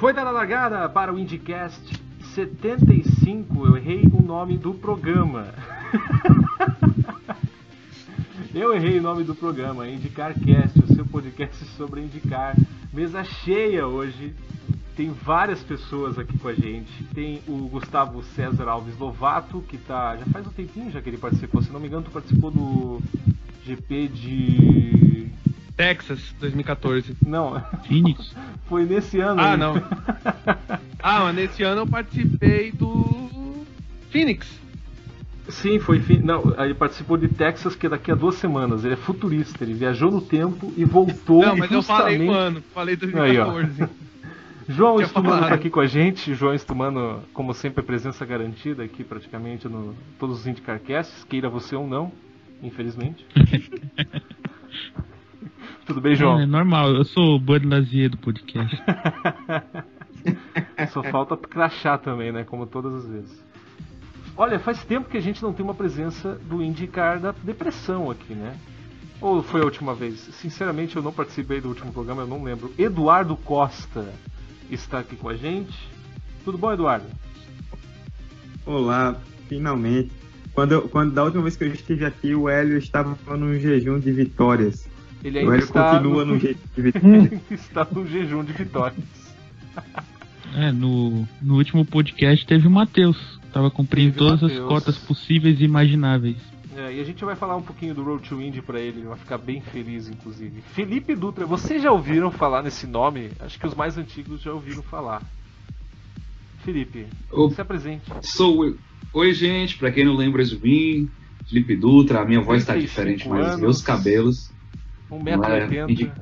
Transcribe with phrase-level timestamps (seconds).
[0.00, 2.02] Foi dada a largada para o IndyCast
[2.34, 3.66] 75.
[3.66, 5.48] Eu errei o nome do programa.
[8.54, 12.56] Eu errei o nome do programa, IndyCarCast, o seu podcast sobre indicar.
[12.90, 14.34] Mesa cheia hoje.
[14.96, 17.04] Tem várias pessoas aqui com a gente.
[17.12, 20.16] Tem o Gustavo César Alves Lovato, que tá.
[20.16, 21.60] Já faz um tempinho já que ele participou.
[21.60, 23.02] Se não me engano, tu participou do
[23.66, 25.30] GP de.
[25.76, 27.16] Texas 2014.
[27.24, 27.60] Não.
[27.86, 28.34] Phoenix?
[28.68, 29.40] Foi nesse ano.
[29.40, 29.56] Ah, aí.
[29.58, 29.74] não.
[31.02, 33.64] Ah, mas nesse ano eu participei do
[34.10, 34.46] Phoenix.
[35.48, 35.98] Sim, foi.
[36.22, 38.84] Não, ele participou de Texas, que é daqui a duas semanas.
[38.84, 39.64] Ele é futurista.
[39.64, 41.40] Ele viajou no tempo e voltou.
[41.40, 42.62] Não, mas eu falei, justamente- mano.
[42.74, 43.50] Falei Aí, ó.
[43.50, 43.88] 2014.
[44.68, 45.48] João Tinha Estumano falado.
[45.48, 46.34] tá aqui com a gente.
[46.34, 51.88] João Estumano, como sempre, presença garantida aqui praticamente no todos os IndyCarcasts, queira você ou
[51.88, 52.12] não,
[52.62, 53.26] infelizmente.
[55.90, 56.46] Tudo bem, É João?
[56.46, 58.76] normal, eu sou o Bud Lazier do podcast.
[60.92, 62.44] Só falta crachá também, né?
[62.44, 63.44] Como todas as vezes.
[64.36, 68.34] Olha, faz tempo que a gente não tem uma presença do IndyCar da depressão aqui,
[68.34, 68.56] né?
[69.20, 70.14] Ou foi a última vez?
[70.32, 72.72] Sinceramente, eu não participei do último programa, eu não lembro.
[72.78, 74.14] Eduardo Costa
[74.70, 75.76] está aqui com a gente.
[76.44, 77.06] Tudo bom, Eduardo?
[78.64, 79.16] Olá,
[79.48, 80.12] finalmente.
[80.54, 83.98] Quando, eu- quando da última vez que eu estive aqui, o Hélio estava num jejum
[83.98, 84.88] de vitórias.
[85.22, 87.40] Ele O ainda Hélio está continua no, num jejum de vitórias.
[87.50, 89.04] está no jejum de vitórias.
[90.56, 93.38] É, no, no último podcast teve o Matheus.
[93.52, 96.36] Tava cumprindo Teve o todas as cotas possíveis e imagináveis.
[96.76, 99.08] É, e a gente vai falar um pouquinho do Road to Indy pra ele, ele
[99.08, 100.62] vai ficar bem feliz, inclusive.
[100.72, 103.30] Felipe Dutra, vocês já ouviram falar nesse nome?
[103.40, 105.20] Acho que os mais antigos já ouviram falar.
[106.64, 108.04] Felipe, Ô, se apresente.
[108.22, 108.76] Sou eu.
[109.12, 109.76] Oi, gente.
[109.78, 111.08] Pra quem não lembra de mim,
[111.48, 112.20] Felipe Dutra.
[112.20, 113.60] A minha voz tá 35 diferente, mas anos.
[113.60, 114.50] meus cabelos.
[115.10, 115.90] Não é, 1,80m.
[115.90, 116.12] indi-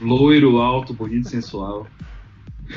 [0.00, 1.86] Loiro, alto, bonito, sensual.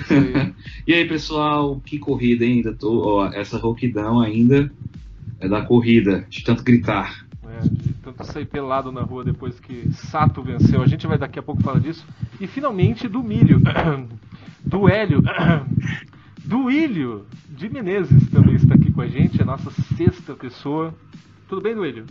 [0.09, 0.53] Aí.
[0.87, 1.79] E aí, pessoal?
[1.85, 2.55] Que corrida, hein?
[2.57, 3.19] Ainda tô.
[3.19, 4.69] Ó, essa rouquidão ainda
[5.39, 7.25] é da corrida, de tanto gritar.
[7.47, 10.81] É, de tanto sair pelado na rua depois que Sato venceu.
[10.81, 12.05] A gente vai daqui a pouco falar disso.
[12.41, 13.61] E finalmente do milho.
[14.65, 15.21] Do Hélio.
[16.43, 20.93] Do Ilho de Menezes também está aqui com a gente, a nossa sexta pessoa.
[21.47, 22.05] Tudo bem, Duílio?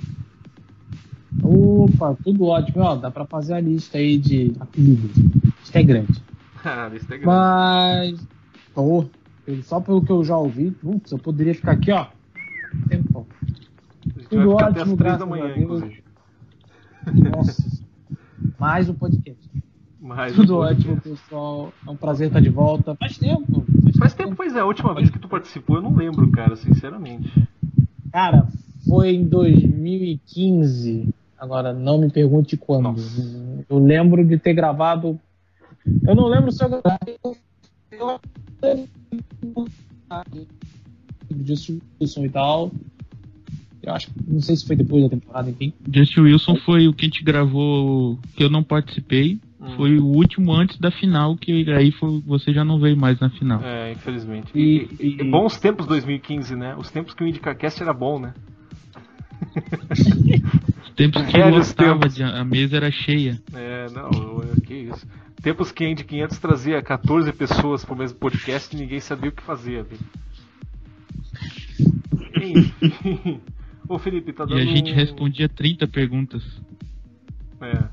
[1.43, 2.83] Opa, tudo ótimo.
[2.83, 5.17] Ó, dá pra fazer a lista aí de apelidos.
[5.61, 6.23] Lista é grande.
[6.65, 7.27] Ah, a lista é grande.
[7.27, 8.27] Mas.
[8.75, 9.05] Tô.
[9.65, 12.07] Só pelo que eu já ouvi, putz, eu poderia ficar aqui, ó.
[12.91, 13.09] Gente
[14.29, 16.03] tudo até ótimo, três da manhã, inclusive.
[17.13, 17.83] Nossa.
[18.59, 19.51] Mais um podcast.
[20.01, 21.73] Mas Tudo depois- ótimo, pessoal.
[21.87, 22.95] É um prazer estar de volta.
[22.97, 23.65] Faz tempo.
[23.99, 27.31] Faz tempo, pois é, a última vez que tu participou eu não lembro, cara, sinceramente.
[28.13, 28.49] Cara,
[28.89, 31.15] foi em 2015.
[31.43, 32.85] Agora, não me pergunte quando.
[32.85, 33.65] Nossa.
[33.69, 35.19] Eu lembro de ter gravado.
[36.07, 37.19] Eu não lembro se eu gravei.
[37.91, 38.21] Eu-
[41.29, 42.71] De Wilson e tal.
[43.83, 45.73] Eu acho não sei se foi depois da temporada, enfim.
[45.93, 49.41] Justin Wilson foi o que a gente gravou que eu não participei.
[49.61, 49.77] Hum.
[49.77, 53.29] Foi o último antes da final, que aí foi, você já não veio mais na
[53.31, 53.61] final.
[53.65, 54.47] É, infelizmente.
[54.55, 56.77] E- E, e bons tempos 2015, né?
[56.77, 58.33] Os tempos que o IndyCarCast era bom, né?
[60.93, 62.15] Os tempos que Velhos tempos.
[62.15, 63.41] de- a mesa era cheia.
[63.55, 65.07] É, não, eu- que isso.
[65.43, 69.33] Tempos que a Indy 500 trazia 14 pessoas pro mesmo podcast e ninguém sabia o
[69.33, 69.99] que fazer, viu?
[72.37, 73.41] Enfim.
[73.89, 74.59] Ô Felipe, tá E dando.
[74.61, 76.43] a gente um- respondia 30 perguntas.
[77.61, 77.85] É,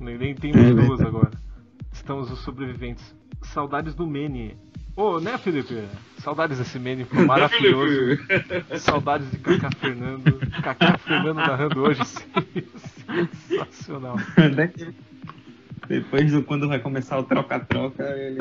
[0.00, 1.08] nem, nem tem É mais duas verdade.
[1.08, 1.30] agora.
[1.92, 3.14] Estamos os sobreviventes.
[3.42, 4.56] Saudades do Mene.
[4.98, 5.84] Ô, né, Felipe?
[6.18, 8.18] Saudades desse Mene, foi maravilhoso.
[8.78, 10.40] Saudades de Kaká Fernando.
[10.60, 12.00] Kaká Fernando narrando hoje.
[12.04, 14.16] Sensacional.
[15.88, 18.38] Depois, do, quando vai começar o troca-troca, ele.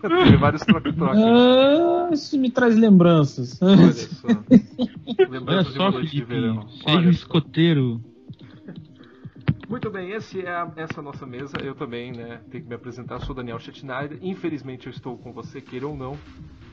[0.00, 1.16] Teve vários troca-troca.
[1.16, 3.60] Ah, isso me traz lembranças.
[3.60, 4.28] Olha só.
[4.28, 6.68] Olha Lembranças de uma só, de Felipe, verão.
[6.68, 8.00] seja um Olha só.
[9.68, 11.58] Muito bem, é a- essa é a nossa mesa.
[11.62, 13.20] Eu também, né, tenho que me apresentar.
[13.20, 14.18] Sou Daniel Schneider.
[14.22, 16.16] Infelizmente eu estou com você, queira ou não.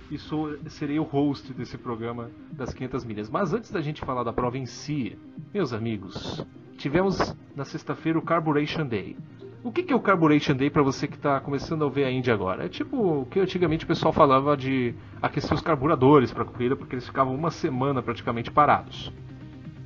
[0.10, 3.30] E sou, serei o host desse programa das 500 milhas.
[3.30, 5.18] Mas antes da gente falar da prova em si,
[5.54, 6.46] meus amigos,
[6.78, 9.18] tivemos na sexta-feira o Carburation Day.
[9.64, 12.12] O que que é o Carburation Day para você que está começando a ver a
[12.12, 12.66] Indy agora?
[12.66, 16.76] É tipo o que antigamente o pessoal falava de aquecer os carburadores para a corrida,
[16.76, 19.12] porque eles ficavam uma semana praticamente parados.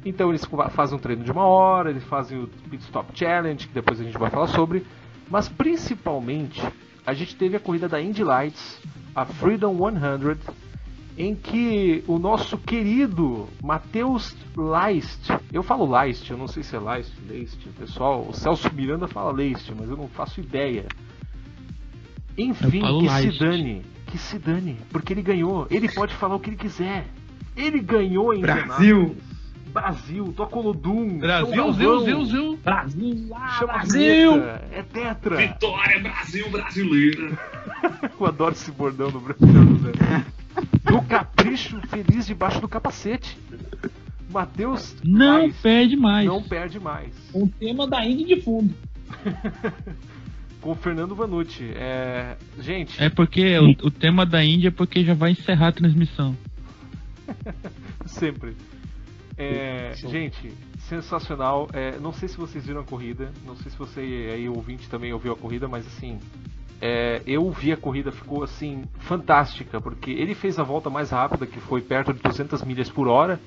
[0.06, 3.68] Então eles fa- fazem um treino de uma hora, eles fazem o Pit Stop Challenge,
[3.68, 4.86] que depois a gente vai falar sobre.
[5.30, 6.62] Mas principalmente,
[7.06, 8.80] a gente teve a corrida da Indy Lights,
[9.14, 10.38] a Freedom 100,
[11.18, 16.80] em que o nosso querido Matheus Leist, eu falo Leist, eu não sei se é
[16.80, 20.86] Leist, Leist, pessoal, o Celso Miranda fala Leist, mas eu não faço ideia.
[22.38, 22.70] Enfim,
[23.02, 23.34] que light.
[23.34, 23.82] se dane.
[24.08, 24.78] Que se dane.
[24.92, 25.68] Porque ele ganhou.
[25.70, 27.06] Ele pode falar o que ele quiser.
[27.56, 28.98] Ele ganhou em Brasil.
[29.02, 29.39] Indianápolis.
[29.72, 30.60] Brasil, toca.
[31.20, 32.58] Brasil, Zil, Zil, Zil.
[32.64, 34.44] Brasil, ah, Brasil!
[34.72, 35.38] É tetra.
[35.38, 37.40] Vitória Brasil brasileira.
[38.20, 39.48] Eu adoro esse bordão do Brasil,
[39.80, 40.26] Zé.
[40.84, 43.38] Do capricho feliz debaixo do capacete.
[44.32, 46.28] Matheus Não Reis perde mais.
[46.28, 47.12] não perde mais.
[47.32, 48.74] Com o tema da Indy de fundo.
[50.62, 51.72] Com o Fernando Vanucci.
[51.74, 52.36] É...
[52.60, 56.36] Gente, É porque o, o tema da Índia é porque já vai encerrar a transmissão.
[58.06, 58.56] sempre.
[59.40, 61.70] É, gente, sensacional.
[61.72, 65.14] É, não sei se vocês viram a corrida, não sei se você aí ouvinte também
[65.14, 66.20] ouviu a corrida, mas assim,
[66.82, 71.48] é, eu vi a corrida, ficou assim fantástica, porque ele fez a volta mais rápida,
[71.48, 73.40] que foi perto de 200 milhas por hora,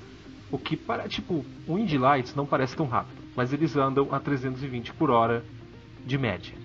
[0.51, 4.19] o que para tipo o Indy Lights não parece tão rápido, mas eles andam a
[4.19, 5.43] 320 por hora
[6.05, 6.62] de média.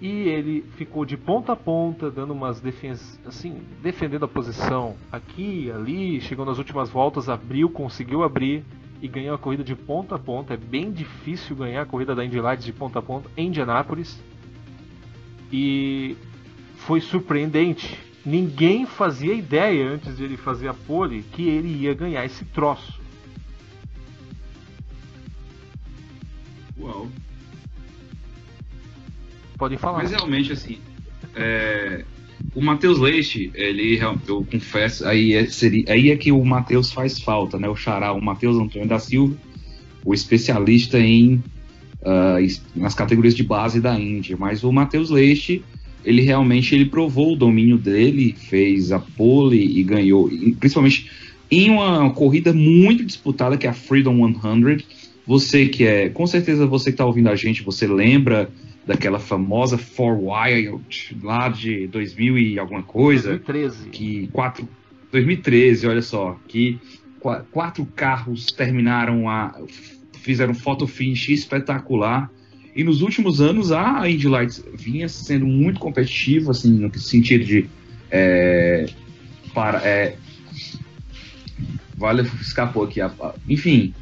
[0.00, 5.70] E ele ficou de ponta a ponta, dando umas defensas, assim, defendendo a posição aqui,
[5.70, 8.64] ali, chegou nas últimas voltas, abriu, conseguiu abrir
[9.02, 10.54] e ganhou a corrida de ponta a ponta.
[10.54, 14.18] É bem difícil ganhar a corrida da Indy Lights de ponta a ponta em Indianápolis.
[15.52, 16.16] E
[16.76, 17.98] foi surpreendente.
[18.24, 23.00] Ninguém fazia ideia antes de ele fazer a pole que ele ia ganhar esse troço.
[26.78, 27.08] Uau.
[29.60, 29.98] Podem falar.
[29.98, 30.78] Mas realmente, assim,
[31.36, 32.02] é,
[32.54, 37.20] o Matheus Leite, ele, eu confesso, aí é, seria, aí é que o Matheus faz
[37.20, 37.68] falta, né?
[37.68, 39.36] O xará, o Matheus Antônio da Silva,
[40.02, 41.44] o especialista em
[42.42, 44.34] es- nas categorias de base da Índia.
[44.38, 45.62] Mas o Matheus Leite,
[46.04, 51.10] ele realmente ele provou o domínio dele, fez a pole e ganhou, principalmente
[51.50, 54.78] em uma corrida muito disputada que é a Freedom 100.
[55.26, 58.50] Você que é, com certeza você que está ouvindo a gente, você lembra
[58.86, 63.88] daquela famosa For Wild lá de 2000 e alguma coisa, 2013.
[63.90, 64.68] que quatro
[65.12, 66.78] 2013, olha só, que
[67.18, 69.54] qua- quatro carros terminaram a
[70.22, 72.30] fizeram photo finish espetacular.
[72.76, 77.68] E nos últimos anos a Indy Lights vinha sendo muito competitiva, assim, no sentido de
[78.10, 78.86] é,
[79.52, 80.16] para é,
[81.96, 83.92] vale escapou aqui, a- a- enfim,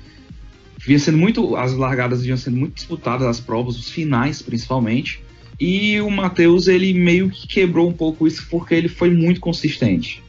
[0.88, 5.23] vinha sendo muito as largadas vinham sendo muito disputadas, as provas, os finais principalmente.
[5.61, 10.23] E o Matheus ele meio que quebrou um pouco isso porque ele foi muito consistente.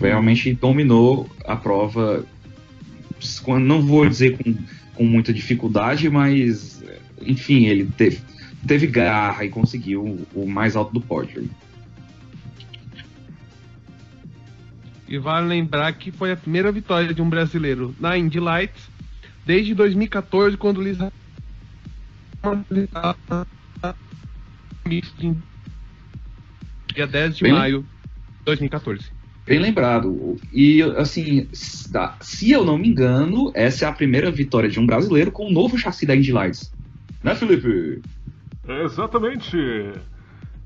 [0.00, 2.24] Realmente dominou a prova.
[3.60, 4.54] Não vou dizer com,
[4.94, 6.80] com muita dificuldade, mas
[7.20, 8.20] enfim, ele teve,
[8.64, 11.50] teve garra e conseguiu o, o mais alto do pódio.
[15.08, 18.95] E vale lembrar que foi a primeira vitória de um brasileiro na Indy Lights
[19.46, 20.98] desde 2014, quando o Luiz
[26.92, 29.10] dia 10 de Bem- maio de 2014.
[29.46, 30.36] Bem lembrado.
[30.52, 35.30] E assim, se eu não me engano, essa é a primeira vitória de um brasileiro
[35.30, 36.72] com o novo chassi da Indy Lights.
[37.22, 38.02] Né, Felipe?
[38.66, 39.56] Exatamente.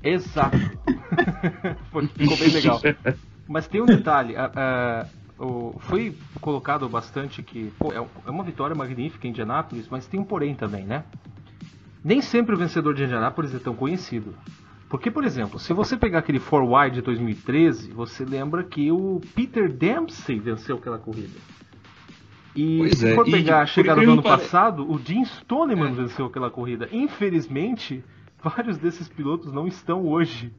[0.03, 0.57] Exato.
[1.91, 2.81] Foi- Ficou bem legal.
[3.47, 4.35] Mas tem um detalhe.
[4.35, 5.05] a- a-
[5.41, 10.19] o- foi colocado bastante que pô, é é uma vitória magnífica em Indianápolis, mas tem
[10.19, 11.03] um porém também, né?
[12.03, 14.33] Nem sempre o vencedor de Indianápolis é tão conhecido.
[14.89, 19.21] Porque, por exemplo, se você pegar aquele For Wide de 2013, você lembra que o
[19.35, 21.37] Peter Dempsey venceu aquela corrida.
[22.53, 25.93] E Pois se é, for pegar a chegada do ano pare- passado, o Jim Stoneman
[25.93, 26.89] venceu aquela corrida.
[26.91, 28.03] Infelizmente,
[28.43, 30.51] vários desses pilotos não estão hoje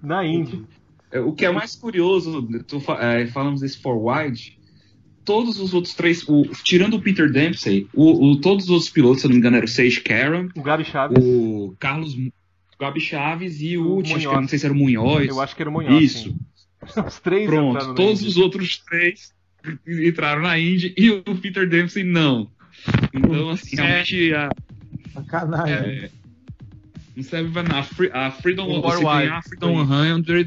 [0.00, 0.64] na Indy.
[1.12, 4.58] É, O que é mais curioso, tu é, falamos desse for wide,
[5.24, 9.20] todos os outros três, o- tirando o Peter Dempsey, o, o- todos os outros pilotos,
[9.20, 12.16] se eu não me engano, era o Sage Caron, O Gabi Chaves, o Carlos
[12.80, 15.28] Gabi Chaves e o, O acho que não sei se era o Munhoz.
[15.28, 16.02] eu acho que era o Munhoz.
[16.02, 16.30] Isso.
[16.30, 16.36] sim.
[17.06, 19.32] Os três Pronto, todos os outros três
[19.86, 22.50] entraram na Indy e o Peter Dempsey não.
[23.14, 24.48] Então, assim, realmente a,
[25.14, 25.74] Sacanagem.
[25.74, 26.10] é,
[27.16, 27.78] não serve pra nada.
[27.78, 30.46] A, Free- a Freedom, O você ganhar a Freedom 100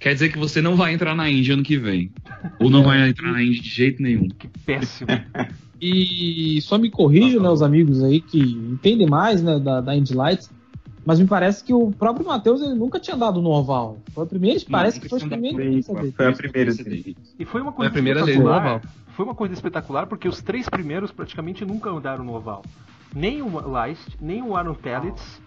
[0.00, 2.10] quer dizer que você não vai entrar na Indy ano que vem.
[2.58, 4.28] Ou não vai entrar na Indy de jeito nenhum.
[4.28, 5.08] Que péssimo.
[5.80, 10.14] E só me corrijo, né, os amigos aí que entendem mais né, da, da Indy
[10.14, 10.50] Lights,
[11.04, 13.98] mas me parece que o próprio Matheus ele nunca tinha dado no oval.
[14.14, 15.82] Foi a primeira, parece que foi a primeira dele.
[15.82, 16.72] Foi a primeira.
[17.38, 18.76] E foi uma Foi coisa a primeira dele no espetacular.
[18.76, 18.82] oval.
[19.08, 22.64] Foi uma coisa espetacular porque os três primeiros praticamente nunca andaram no oval.
[23.14, 25.40] Nem o Leist, nem o Aaron Pellets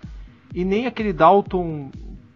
[0.53, 1.91] e nem aquele Dalton.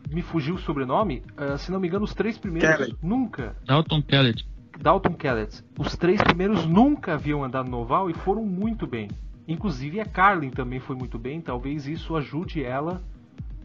[0.10, 1.24] Me fugiu o sobrenome.
[1.38, 2.98] ah, se não me engano, os três primeiros Kellett.
[3.02, 3.56] nunca.
[3.66, 4.46] Dalton Kellett.
[4.78, 5.64] Dalton Kellett.
[5.80, 9.08] Os três primeiros nunca haviam andado no oval e foram muito bem.
[9.48, 11.40] Inclusive a Carlin também foi muito bem.
[11.40, 13.02] Talvez isso ajude ela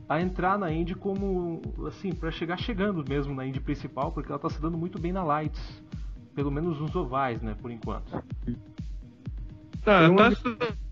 [0.08, 4.36] a entrar na Indy como assim para chegar chegando mesmo na Indy principal, porque ela
[4.36, 5.82] está se dando muito bem na Lights,
[6.34, 8.22] pelo menos nos ovais, né, por enquanto.
[9.82, 10.85] Tá, tá se dando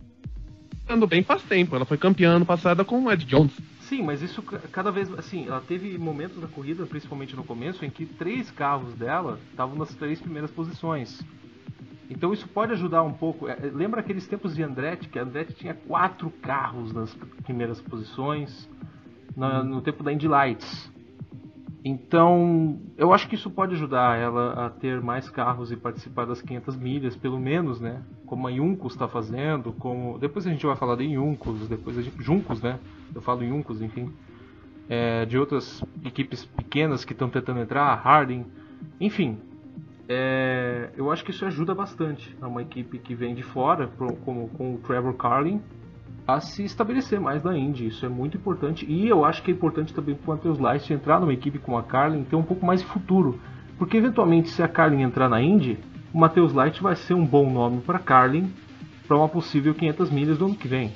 [1.09, 1.75] bem faz tempo.
[1.75, 3.53] Ela foi campeã ano passada com o Ed Jones.
[3.81, 7.91] Sim, mas isso cada vez assim, ela teve momentos da corrida, principalmente no começo, em
[7.91, 11.23] que três carros dela estavam nas três primeiras posições.
[12.09, 13.49] Então isso pode ajudar um pouco.
[13.49, 17.15] É, lembra aqueles tempos de Andretti, que a Andretti tinha quatro carros nas
[17.45, 18.69] primeiras posições
[19.37, 20.94] no, no tempo da Indy Lights.
[21.87, 26.41] Então, eu acho que isso pode ajudar ela a ter mais carros e participar das
[26.41, 28.03] 500 milhas, pelo menos, né?
[28.25, 32.01] Como a Juncos está fazendo, como depois a gente vai falar de Juncos, depois a
[32.01, 32.23] gente...
[32.23, 32.81] Juncos, né?
[33.15, 34.11] Eu falo Juncos, enfim,
[34.89, 38.47] é, de outras equipes pequenas que estão tentando entrar, Harding,
[38.99, 39.39] enfim.
[40.09, 43.91] É, eu acho que isso ajuda bastante a uma equipe que vem de fora,
[44.25, 45.61] como com o Trevor Carlin,
[46.27, 47.89] a se estabelecer mais na Indy.
[47.89, 48.87] Isso é muito importante.
[48.89, 51.77] E eu acho que é importante também para o Matheus Leist entrar numa equipe como
[51.77, 53.39] a Carlin ter um pouco mais de futuro.
[53.79, 55.79] Porque eventualmente, se a Carlin entrar na Indy,
[56.13, 58.51] o Matheus Light vai ser um bom nome para Carlin
[59.07, 60.93] para uma possível 500 milhas do ano que vem.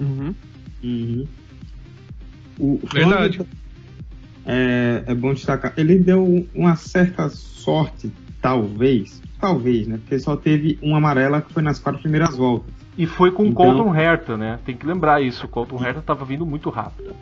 [0.00, 0.34] Uhum.
[0.82, 1.28] Uhum.
[2.58, 3.40] O Verdade.
[4.46, 5.74] É, é bom destacar.
[5.76, 9.98] Ele deu uma certa sorte, talvez, Talvez, né?
[9.98, 12.72] Porque só teve uma amarela que foi nas quatro primeiras voltas.
[12.96, 14.58] E foi com o então, Colton Herta, né?
[14.64, 15.46] Tem que lembrar isso.
[15.46, 17.14] O Colton Herta estava vindo muito rápido.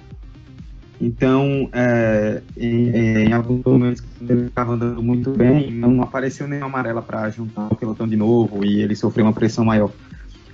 [0.99, 7.03] Então, é, em, em, alguns momentos ele estava andando muito bem, não apareceu nenhuma amarela
[7.03, 9.91] para juntar o pelotão de novo e ele sofreu uma pressão maior.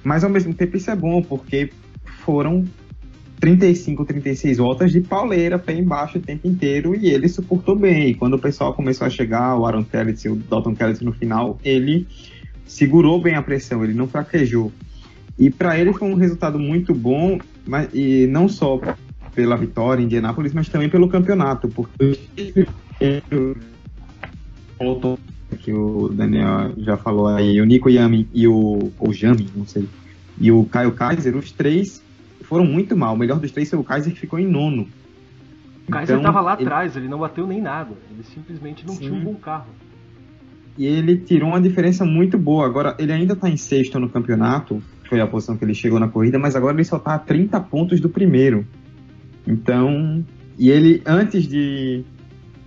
[0.02, 1.70] Mas ao mesmo tempo isso é bom, porque
[2.24, 2.64] foram
[3.42, 8.10] 35, 36 voltas de pauleira, pé embaixo o tempo inteiro, e ele suportou bem.
[8.10, 11.12] E quando o pessoal começou a chegar, o Aaron Kellett e o Dalton Kellett no
[11.12, 12.06] final, ele
[12.64, 14.70] segurou bem a pressão, ele não fraquejou.
[15.36, 18.80] E para ele foi um resultado muito bom, mas, e não só
[19.34, 22.20] pela vitória em Indianápolis, mas também pelo campeonato, porque
[25.58, 29.88] que o Daniel já falou aí, o Nico Yami e o, o Jami, não sei,
[30.40, 32.00] e o Caio Kaiser, os três
[32.52, 33.14] foram muito mal.
[33.14, 34.86] O melhor dos três foi o Kaiser, que ficou em nono.
[35.88, 36.64] O Kaiser estava então, lá ele...
[36.64, 37.92] atrás, ele não bateu nem nada.
[38.10, 39.00] Ele simplesmente não Sim.
[39.00, 39.70] tinha um bom carro.
[40.76, 42.66] E ele tirou uma diferença muito boa.
[42.66, 46.08] Agora, ele ainda está em sexto no campeonato, foi a posição que ele chegou na
[46.08, 48.66] corrida, mas agora ele só está a 30 pontos do primeiro.
[49.46, 50.22] Então,
[50.58, 52.04] e ele, antes de,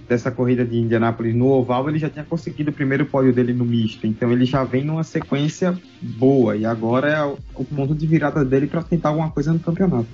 [0.07, 3.65] dessa corrida de Indianápolis no oval, ele já tinha conseguido o primeiro pódio dele no
[3.65, 4.05] misto.
[4.05, 8.67] Então ele já vem numa sequência boa e agora é o ponto de virada dele
[8.67, 10.07] para tentar alguma coisa no campeonato.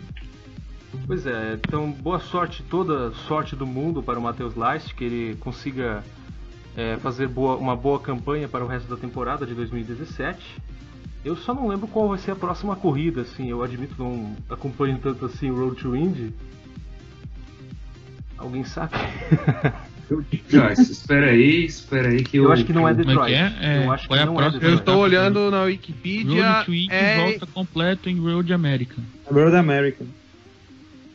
[1.05, 5.35] Pois é, então boa sorte, toda sorte do mundo para o Matheus Leist, que ele
[5.39, 6.03] consiga
[6.75, 10.57] é, fazer boa, uma boa campanha para o resto da temporada de 2017.
[11.23, 14.97] Eu só não lembro qual vai ser a próxima corrida, assim, eu admito não acompanho
[14.97, 16.33] tanto assim o Road to Indy,
[18.41, 18.93] Alguém sabe?
[20.49, 22.45] Joyce, espera aí, espera aí que eu.
[22.45, 23.33] Eu acho que não é, é Detroit.
[23.33, 23.85] É é?
[23.85, 24.63] Eu acho que não é Detroit.
[24.65, 26.51] Eu estou olhando na Wikipedia.
[26.51, 27.15] Road Twin é...
[27.15, 29.01] volta completo em Road America.
[29.31, 30.05] Road America.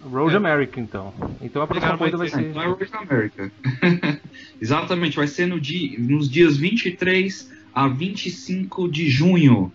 [0.03, 0.37] Road é.
[0.37, 1.13] America, então.
[1.43, 2.55] Então a próxima corrida vai ser.
[2.55, 3.53] Não é Road America.
[4.61, 9.71] Exatamente, vai ser no dia, nos dias 23 a 25 de junho.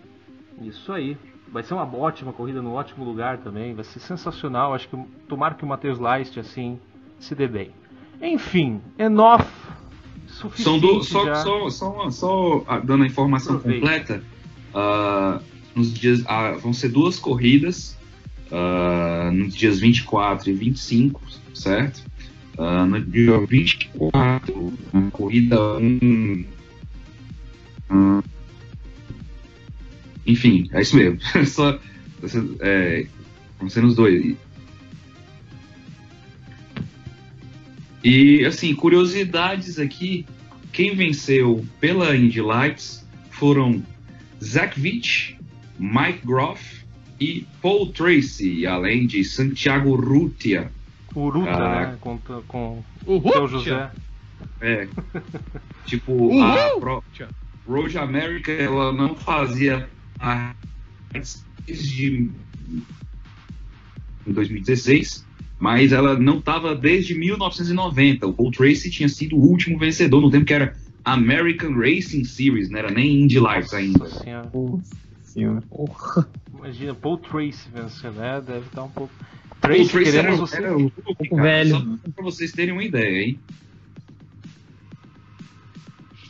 [0.62, 1.16] Isso aí.
[1.52, 3.74] Vai ser uma ótima corrida no ótimo lugar também.
[3.74, 4.74] Vai ser sensacional.
[4.74, 4.96] Acho que
[5.28, 6.80] tomara que o Matheus Leist, assim,
[7.22, 7.70] se dê bem.
[8.20, 9.46] Enfim, enough.
[10.56, 11.36] São do, só, já...
[11.36, 14.22] só, só, só, ah, dando a informação completa,
[14.74, 15.42] uh,
[15.74, 17.96] nos dias, uh, vão ser duas corridas
[18.50, 21.22] uh, nos dias 24 e 25,
[21.54, 22.02] certo?
[22.58, 26.44] Uh, no dia 24, a corrida 1.
[27.90, 28.22] Um,
[30.26, 31.18] enfim, é isso mesmo.
[31.46, 31.78] Só,
[32.60, 33.06] é,
[33.58, 34.36] vão ser nos dois.
[38.02, 40.26] E, assim, curiosidades aqui:
[40.72, 43.82] quem venceu pela Indy Lights foram
[44.42, 45.38] Zach Veach,
[45.78, 46.84] Mike Groff
[47.20, 50.70] e Paul Tracy, além de Santiago Rutia.
[51.14, 51.98] O Rutia, ah, né?
[52.00, 53.90] Com, com o seu José.
[54.60, 54.88] É.
[55.86, 57.04] tipo, a Pro,
[57.66, 60.54] Road America, ela não fazia a
[61.66, 62.30] desde
[64.26, 65.26] 2016
[65.62, 68.26] mas ela não estava desde 1990.
[68.26, 72.68] O Paul Tracy tinha sido o último vencedor no tempo que era American Racing Series,
[72.68, 74.08] não era nem Indy Lights ainda.
[75.22, 75.62] Senhora.
[76.52, 78.40] Imagina, Paul Tracy vencendo, né?
[78.40, 79.14] Deve estar um pouco.
[79.60, 80.56] Tracy, Tracy queremos era, você.
[80.56, 81.76] Era um pouco velho.
[81.76, 83.40] Só pra vocês terem uma ideia, hein?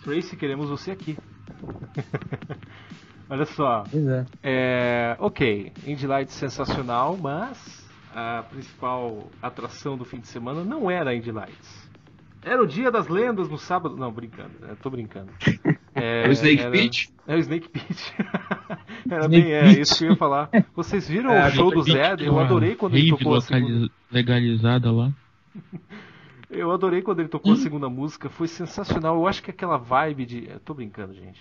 [0.04, 1.16] Tracy, queremos você aqui.
[3.30, 3.84] Olha só.
[3.90, 4.26] Pois é.
[4.42, 7.81] É, ok, Indy Lights sensacional, mas
[8.14, 11.90] a principal atração do fim de semana não era a Indy Lights.
[12.44, 13.96] Era o dia das lendas no sábado.
[13.96, 15.30] Não, brincando, é, tô brincando.
[15.94, 17.14] É, É o Snake era- Pit?
[17.26, 18.14] É o Snake Pit.
[19.08, 20.48] era Snake bem, é isso que eu ia falar.
[20.74, 22.16] Vocês viram É, o show do Zé?
[22.18, 23.88] Eu adorei quando ele tocou a segunda.
[24.10, 25.12] legalizada lá.
[26.50, 29.14] Eu adorei quando ele tocou a segunda música, foi sensacional.
[29.16, 30.48] Eu acho que aquela vibe de.
[30.50, 31.40] Eu tô brincando, gente.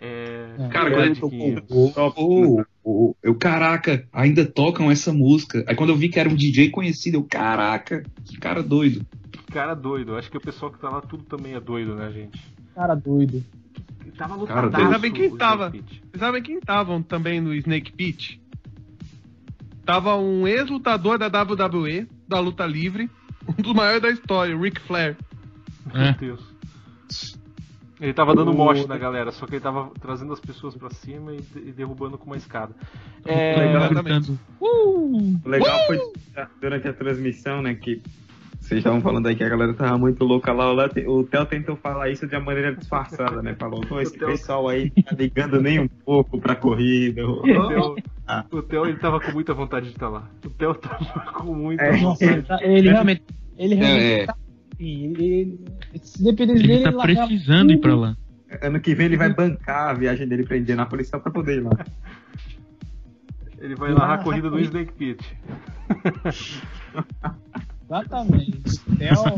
[0.00, 0.54] É.
[0.58, 0.68] É.
[0.68, 5.64] Cara, quando ele tocou que- o oh, oh, eu, caraca, ainda tocam essa música.
[5.66, 9.04] Aí quando eu vi que era um DJ conhecido, eu, caraca, que cara doido.
[9.52, 10.16] Cara doido.
[10.16, 12.40] Acho que o pessoal que tá lá tudo também é doido, né, gente?
[12.74, 13.42] Cara doido.
[14.16, 14.76] Tava Cara, lotadaço.
[14.76, 15.72] vocês sabem quem tava?
[16.18, 18.40] Sabem quem estavam também no Snake Pit?
[19.84, 23.10] Tava um ex-lutador da WWE, da luta livre,
[23.46, 25.16] um dos maiores da história, o Ric Flair.
[25.92, 26.12] Meu É.
[26.14, 26.40] Deus.
[28.00, 30.90] Ele tava dando O- moche na galera, só que ele tava trazendo as pessoas pra
[30.90, 32.74] cima e, e derrubando com uma escada.
[33.24, 33.90] É, Legal.
[34.60, 35.98] "Uh!" O legal foi
[36.60, 38.02] durante a transmissão, né, que
[38.60, 40.70] vocês estavam falando aí que a galera tava muito louca lá.
[41.06, 43.54] O Theo tentou falar isso de uma maneira disfarçada, né?
[43.58, 47.24] Falou, "Pô, esse O Theo- pessoal aí não tá ligando nem um pouco pra corrida.
[47.26, 47.94] o Theo,
[48.26, 48.44] Ah.
[48.50, 50.28] o Theo, ele tava com muita vontade de estar lá.
[50.44, 52.00] O Theo tava com muita É.
[52.00, 53.22] Nossa, ele, tá- ele realmente.
[53.56, 54.26] Ele realmente É, é.
[54.26, 54.34] tá.
[54.78, 55.58] Ele,
[56.02, 58.16] se dependesse Ele dele, tá ele largava precisando ir pra lá.
[58.62, 61.62] Ano que vem ele vai bancar a viagem dele pra Indianápolis só pra poder ir
[61.62, 61.84] lá.
[63.58, 65.24] Ele vai narrar a corrida do Snake Pit.
[67.86, 68.80] Exatamente.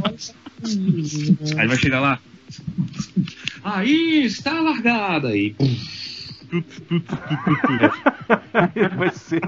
[0.04, 0.35] Aqui.
[1.57, 2.18] Aí vai chegar lá.
[3.62, 5.54] Aí está a largada aí.
[5.54, 5.64] pum.
[8.75, 9.42] ele vai ser.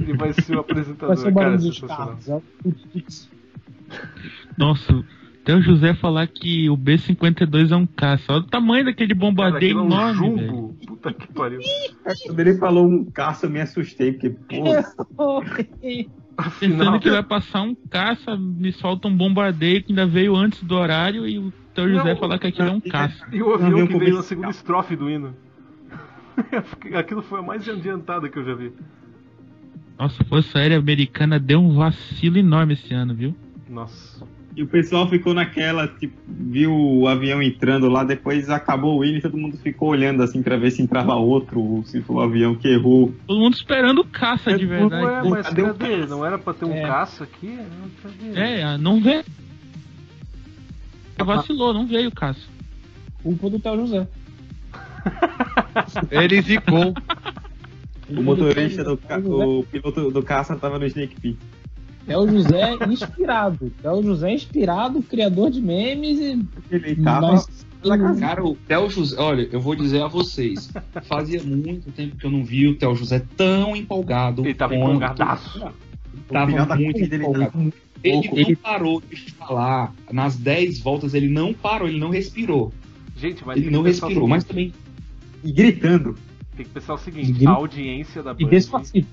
[0.00, 1.08] Ele vai ser o apresentador.
[1.08, 2.18] Vai ser o cara, dos sensacional.
[2.26, 3.28] carros.
[4.56, 5.04] Nossa,
[5.42, 8.32] até o José falar que o B-52 é um caça.
[8.32, 10.46] Olha o tamanho daquele Cara, bombardeio aquilo é um enorme, velho.
[10.46, 10.76] jumbo.
[10.86, 11.60] Puta que pariu.
[12.26, 15.42] Quando ele falou um caça, eu me assustei, porque, pô,
[16.58, 20.74] Pensando que vai passar um caça, me solta um bombardeio que ainda veio antes do
[20.74, 23.26] horário e o teu José Não, falar que aquilo é um caça.
[23.32, 25.34] E o avião que veio na segunda estrofe do hino.
[26.94, 28.72] Aquilo foi a mais adiantada que eu já vi.
[29.98, 33.36] Nossa, a Força Aérea Americana deu um vacilo enorme esse ano, viu?
[33.72, 34.26] Nossa.
[34.54, 39.16] E o pessoal ficou naquela, tipo, viu o avião entrando lá, depois acabou o hino
[39.16, 42.20] e todo mundo ficou olhando assim pra ver se entrava outro, ou se foi o
[42.20, 43.14] avião que errou.
[43.26, 45.28] Todo mundo esperando o caça de Ué, verdade.
[45.30, 45.96] mas Cadê cadê?
[46.06, 46.82] Não era pra ter um É.
[46.82, 47.46] caça aqui?
[47.46, 48.36] Não?
[48.36, 49.24] É, não veio.
[51.18, 52.42] Vacilou, não veio o caça.
[53.22, 54.06] Culpa do Theo José.
[56.10, 56.92] Ele zicou.
[58.10, 59.18] O motorista do ca...
[59.18, 61.38] o piloto do caça tava no Snake Pit.
[62.06, 63.72] Theo José inspirado.
[63.82, 66.44] Theo José inspirado, criador de memes e.
[66.70, 67.66] Ele tava Mas-.
[68.20, 72.30] Cara, o Theo José, olha, eu vou dizer a vocês, fazia muito tempo que eu
[72.30, 74.44] não vi o Theo José tão empolgado.
[74.44, 75.58] Ele tava empolgadaço.
[76.28, 77.50] Tava muito empolgado.
[77.50, 79.92] tava muito Ele não parou de falar.
[80.12, 82.72] Nas 10 voltas ele não parou, ele não respirou.
[83.16, 84.72] Gente, mas Ele não respirou, mas também.
[85.44, 86.16] E gritando.
[86.56, 88.50] Tem que pensar o seguinte, a audiência da E Band.
[88.50, 89.08] despacito.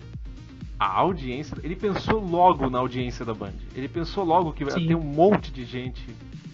[0.79, 1.57] A audiência.
[1.61, 3.53] Ele pensou logo na audiência da Band.
[3.75, 6.01] Ele pensou logo que vai ter um monte de gente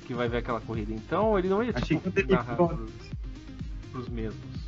[0.06, 0.92] que vai ver aquela corrida.
[0.94, 2.92] Então ele não ia Achei tipo, que ele narrar pros,
[3.92, 4.66] pros mesmos.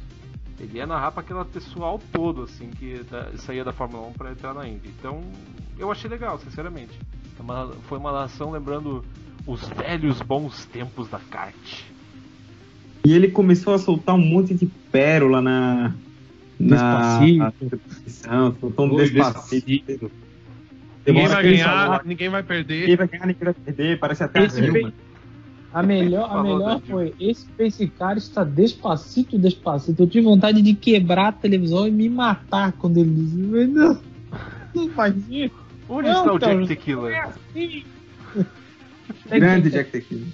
[0.60, 4.32] Ele ia narrar para aquele pessoal todo, assim, que da, saía da Fórmula 1 para
[4.32, 4.89] entrar na Indy.
[5.00, 5.22] Então,
[5.78, 6.98] eu achei legal, sinceramente.
[7.39, 9.06] É foi uma narração lembrando
[9.46, 11.84] os velhos bons tempos da kart.
[13.06, 15.96] E ele começou a soltar um monte de pérola na.
[16.60, 17.20] Na
[18.80, 20.12] um Oi, despacito.
[21.06, 22.80] Ninguém vai ganhar, ninguém vai perder.
[22.82, 24.80] Ninguém vai ganhar, ninguém vai perder, parece até Esse a Dilma.
[24.80, 24.93] fez-
[25.74, 30.02] A melhor, a melhor foi: esse esse cara está despacito, despacito.
[30.04, 34.02] Eu tive vontade de quebrar a televisão e me matar quando ele disse: "Mas Não,
[34.74, 35.54] não faz isso.
[35.89, 37.12] Onde Não, está o cara, Jack Tequila?
[37.13, 37.84] É assim.
[39.30, 40.26] Grande Jack Tequila.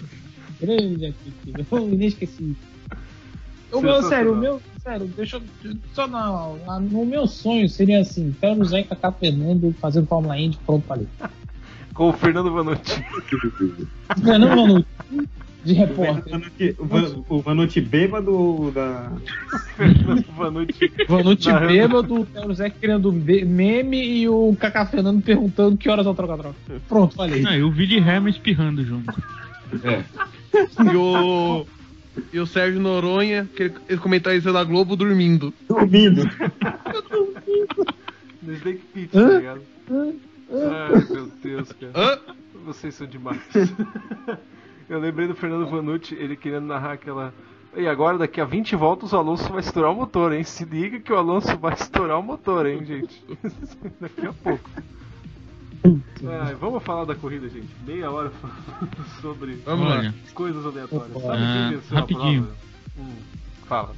[0.60, 1.14] Grande Jack
[1.46, 1.66] Tequila.
[1.72, 2.56] Eu inesqueci.
[3.74, 5.74] O meu, sério, o meu, sério, deixa eu.
[5.94, 6.58] Só não.
[6.68, 10.86] a- O meu sonho seria assim: Theo José e Cacá Fernando fazendo Fórmula Indy, pronto,
[10.86, 11.08] falei.
[11.94, 13.04] Com o Fernando Vanucci.
[14.24, 14.86] Fernando Vanucci,
[15.64, 16.32] de O repórter.
[16.34, 19.12] Vanucci- o Van- O Vanucci bêbado da.
[19.78, 20.92] Fernando Vanucci.
[21.08, 21.72] Vanucci Narrando.
[21.74, 26.34] bêbado, o Theo José criando meme e o Cacá Fernando perguntando que horas eu troco
[26.34, 26.56] a troca.
[26.90, 27.44] Pronto, falei.
[27.46, 29.14] Ah, e o Willi Herman espirrando junto.
[29.84, 30.04] É.
[30.92, 31.66] E o.
[32.32, 35.54] E o Sérgio Noronha, aquele comentarista da Globo, dormindo.
[35.68, 36.22] Dormindo.
[38.44, 39.62] No Snake Pit, tá ligado?
[39.90, 42.22] Ai, meu Deus, cara.
[42.66, 43.42] Vocês são demais.
[44.90, 47.34] Eu lembrei do Fernando Vanucci, ele querendo narrar aquela
[47.76, 50.44] E agora, daqui a 20 voltas, o Alonso vai estourar o motor, hein?
[50.44, 53.24] Se liga que o Alonso vai estourar o motor, hein, gente?
[54.00, 54.70] daqui a pouco.
[56.60, 57.68] Vamos falar da corrida, gente.
[57.86, 58.90] Meia hora falando
[59.22, 59.98] sobre Vamos lá.
[60.00, 61.16] Olha, coisas aleatórias.
[61.16, 61.28] Opa.
[61.28, 62.42] Sabe Ah, quem venceu rapidinho.
[62.42, 62.58] a prova?
[63.00, 63.16] Hum,
[63.68, 63.96] fala.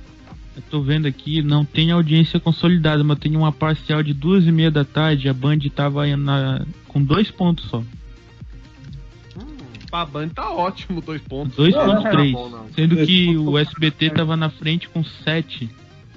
[0.55, 4.51] eu tô vendo aqui, não tem audiência consolidada, mas tem uma parcial de duas e
[4.51, 5.27] meia da tarde.
[5.29, 7.79] A Band tava na, com dois pontos só.
[7.79, 9.57] Hum,
[9.91, 11.55] A Band tá ótimo, dois pontos.
[11.57, 12.31] Dois pontos três.
[12.33, 12.65] não.
[12.73, 15.69] Sendo que o SBT tava na frente com sete.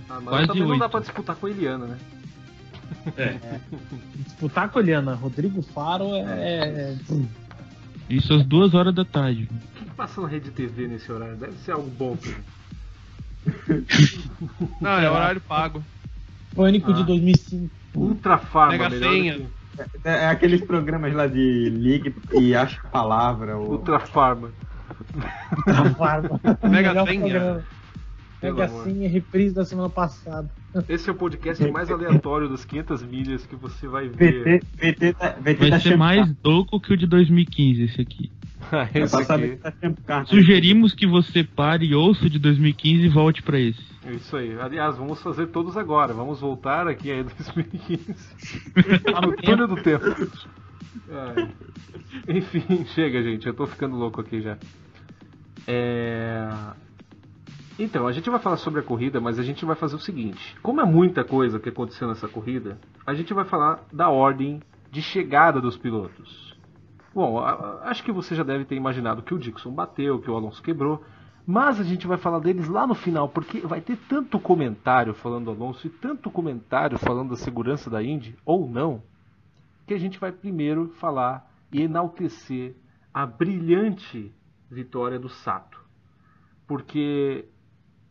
[0.08, 1.98] ah, mas Quase também não dá pra disputar com a Eliana, né?
[4.24, 6.20] Disputar com a Eliana, Rodrigo Faro é.
[6.22, 6.96] é-
[8.08, 9.48] Isso às duas horas da tarde.
[9.50, 11.36] O que que passa na rede TV nesse horário?
[11.36, 12.16] Deve ser algo bom.
[14.80, 15.82] Não, é horário pago.
[16.54, 16.94] Pânico Ah.
[16.94, 17.70] de 2005.
[17.94, 19.34] Ultra Farma, Mega Senha.
[19.36, 19.48] que
[20.04, 23.56] É, é aqueles programas lá de ligue e acha a palavra.
[23.56, 23.72] Ou...
[23.72, 24.50] Ultra Farma.
[26.68, 27.20] Mega Melhor Senha.
[27.20, 27.62] programa.
[28.42, 28.84] Mega amor.
[28.84, 30.48] Senha, reprise da semana passada.
[30.88, 34.60] Esse é o podcast mais aleatório das 500 milhas que você vai ver.
[34.60, 38.30] VT, VT, tá, VT Vai tá ser mais louco que o de 2015 esse aqui.
[38.94, 39.16] Esse.
[39.24, 40.24] VT tá.
[40.24, 43.82] Sugerimos que você pare e ouça o de 2015 e volte pra esse.
[44.04, 44.58] É Isso aí.
[44.60, 46.12] Aliás, vamos fazer todos agora.
[46.12, 48.14] Vamos voltar aqui em 2015.
[49.04, 50.04] Tá no no túnel do tempo.
[51.10, 51.48] Ai.
[52.28, 53.46] Enfim, chega, gente.
[53.46, 54.56] Eu tô ficando louco aqui já.
[55.66, 56.48] É...
[57.78, 60.56] Então, a gente vai falar sobre a corrida, mas a gente vai fazer o seguinte:
[60.62, 64.60] como é muita coisa que aconteceu nessa corrida, a gente vai falar da ordem
[64.90, 66.58] de chegada dos pilotos.
[67.14, 70.62] Bom, acho que você já deve ter imaginado que o Dixon bateu, que o Alonso
[70.62, 71.04] quebrou,
[71.46, 75.46] mas a gente vai falar deles lá no final, porque vai ter tanto comentário falando
[75.46, 79.02] do Alonso e tanto comentário falando da segurança da Indy, ou não,
[79.86, 82.76] que a gente vai primeiro falar e enaltecer
[83.12, 84.32] a brilhante
[84.70, 85.80] vitória do Sato.
[86.66, 87.48] Porque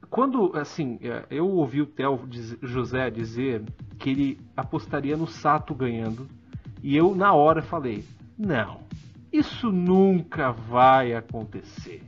[0.09, 2.19] quando, assim, é, eu ouvi o Theo
[2.61, 3.63] José dizer
[3.99, 6.27] que ele apostaria no Sato ganhando,
[6.81, 8.05] e eu na hora falei:
[8.37, 8.81] não,
[9.31, 12.03] isso nunca vai acontecer.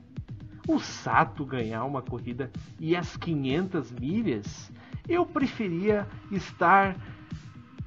[0.67, 4.71] O Sato ganhar uma corrida e as 500 milhas,
[5.07, 6.95] eu preferia estar.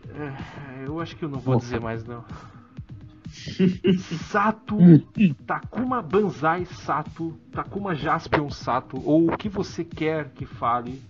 [0.08, 2.24] é, Eu acho que eu não vou dizer mais não.
[4.30, 4.78] Sato,
[5.46, 11.00] Takuma Banzai Sato, Takuma Jaspion Sato, ou o que você quer que fale,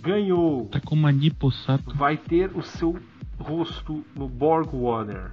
[0.00, 0.66] ganhou.
[0.66, 1.94] Tá com uma Nipossato.
[1.94, 2.96] Vai ter o seu
[3.38, 5.30] rosto no Borg Warner.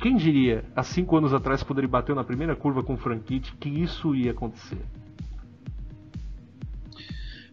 [0.00, 3.54] Quem diria, há cinco anos atrás, quando ele bateu na primeira curva com o Frankit,
[3.58, 4.78] que isso ia acontecer?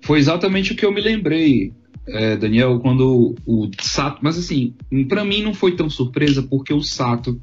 [0.01, 1.71] Foi exatamente o que eu me lembrei,
[2.05, 4.19] é, Daniel, quando o Sato.
[4.21, 4.73] Mas assim,
[5.07, 7.39] pra mim não foi tão surpresa, porque o Sato,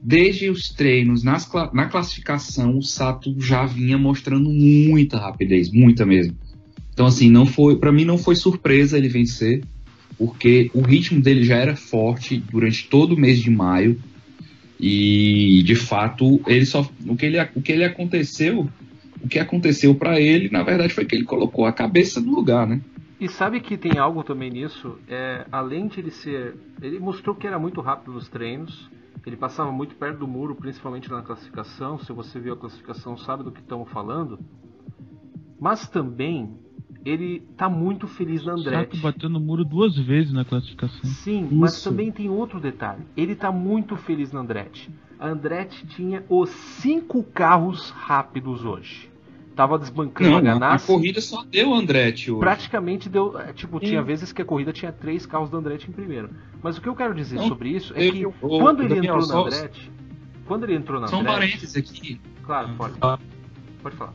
[0.00, 6.36] desde os treinos, nas na classificação, o Sato já vinha mostrando muita rapidez, muita mesmo.
[6.92, 7.76] Então, assim, não foi.
[7.76, 9.62] para mim não foi surpresa ele vencer,
[10.18, 13.98] porque o ritmo dele já era forte durante todo o mês de maio.
[14.78, 16.88] E de fato, ele só.
[17.06, 18.68] O que ele, o que ele aconteceu
[19.22, 22.66] o que aconteceu pra ele, na verdade, foi que ele colocou a cabeça no lugar,
[22.66, 22.80] né?
[23.20, 24.98] E sabe que tem algo também nisso?
[25.06, 26.54] É, além de ele ser.
[26.80, 28.90] Ele mostrou que era muito rápido nos treinos.
[29.26, 31.98] Ele passava muito perto do muro, principalmente na classificação.
[31.98, 34.38] Se você viu a classificação, sabe do que estamos falando.
[35.60, 36.58] Mas também
[37.04, 39.00] ele tá muito feliz na Andretti.
[39.00, 41.04] bateu no muro duas vezes na classificação.
[41.04, 41.88] Sim, mas Isso.
[41.88, 43.04] também tem outro detalhe.
[43.16, 44.90] Ele tá muito feliz na Andretti.
[45.18, 49.09] A Andretti tinha os cinco carros rápidos hoje.
[49.60, 50.86] Tava desbancando Não, a a, a Ganassi.
[50.86, 52.40] corrida só deu Andretti hoje.
[52.40, 53.38] Praticamente deu.
[53.38, 53.86] é, Tipo, Sim.
[53.88, 56.30] tinha vezes que a corrida tinha três carros da Andretti em primeiro.
[56.62, 58.96] Mas o que eu quero dizer Não, sobre isso é que o- quando o ele
[59.00, 59.92] entrou na Andretti.
[60.46, 61.26] Quando ele entrou na um Andretti.
[61.26, 62.18] parênteses aqui.
[62.42, 62.94] Claro, pode.
[63.82, 64.14] Pode falar.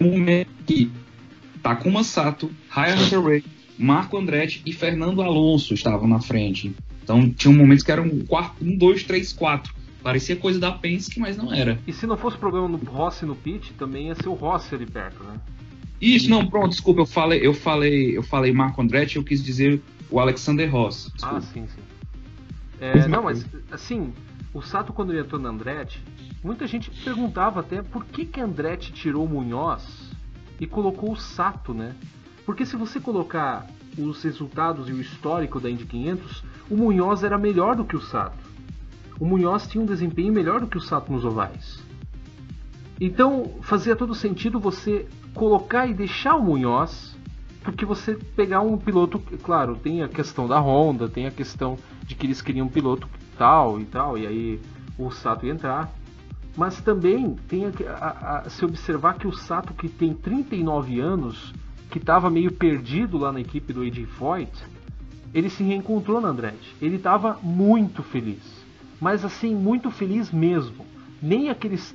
[0.00, 0.88] Momento que
[1.62, 3.44] Takuma Sato, Ryan Ray,
[3.76, 6.74] Marco Andretti e Fernando Alonso estavam na frente.
[7.02, 9.74] Então tinha momentos que eram um, quarto, um, dois, três, quatro.
[10.02, 11.78] Parecia coisa da Penske, mas não era.
[11.86, 14.86] E se não fosse problema no Rossi no pit, também ia ser o Rossi ali
[14.86, 15.40] perto, né?
[16.00, 19.80] Isso, não, pronto, desculpa, eu falei, eu falei, eu falei Marco Andretti, eu quis dizer
[20.10, 21.06] o Alexander Ross.
[21.22, 21.40] Ah, Desculpa.
[21.42, 21.82] sim, sim.
[22.80, 24.12] É, não, mas assim,
[24.52, 26.02] o Sato quando ele entrou na Andretti,
[26.42, 30.10] muita gente perguntava até por que que a Andretti tirou o Munhoz
[30.58, 31.94] e colocou o Sato, né?
[32.44, 37.38] Porque se você colocar os resultados e o histórico da Indy 500, o Munhoz era
[37.38, 38.41] melhor do que o Sato.
[39.18, 41.82] O Munhoz tinha um desempenho melhor do que o Sato nos ovais.
[43.00, 47.16] Então fazia todo sentido você colocar e deixar o Munhoz
[47.62, 52.14] porque você pegar um piloto, claro, tem a questão da Honda, tem a questão de
[52.14, 54.60] que eles queriam um piloto tal e tal, e aí
[54.98, 55.90] o Sato ia entrar.
[56.56, 61.52] Mas também tem a, a, a, se observar que o Sato, que tem 39 anos,
[61.90, 64.52] que estava meio perdido lá na equipe do AJ Foyt,
[65.32, 66.76] ele se reencontrou na Andrade.
[66.80, 68.51] Ele estava muito feliz.
[69.02, 70.86] Mas assim, muito feliz mesmo.
[71.20, 71.92] Nem aqueles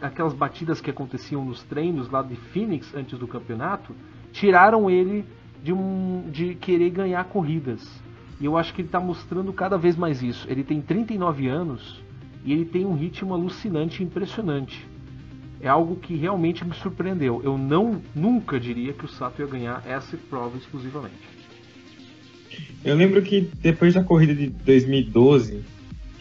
[0.00, 3.94] aquelas batidas que aconteciam nos treinos lá de Phoenix antes do campeonato
[4.32, 5.24] tiraram ele
[5.62, 7.86] de, um, de querer ganhar corridas.
[8.40, 10.46] E eu acho que ele está mostrando cada vez mais isso.
[10.48, 12.02] Ele tem 39 anos
[12.42, 14.86] e ele tem um ritmo alucinante e impressionante.
[15.60, 17.42] É algo que realmente me surpreendeu.
[17.44, 21.34] Eu não nunca diria que o Sato ia ganhar essa prova exclusivamente.
[22.82, 25.73] Eu lembro que depois da corrida de 2012,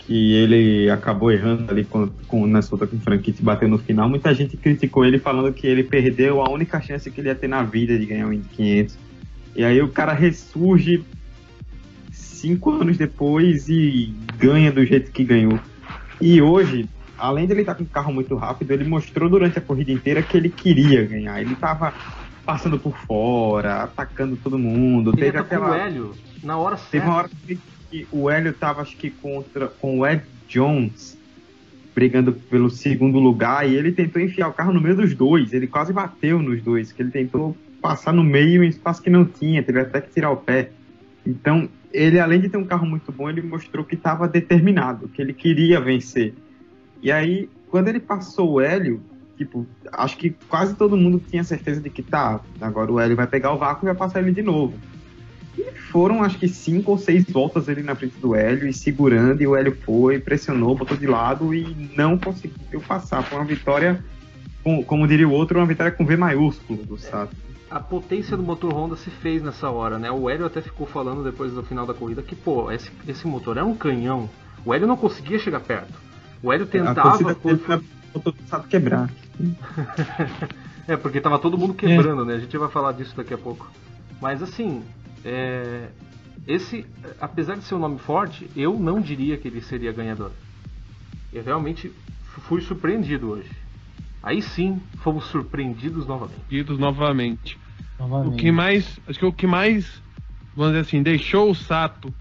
[0.05, 4.09] que ele acabou errando ali com, com, na solta com o e bateu no final,
[4.09, 7.47] muita gente criticou ele falando que ele perdeu a única chance que ele ia ter
[7.47, 8.97] na vida de ganhar o Indy 500.
[9.55, 11.03] E aí o cara ressurge
[12.11, 15.59] cinco anos depois e ganha do jeito que ganhou.
[16.19, 19.61] E hoje, além de ele estar com um carro muito rápido, ele mostrou durante a
[19.61, 21.39] corrida inteira que ele queria ganhar.
[21.39, 21.93] Ele estava
[22.45, 25.11] passando por fora, atacando todo mundo.
[25.11, 25.71] Ele teve aquela.
[25.71, 26.13] O Hélio
[26.43, 26.91] na hora certa.
[26.91, 27.59] Teve uma hora que
[27.93, 31.15] que o Hélio estava, acho que, contra, com o Ed Jones,
[31.93, 35.53] brigando pelo segundo lugar, e ele tentou enfiar o carro no meio dos dois.
[35.53, 39.23] Ele quase bateu nos dois, que ele tentou passar no meio em espaço que não
[39.23, 40.71] tinha, teve até que tirar o pé.
[41.23, 45.21] Então, ele, além de ter um carro muito bom, ele mostrou que estava determinado, que
[45.21, 46.33] ele queria vencer.
[46.99, 49.01] E aí, quando ele passou o Hélio,
[49.37, 53.27] tipo, acho que quase todo mundo tinha certeza de que tá, agora o Hélio vai
[53.27, 54.73] pegar o vácuo e vai passar ele de novo.
[55.57, 59.41] E foram, acho que, cinco ou seis voltas ali na frente do Hélio e segurando,
[59.41, 63.23] e o Hélio foi, pressionou, botou de lado e não conseguiu passar.
[63.23, 64.03] Foi uma vitória,
[64.63, 67.35] com, como diria o outro, uma vitória com V maiúsculo do Sato.
[67.69, 70.11] A potência do motor Honda se fez nessa hora, né?
[70.11, 73.57] O Hélio até ficou falando depois do final da corrida que, pô, esse, esse motor
[73.57, 74.29] é um canhão.
[74.65, 75.93] O Hélio não conseguia chegar perto.
[76.41, 77.15] O Hélio tentava.
[77.15, 77.57] A motor
[78.31, 79.09] do Sato quebrar.
[80.87, 82.25] é, porque tava todo mundo quebrando, é.
[82.25, 82.33] né?
[82.35, 83.71] A gente vai falar disso daqui a pouco.
[84.21, 84.83] Mas assim,
[85.23, 85.89] é,
[86.47, 86.85] esse,
[87.19, 90.31] apesar de ser um nome forte, eu não diria que ele seria ganhador.
[91.31, 91.91] Eu realmente
[92.47, 93.49] fui surpreendido hoje.
[94.21, 96.35] Aí sim, fomos surpreendidos novamente.
[96.35, 97.59] Surpreendidos novamente.
[97.99, 98.33] novamente.
[98.33, 100.01] O que mais, acho que o que mais,
[100.55, 102.13] vamos dizer assim, deixou o Sato,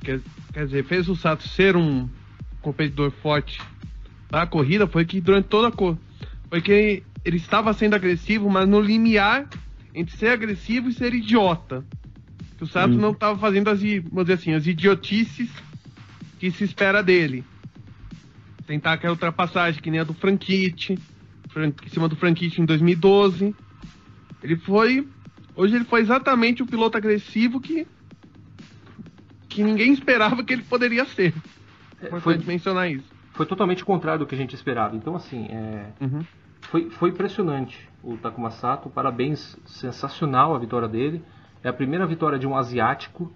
[0.00, 0.20] quer,
[0.52, 2.08] quer dizer, fez o Sato ser um
[2.60, 3.60] competidor forte
[4.30, 6.00] da corrida foi que durante toda a corrida,
[6.48, 9.48] foi que ele estava sendo agressivo, mas no limiar
[9.94, 11.84] entre ser agressivo e ser idiota.
[12.56, 12.98] Que o Sato hum.
[12.98, 15.50] não estava fazendo as, vamos dizer assim, as idiotices
[16.38, 17.44] que se espera dele.
[18.66, 20.98] Tentar aquela ultrapassagem que nem a do Franchitti,
[21.56, 23.54] em cima do Franchitti em 2012.
[24.42, 25.06] Ele foi,
[25.54, 27.86] hoje ele foi exatamente o piloto agressivo que
[29.48, 31.32] que ninguém esperava que ele poderia ser.
[32.02, 33.06] É, foi mencionar isso.
[33.34, 34.96] Foi totalmente contrário do que a gente esperava.
[34.96, 36.24] Então assim, é, uhum.
[36.68, 38.90] Foi, foi impressionante o Takuma Sato.
[38.90, 41.22] Parabéns, sensacional a vitória dele.
[41.62, 43.32] É a primeira vitória de um asiático.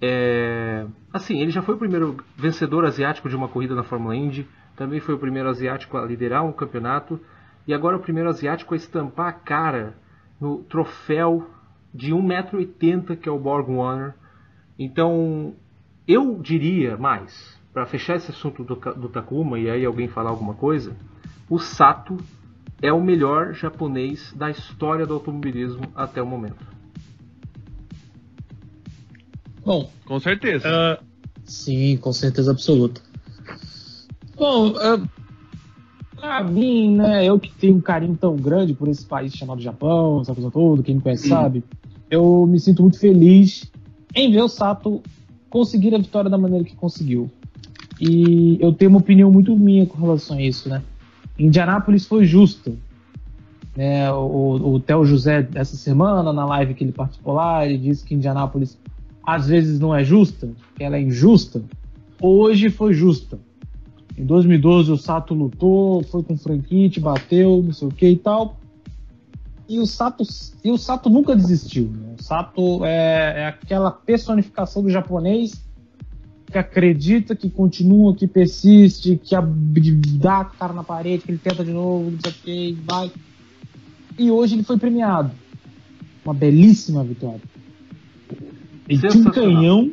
[0.00, 0.86] É...
[1.12, 4.46] Assim, ele já foi o primeiro vencedor asiático de uma corrida na Fórmula Indy.
[4.76, 7.20] Também foi o primeiro asiático a liderar um campeonato.
[7.66, 9.94] E agora o primeiro asiático a estampar a cara
[10.40, 11.50] no troféu
[11.92, 14.14] de 1,80m que é o Borg Warner.
[14.78, 15.54] Então,
[16.06, 20.54] eu diria mais, para fechar esse assunto do, do Takuma e aí alguém falar alguma
[20.54, 20.96] coisa,
[21.50, 22.16] o Sato
[22.80, 26.66] é o melhor japonês da história do automobilismo até o momento.
[29.64, 30.66] Bom, com certeza.
[30.66, 31.04] Uh,
[31.44, 33.02] sim, com certeza absoluta.
[34.36, 35.08] Bom, uh,
[36.16, 40.20] pra mim, né, eu que tenho um carinho tão grande por esse país chamado Japão,
[40.20, 41.30] essa coisa toda, quem me conhece hum.
[41.30, 41.64] sabe,
[42.10, 43.70] eu me sinto muito feliz
[44.14, 45.02] em ver o Sato
[45.50, 47.30] conseguir a vitória da maneira que conseguiu.
[48.00, 50.82] E eu tenho uma opinião muito minha com relação a isso, né?
[51.38, 52.72] Indianápolis foi justa.
[53.76, 58.04] É, o, o Theo José, essa semana, na live que ele participou lá, ele disse
[58.04, 58.76] que Indianápolis
[59.24, 61.62] às vezes não é justa, que ela é injusta.
[62.20, 63.38] Hoje foi justa.
[64.16, 68.56] Em 2012 o Sato lutou, foi com Franquite, bateu, não sei o que e tal.
[69.68, 70.24] E o Sato,
[70.64, 71.84] e o Sato nunca desistiu.
[71.84, 72.14] Né?
[72.18, 75.67] O Sato é, é aquela personificação do japonês
[76.50, 79.34] que acredita, que continua, que persiste, que
[80.18, 83.12] dá o cara na parede, que ele tenta de novo, não sei o que, vai.
[84.18, 85.30] E hoje ele foi premiado.
[86.24, 87.40] Uma belíssima vitória.
[88.88, 89.92] Ele tinha um canhão.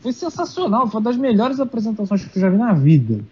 [0.00, 3.24] Foi sensacional, foi uma das melhores apresentações que eu já vi na vida.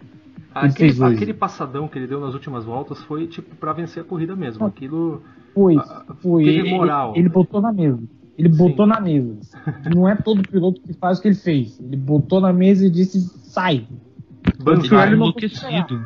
[0.53, 4.35] Aquele, aquele passadão que ele deu nas últimas voltas foi tipo para vencer a corrida
[4.35, 4.65] mesmo.
[4.65, 5.21] Aquilo
[5.53, 5.75] foi,
[6.21, 6.43] foi.
[6.45, 7.11] Ele, moral.
[7.11, 8.03] Ele, ele botou na mesa.
[8.37, 8.91] Ele botou Sim.
[8.91, 9.39] na mesa.
[9.93, 11.79] Não é todo piloto que faz o que ele fez.
[11.79, 13.19] Ele botou na mesa e disse:
[13.49, 13.87] sai.
[14.65, 16.05] Ele tava enlouquecido.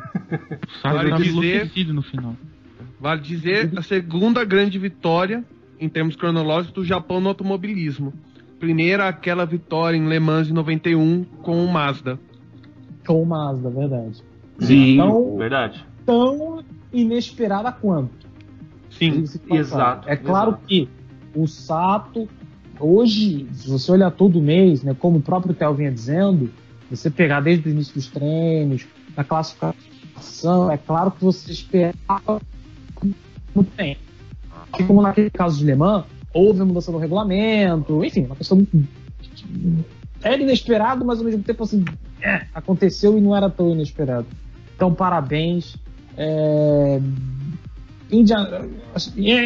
[0.80, 2.36] Sato vale dizer, enlouquecido no final.
[2.98, 5.44] Vale dizer a segunda grande vitória,
[5.78, 8.12] em termos cronológicos, do Japão no automobilismo.
[8.58, 12.18] Primeira, aquela vitória em Le Mans em 91 com o Mazda.
[13.06, 14.22] Com o Mazda, verdade.
[14.60, 15.84] Sim, então, verdade.
[16.06, 18.26] Tão inesperada quanto.
[18.90, 20.08] Sim, exato.
[20.08, 20.66] É claro exato.
[20.66, 20.88] que
[21.34, 22.28] o Sato,
[22.78, 26.50] hoje, se você olhar todo mês, né, como o próprio Theo vinha dizendo,
[26.90, 32.40] você pegar desde o início dos treinos, da classificação, é claro que você esperava
[33.54, 33.96] muito bem.
[34.78, 38.66] E como naquele caso de Le Mans, houve a mudança no regulamento, enfim, uma questão
[40.22, 41.84] era inesperado, mas ao mesmo tempo assim,
[42.20, 44.26] é, aconteceu e não era tão inesperado.
[44.74, 45.76] Então, parabéns.
[46.16, 47.00] É,
[48.12, 48.36] Índia,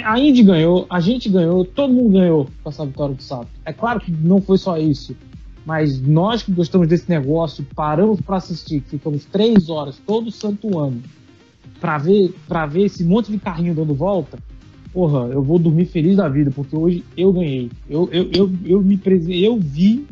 [0.05, 3.47] a Indy ganhou, a gente ganhou, todo mundo ganhou com essa vitória do Sato.
[3.65, 5.17] É claro que não foi só isso,
[5.65, 11.01] mas nós que gostamos desse negócio, paramos para assistir, ficamos três horas todo santo ano
[11.81, 14.39] para ver, para ver esse monte de carrinho dando volta.
[14.93, 17.71] Porra, eu vou dormir feliz da vida, porque hoje eu ganhei.
[17.89, 18.99] Eu, eu, eu, eu me
[19.29, 20.07] eu vi,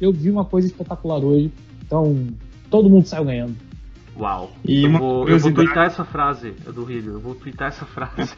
[0.00, 1.50] eu vi uma coisa espetacular hoje.
[1.84, 2.28] Então,
[2.70, 3.56] todo mundo saiu ganhando.
[4.16, 4.52] Uau.
[4.64, 7.14] E eu, vou, eu vou twittar essa frase do Rio.
[7.14, 8.34] Eu vou twittar essa frase.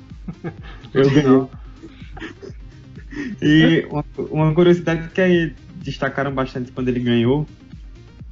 [0.95, 1.49] eu ganhei.
[3.43, 7.47] E uma, uma curiosidade que destacaram bastante quando ele ganhou,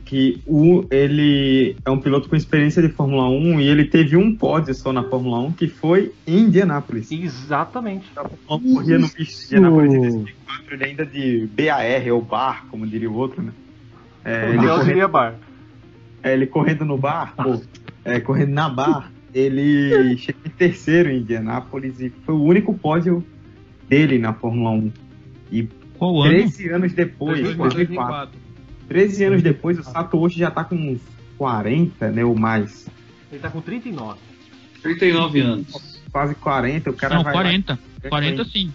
[0.05, 4.35] que o, ele é um piloto com experiência de Fórmula 1 e ele teve um
[4.35, 7.13] pódio só na Fórmula 1, que foi em Indianápolis.
[7.13, 8.11] Exatamente.
[8.49, 13.15] Uma corria no Indianápolis em 2004, ele ainda de BAR, ou bar, como diria o
[13.15, 13.53] outro, né?
[14.25, 15.35] É, ele correndo, bar.
[16.23, 17.63] É, ele correndo no bar, ou,
[18.05, 23.25] é, correndo na bar, ele chegou em terceiro em Indianápolis e foi o único pódio
[23.89, 24.93] dele na Fórmula 1.
[25.53, 26.77] E Qual 13 ano?
[26.77, 27.75] anos depois, 2004.
[27.77, 28.41] 2004.
[28.89, 31.01] 13 anos depois, o Sato hoje já tá com uns
[31.39, 32.89] 40, né, ou mais.
[33.31, 34.19] Ele tá com 39.
[34.83, 36.01] 39 anos.
[36.11, 37.73] Quase 40, o cara Não, vai 40.
[37.73, 38.11] Lá...
[38.11, 38.73] 40 sim.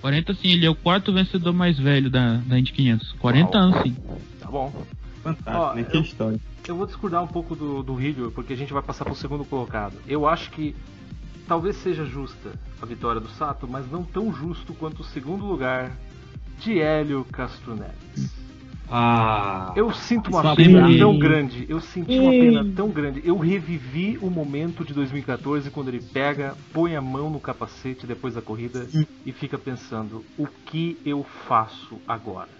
[0.00, 3.12] 40 sim, ele é o quarto vencedor mais velho da, da Indy 500.
[3.18, 3.64] 40 Uau.
[3.64, 3.96] anos sim.
[4.40, 4.86] Tá bom.
[5.22, 5.84] Fantástico, Ó, né?
[5.84, 6.40] Que eu, história.
[6.66, 9.44] Eu vou discordar um pouco do, do Rio, porque a gente vai passar pro segundo
[9.44, 9.94] colocado.
[10.06, 10.74] Eu acho que
[11.46, 15.92] talvez seja justa a vitória do Sato, mas não tão justo quanto o segundo lugar
[16.58, 18.38] de Hélio Castro Neves.
[18.90, 21.66] Ah, eu sinto uma pena tão grande.
[21.68, 23.20] Eu senti uma pena tão grande.
[23.22, 28.34] Eu revivi o momento de 2014 quando ele pega, põe a mão no capacete depois
[28.34, 28.86] da corrida
[29.26, 32.57] e fica pensando: o que eu faço agora?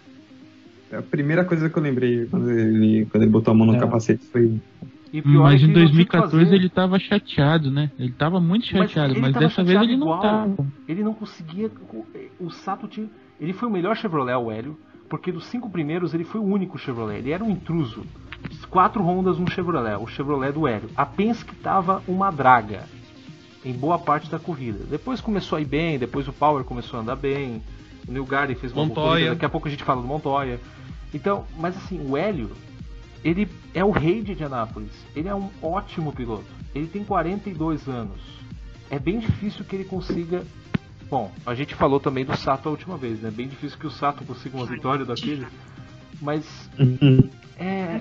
[0.93, 3.79] A primeira coisa que eu lembrei quando ele, quando ele botou a mão no é.
[3.79, 4.59] capacete foi.
[5.25, 7.91] mas é em 2014 ele tava chateado, né?
[7.99, 10.17] Ele tava muito chateado, mas, mas dessa vez ele igual.
[10.17, 10.67] não tava.
[10.89, 11.71] Ele não conseguia.
[12.41, 13.07] O Sato tinha.
[13.41, 14.77] Ele foi o melhor Chevrolet, o Hélio
[15.09, 17.19] porque dos cinco primeiros ele foi o único Chevrolet.
[17.19, 18.05] Ele era um intruso.
[18.71, 20.91] Quatro Hondas, um Chevrolet, o Chevrolet do Hélio.
[20.97, 22.85] A Penske estava uma draga
[23.65, 24.85] em boa parte da corrida.
[24.85, 27.63] Depois começou a ir bem, depois o Power começou a andar bem.
[28.09, 29.31] O Neil Garden fez uma Montoya.
[29.31, 30.59] daqui a pouco a gente fala do Montoya.
[31.13, 32.51] Então, mas assim, o Hélio,
[33.25, 34.93] ele é o rei de Indianápolis.
[35.15, 36.47] Ele é um ótimo piloto.
[36.75, 38.21] Ele tem 42 anos.
[38.91, 40.45] É bem difícil que ele consiga
[41.11, 43.31] Bom, a gente falou também do Sato a última vez, né?
[43.31, 45.47] Bem difícil que o Sato consiga uma vitória daquele.
[46.21, 46.71] Mas
[47.59, 48.01] é,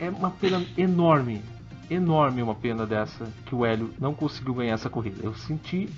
[0.00, 1.40] é uma pena enorme,
[1.88, 5.20] enorme uma pena dessa que o Hélio não conseguiu ganhar essa corrida.
[5.22, 5.88] Eu senti.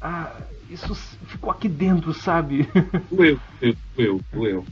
[0.00, 0.32] Ah,
[0.74, 0.94] isso
[1.26, 2.68] ficou aqui dentro, sabe?
[3.10, 3.40] Doeu,
[3.96, 4.66] doeu, doeu.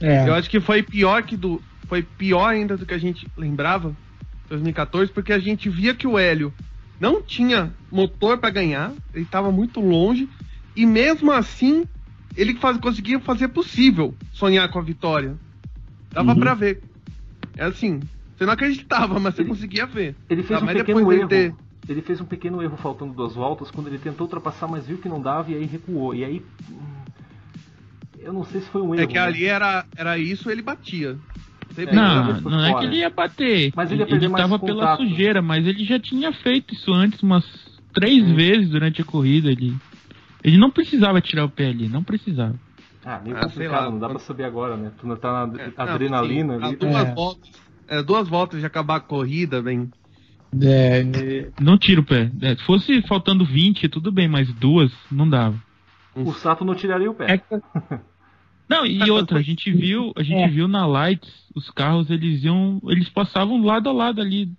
[0.00, 0.28] É.
[0.28, 1.62] Eu acho que foi pior que do.
[1.86, 3.94] Foi pior ainda do que a gente lembrava
[4.48, 6.52] 2014, porque a gente via que o Hélio
[6.98, 10.28] não tinha motor para ganhar, ele estava muito longe,
[10.74, 11.84] e mesmo assim
[12.36, 15.36] ele faz, conseguia fazer possível sonhar com a vitória.
[16.10, 16.38] Dava uhum.
[16.38, 16.82] para ver.
[17.56, 18.00] É assim,
[18.36, 20.16] você não acreditava, mas ele, você conseguia ver.
[20.28, 20.64] Ele fez tá?
[20.64, 21.28] um mas pequeno erro.
[21.28, 21.54] Ter...
[21.88, 25.08] Ele fez um pequeno erro faltando duas voltas quando ele tentou ultrapassar, mas viu que
[25.08, 26.14] não dava e aí recuou.
[26.14, 26.42] E aí.
[26.70, 27.04] Hum,
[28.18, 29.04] eu não sei se foi um é erro.
[29.04, 31.18] É que ali era, era isso ele batia.
[31.92, 33.72] Não, não é que ele ia bater.
[33.74, 37.44] Mas ele, ele tava pela sujeira, mas ele já tinha feito isso antes umas
[37.92, 38.34] três hum.
[38.34, 39.50] vezes durante a corrida.
[39.50, 39.76] Ele,
[40.42, 42.54] ele não precisava tirar o pé ali, não precisava.
[43.04, 44.90] Ah, meio ah, complicado, não dá pra saber agora, né?
[44.98, 46.76] Tu não tá na é, adrenalina não, ali.
[46.76, 47.14] Duas, é.
[47.14, 47.50] voltas,
[47.86, 49.90] é, duas voltas de acabar a corrida, bem.
[50.62, 52.30] É, não tira o pé.
[52.42, 55.56] É, se fosse faltando 20, tudo bem, mas duas não dava.
[56.14, 57.34] O Sato não tiraria o pé.
[57.34, 58.00] É,
[58.68, 60.48] não, e outra, a gente viu, a gente é.
[60.48, 64.50] viu na Lights, os carros eles iam, eles passavam lado a lado ali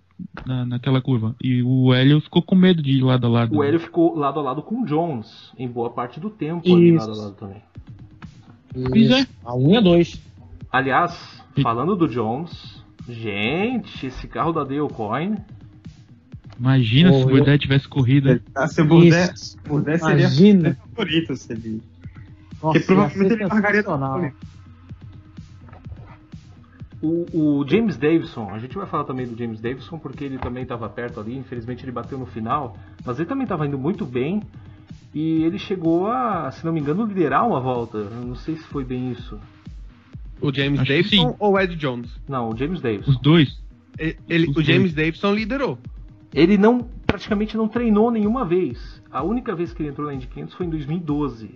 [0.46, 1.34] na, naquela curva.
[1.42, 3.56] E o Hélio ficou com medo de ir lado a lado.
[3.56, 6.76] O Hélio ficou lado a lado com o Jones em boa parte do tempo Isso.
[6.76, 7.62] ali lado a lado também.
[8.72, 9.26] Pois é.
[9.44, 10.22] A 1 e a 2.
[10.70, 15.36] Aliás, falando do Jones, Gente, esse carro da Dale Coin.
[16.58, 17.58] Imagina oh, se o Burdett eu...
[17.58, 18.42] tivesse corrida.
[18.54, 20.76] Ah, se o Burdett seria Imagina.
[20.94, 21.82] favorito se ele.
[22.62, 23.82] Nossa, Porque provavelmente ele largaria
[27.02, 30.62] o, o, James Davidson, a gente vai falar também do James Davidson porque ele também
[30.62, 34.42] estava perto ali, infelizmente ele bateu no final, mas ele também estava indo muito bem
[35.14, 37.98] e ele chegou a, se não me engano, liderar uma volta.
[37.98, 39.38] Eu não sei se foi bem isso.
[40.40, 42.10] O James Acho Davidson ou o Ed Jones?
[42.28, 43.10] Não, o James Davidson.
[43.10, 43.58] Os dois.
[43.98, 44.94] Ele, ele Os o James dois.
[44.94, 45.78] Davidson liderou.
[46.36, 49.02] Ele não praticamente não treinou nenhuma vez.
[49.10, 51.50] A única vez que ele entrou na Indy 500 foi em 2012.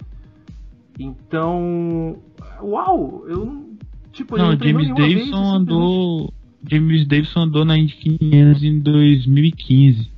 [0.99, 2.19] Então,
[2.63, 3.77] uau, eu
[4.11, 6.33] tipo, não, não James Davidson vez, andou
[6.67, 10.11] James Davidson andou na Indy 500 em 2015.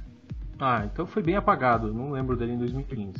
[0.61, 3.15] Ah, então foi bem apagado, não lembro dele em 2015.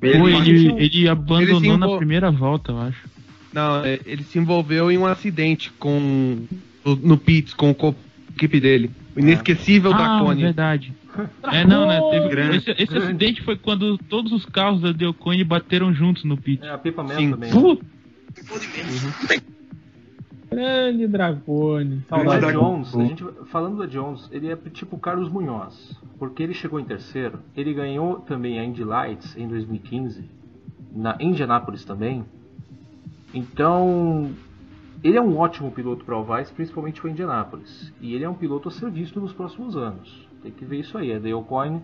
[0.00, 3.08] Ele, ele, ele abandonou ele na primeira volta, eu acho.
[3.52, 6.46] Não, é, ele se envolveu em um acidente com
[6.84, 8.90] no pits com a equipe dele.
[9.14, 10.42] O inesquecível ah, Dracone.
[10.42, 10.94] verdade.
[11.44, 12.00] É, não, né?
[12.10, 16.64] Teve, esse, esse acidente foi quando todos os carros da Delcone bateram juntos no pit.
[16.64, 17.52] É, a Pipa mesmo também.
[17.52, 17.78] Uhum.
[20.50, 22.02] Grande Dracone.
[22.10, 25.96] O Ed Jones, a gente, falando do Ed Jones, ele é tipo Carlos Munhoz.
[26.18, 27.40] Porque ele chegou em terceiro.
[27.56, 30.24] Ele ganhou também a Indy Lights em 2015.
[30.94, 32.24] Na Indianápolis também.
[33.32, 34.32] Então,
[35.02, 37.92] ele é um ótimo piloto para o Vice, principalmente para Indianápolis.
[38.00, 40.28] E ele é um piloto a ser visto nos próximos anos.
[40.42, 41.12] Tem que ver isso aí.
[41.12, 41.82] A Dale Coyne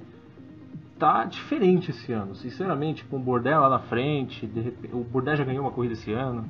[0.98, 2.34] tá diferente esse ano.
[2.34, 4.46] Sinceramente, com o Bordel lá na frente.
[4.46, 6.44] Repente, o Bordel já ganhou uma corrida esse ano.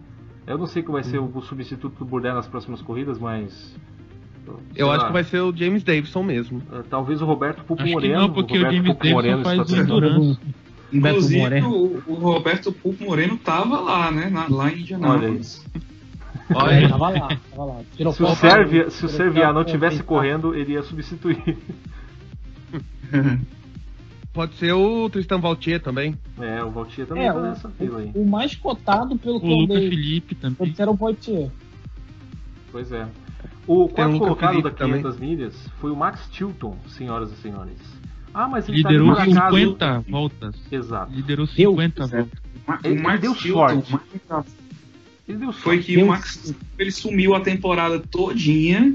[0.47, 3.77] Eu não sei qual vai ser o, substituto do Bordel nas próximas corridas, mas.
[4.77, 6.59] Eu acho que vai ser o James Davidson mesmo.
[6.71, 8.21] Uh, talvez o Roberto Pupo acho Moreno.
[8.21, 10.39] Não, porque o, o James Davidson Moreno faz endurance.
[10.93, 14.31] Inclusive, o, o, Roberto Pulpo Moreno tava lá, né?
[14.31, 15.65] Na, lá em Indianápolis.
[15.75, 15.86] Olha,
[16.55, 17.81] Olha tava lá, tava lá.
[17.97, 21.59] Tirou se, o Servia, se o Servia não tivesse correndo, ele ia substituir.
[24.33, 26.17] Pode ser o Tristan Valtier também.
[26.39, 28.13] É, o Valtier também é, tá nessa fila aí.
[28.15, 30.75] O mais cotado pelo o Lucas Felipe também.
[30.79, 31.51] Era o Valtier.
[32.71, 33.09] Pois é.
[33.67, 35.31] O quarto colocado da 500 também.
[35.31, 37.79] milhas foi o Max Tilton, senhoras e senhores.
[38.33, 40.55] Ah, mas ele Liderou tá 50 voltas.
[40.71, 41.11] Exato.
[41.11, 42.39] Liderou 50 voltas.
[42.85, 43.95] Ele, ele deu sorte.
[43.95, 44.21] Ele
[45.35, 45.63] deu sorte.
[45.63, 48.95] Foi que o Max ele sumiu a temporada todinha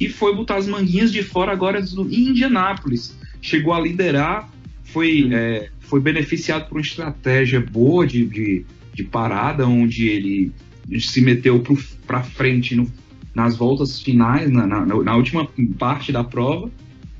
[0.00, 3.16] e foi botar as manguinhas de fora agora em Indianápolis.
[3.42, 4.48] Chegou a liderar,
[4.84, 8.64] foi, é, foi beneficiado por uma estratégia boa de, de,
[8.94, 10.52] de parada, onde ele
[11.00, 11.62] se meteu
[12.06, 12.90] para frente no,
[13.34, 15.48] nas voltas finais, na, na, na, última
[15.78, 16.70] parte da prova,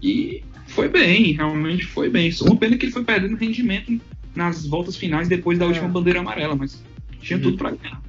[0.03, 2.31] e foi bem, realmente foi bem.
[2.43, 4.01] Uma pena que ele foi perdendo rendimento
[4.35, 5.69] nas voltas finais depois da é.
[5.69, 6.83] última bandeira amarela, mas
[7.21, 7.43] tinha uhum.
[7.43, 8.08] tudo para ganhar.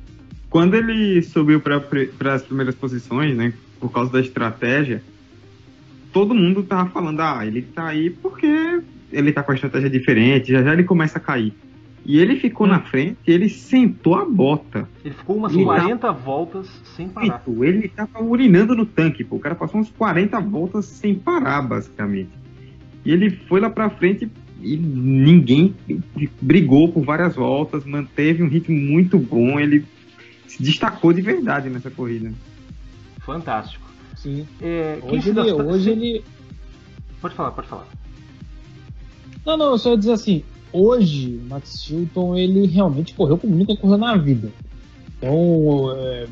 [0.50, 1.82] Quando ele subiu para
[2.34, 5.04] as primeiras posições, né, por causa da estratégia,
[6.12, 8.82] todo mundo tava falando, ah, ele tá aí porque
[9.12, 11.54] ele tá com a estratégia diferente, já já ele começa a cair.
[12.06, 12.72] E ele ficou hum.
[12.72, 14.88] na frente, ele sentou a bota.
[15.04, 16.12] Ele ficou umas ele 40 tá...
[16.12, 17.44] voltas sem parar.
[17.62, 19.36] Ele tava urinando no tanque, pô.
[19.36, 22.30] O cara passou uns 40 voltas sem parar, basicamente.
[23.06, 24.30] E ele foi lá pra frente
[24.62, 25.76] e ninguém
[26.42, 29.60] brigou por várias voltas, manteve um ritmo muito bom.
[29.60, 29.86] Ele
[30.50, 32.34] se destacou de verdade nessa corrida.
[33.20, 33.88] Fantástico.
[34.18, 34.46] Sim.
[34.60, 36.24] É, hoje, ele, hoje ele.
[37.22, 37.88] Pode falar, pode falar.
[39.46, 40.44] Não, não, eu só ia dizer assim,
[40.74, 44.52] hoje o Max Chilton ele realmente correu como nunca correu na vida.
[45.18, 46.28] Então, é,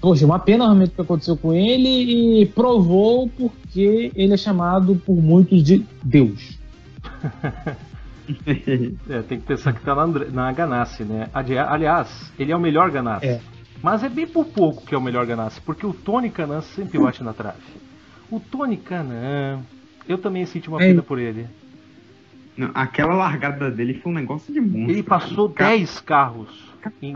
[0.00, 4.94] poxa, uma pena realmente o que aconteceu com ele e provou porque ele é chamado
[5.04, 6.58] por muitos de Deus.
[9.08, 11.28] é, tem que pensar que tá na, na Ganassi, né?
[11.32, 13.26] Aliás, ele é o melhor Ganassi.
[13.26, 13.40] É.
[13.82, 16.98] Mas é bem por pouco que é o melhor Ganassi, porque o Tony Canan sempre
[16.98, 17.60] bate na trave.
[18.30, 19.60] O Tony Canan,
[20.08, 20.88] eu também senti uma é.
[20.88, 21.46] pena por ele.
[22.56, 24.90] Não, aquela largada dele foi um negócio de monstro.
[24.90, 26.72] Ele passou 10 carros.
[27.02, 27.14] Em...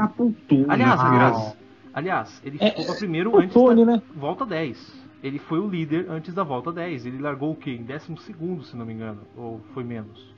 [0.69, 1.57] Aliás, aliás,
[1.95, 4.03] aliás, ele é, ficou primeiro antes Tony, da né?
[4.15, 5.09] volta 10.
[5.23, 7.07] Ele foi o líder antes da volta 10.
[7.07, 7.71] Ele largou o quê?
[7.73, 9.21] Em 12 segundo, se não me engano.
[9.37, 10.38] Ou foi menos?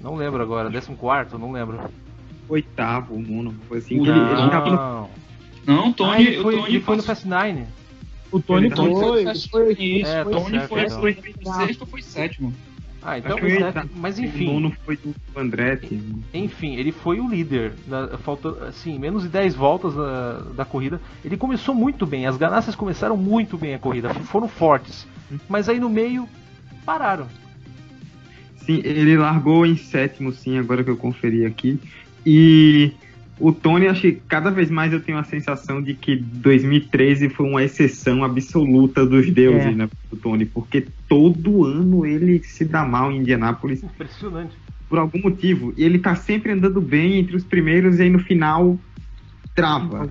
[0.00, 0.70] Não lembro agora.
[0.70, 1.80] 14, não lembro.
[2.48, 3.54] Oitavo, o Mono.
[3.68, 4.04] Foi assim não.
[4.04, 5.08] que ele, ele tava...
[5.66, 7.64] Não, Tony, ah, ele foi, o Tony ele foi no Fast 9.
[8.30, 12.02] O Tony foi, foi, foi, isso, é, Tony foi, foi, foi, foi sexto ou foi
[12.02, 12.54] sétimo.
[13.08, 13.38] Ah, então,
[13.72, 14.48] tá, mas enfim.
[14.48, 16.02] O nono foi do Andretti.
[16.34, 17.74] Enfim, ele foi o líder.
[17.86, 21.00] Da, falta, assim, menos de 10 voltas da, da corrida.
[21.24, 22.26] Ele começou muito bem.
[22.26, 24.12] As ganâncias começaram muito bem a corrida.
[24.12, 25.06] Foram fortes.
[25.48, 26.28] Mas aí no meio,
[26.84, 27.28] pararam.
[28.66, 31.78] Sim, ele largou em sétimo, sim, agora que eu conferi aqui.
[32.26, 32.90] E
[33.38, 37.48] o Tony, acho que cada vez mais eu tenho a sensação de que 2013 foi
[37.48, 39.70] uma exceção absoluta dos deuses, é.
[39.72, 43.84] né, o Tony, porque todo ano ele se dá mal em Indianápolis.
[43.84, 44.56] Impressionante.
[44.88, 45.72] Por algum motivo.
[45.76, 48.78] E ele tá sempre andando bem entre os primeiros e aí no final
[49.56, 50.08] trava.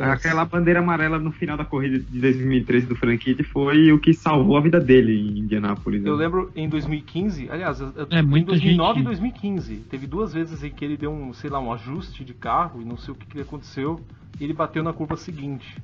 [0.00, 4.56] Aquela bandeira amarela no final da corrida de 2013 do Frank foi o que salvou
[4.56, 6.02] a vida dele em Indianápolis.
[6.02, 6.10] Né?
[6.10, 9.00] Eu lembro em 2015, aliás, é, em 2009 gente...
[9.00, 12.34] e 2015, teve duas vezes em que ele deu um, sei lá, um ajuste de
[12.34, 14.00] carro e não sei o que, que aconteceu,
[14.40, 15.76] e ele bateu na curva seguinte.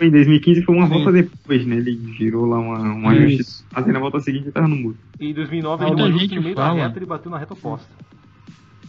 [0.00, 0.94] Em 2015 foi uma Sim.
[0.94, 1.76] volta depois, né?
[1.76, 4.96] Ele girou lá uma, um ajuste, fazendo a volta seguinte e tava no muro.
[5.20, 6.74] E em 2009 ele deu um ajuste no meio fala.
[6.74, 7.90] da reta e ele bateu na reta oposta.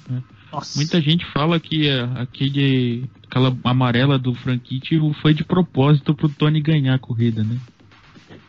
[0.10, 0.41] É.
[0.52, 0.78] Nossa.
[0.78, 6.96] Muita gente fala que aquele, aquela amarela do Franquite foi de propósito pro Tony ganhar
[6.96, 7.58] a corrida, né?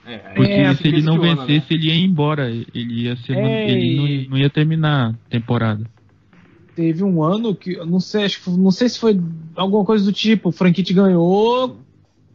[0.04, 1.64] É, Porque é, se ele não vencesse, né?
[1.70, 2.50] ele ia embora.
[2.50, 3.36] Ele ia ser.
[3.36, 5.84] É, ele não, não, ia terminar a temporada.
[6.74, 7.76] Teve um ano que.
[7.84, 9.20] Não sei, acho, não sei se foi
[9.54, 10.48] alguma coisa do tipo.
[10.48, 11.76] O Franquite ganhou,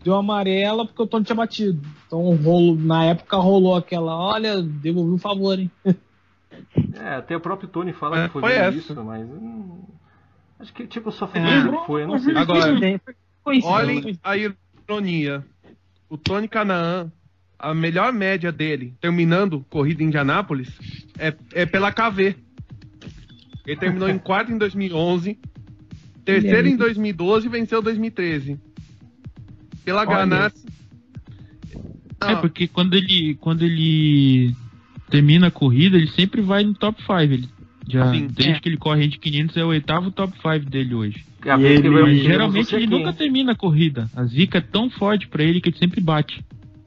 [0.02, 1.82] deu amarela porque o Tony tinha batido.
[2.06, 5.70] Então rolo, na época rolou aquela, olha, devolvi um favor, hein?
[6.96, 9.28] É, até o próprio Tony fala é, que foi, foi isso, mas.
[9.28, 9.84] Hum,
[10.60, 12.36] acho que tipo só foi é, que foi, eu não sei.
[12.36, 12.74] Agora,
[13.64, 15.46] olhem a ironia.
[16.10, 17.12] O Tony Canaan,
[17.60, 20.70] a melhor média dele, terminando corrida em Indianápolis,
[21.20, 22.36] é, é pela KV.
[23.66, 25.38] Ele terminou em quarto em 2011,
[26.24, 28.58] terceiro em 2012 e venceu 2013.
[29.84, 30.66] Pela Ganassi.
[32.22, 34.56] É, porque quando ele, quando ele
[35.10, 37.14] termina a corrida, ele sempre vai no top 5.
[37.22, 37.50] Ele
[37.88, 38.60] já, assim, desde é.
[38.60, 41.26] que ele corre de 500, é o oitavo top 5 dele hoje.
[41.46, 44.10] E ele, mas, geralmente ele nunca termina a corrida.
[44.16, 46.44] A zica é tão forte para ele que ele sempre bate.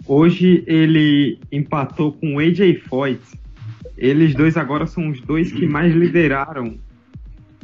[0.06, 3.20] Hoje ele empatou com o AJ Foyt.
[3.96, 6.76] Eles dois agora são os dois que mais lideraram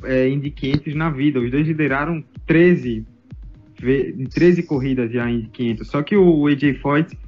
[0.04, 1.40] é, Indy 500 na vida.
[1.40, 3.04] Os dois lideraram 13,
[4.32, 5.88] 13 corridas já em 500.
[5.88, 7.18] Só que o AJ Foyt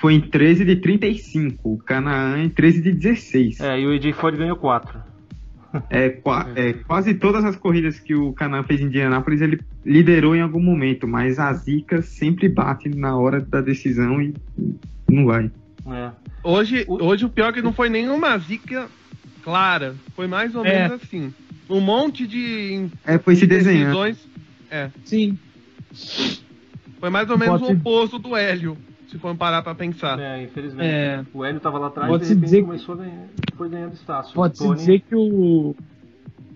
[0.00, 3.60] foi em 13 de 35, o Canaã em 13 de 16.
[3.60, 4.98] É, e o AJ Ford ganhou 4.
[5.90, 10.34] É, qua, é, quase todas as corridas que o Canaã fez em Indianápolis ele liderou
[10.34, 14.34] em algum momento, mas a zica sempre bate na hora da decisão e
[15.08, 15.50] não vai.
[15.86, 16.10] É.
[16.42, 17.04] Hoje, o...
[17.04, 18.88] hoje o pior é que não foi nenhuma zica
[19.42, 20.88] clara, foi mais ou é.
[20.88, 21.32] menos assim.
[21.68, 24.16] Um monte de é, foi se decisões.
[24.70, 24.90] É.
[25.04, 25.38] Sim.
[27.00, 27.72] Foi mais ou menos Pode...
[27.72, 28.78] o oposto do Hélio
[29.16, 30.18] se for parar pra pensar.
[30.20, 30.88] É, infelizmente.
[30.88, 31.24] É...
[31.32, 34.34] O Hélio tava lá atrás e dizer começou a ganhar, foi ganhando espaço.
[34.34, 34.76] Pode-se Tony...
[34.76, 35.74] dizer que o.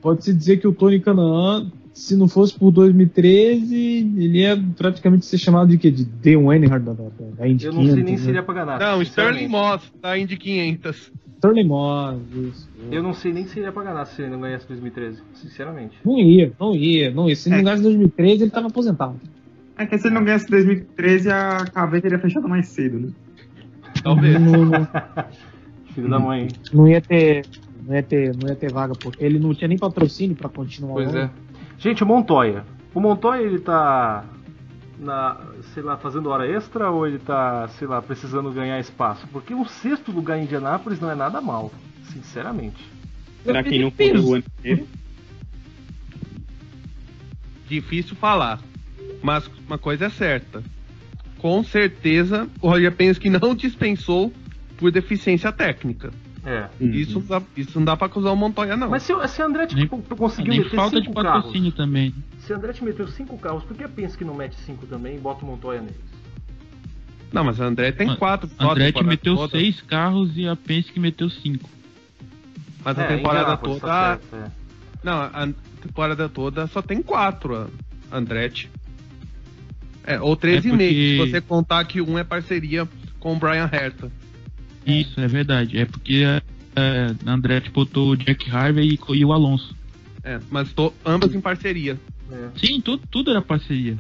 [0.01, 3.77] Pode-se dizer que o Tony Canaan, se não fosse por 2013,
[4.17, 5.91] ele ia praticamente ser chamado de quê?
[5.91, 7.05] De The Earnhardt da, da,
[7.39, 8.21] da Indy Eu não 500, sei nem né?
[8.21, 8.79] se ele ia pra ganhar.
[8.79, 11.13] Não, Sterling Moss da Indy 500.
[11.37, 12.71] Sterling Moss, isso.
[12.91, 15.97] Eu não sei nem se ele ia pra ganhar se ele não ganhasse 2013, sinceramente.
[16.05, 17.37] Não ia, não ia, não ia.
[17.37, 17.59] Se ele é.
[17.59, 19.21] não ganhasse 2013, ele tava aposentado.
[19.81, 23.09] É que se ele não ganhasse 2013, a KV teria fechado mais cedo, né?
[24.03, 24.39] Talvez.
[24.39, 24.89] Não, não,
[25.95, 26.49] Filho da mãe.
[26.71, 27.47] Não ia ter.
[27.83, 30.93] Não ia ter, não ia ter vaga, porque ele não tinha nem patrocínio para continuar.
[30.93, 31.31] Pois é.
[31.79, 32.63] Gente, o Montoya.
[32.93, 34.27] O Montoya, ele tá.
[34.99, 35.41] Na,
[35.73, 39.27] sei lá, fazendo hora extra ou ele tá, sei lá, precisando ganhar espaço?
[39.33, 41.73] Porque o sexto lugar em Indianápolis não é nada mal,
[42.13, 42.87] sinceramente.
[43.43, 44.87] Será que não foi o ano inteiro?
[47.67, 48.61] Difícil falar.
[49.23, 50.63] Mas uma coisa é certa.
[51.39, 54.33] Com certeza, o Roger Penske não dispensou
[54.77, 56.13] por deficiência técnica.
[56.45, 56.69] É.
[56.81, 57.27] Isso, uhum.
[57.27, 58.89] dá, isso não dá pra acusar o Montoya, não.
[58.89, 62.15] Mas se, se a Andretti nem, conseguiu nem meter falta cinco de patrocínio carros, também.
[62.39, 65.19] Se a Andretti meteu cinco carros, por que a Penske não mete cinco também e
[65.19, 65.97] bota o Montoya neles?
[67.31, 68.51] Não, mas a Andretti tem quatro.
[68.59, 69.51] A Andretti meteu toda.
[69.51, 71.69] seis carros e a Penske meteu cinco.
[72.83, 73.81] Mas é, a temporada toda...
[73.81, 74.51] Tá certo, é.
[75.05, 75.49] Não, a
[75.83, 77.71] temporada toda só tem quatro,
[78.11, 78.71] a Andretti.
[80.15, 80.95] É, ou 13,5, é porque...
[80.95, 82.89] se você contar que um é parceria
[83.19, 84.11] com o Brian Herta.
[84.87, 85.79] Isso, é verdade.
[85.79, 86.43] É porque é,
[86.75, 89.75] é, Andretti botou o Jack Harvey e, e o Alonso.
[90.25, 91.99] É, mas tô, ambas em parceria.
[92.31, 92.49] É.
[92.57, 93.97] Sim, tudo, tudo era parceria.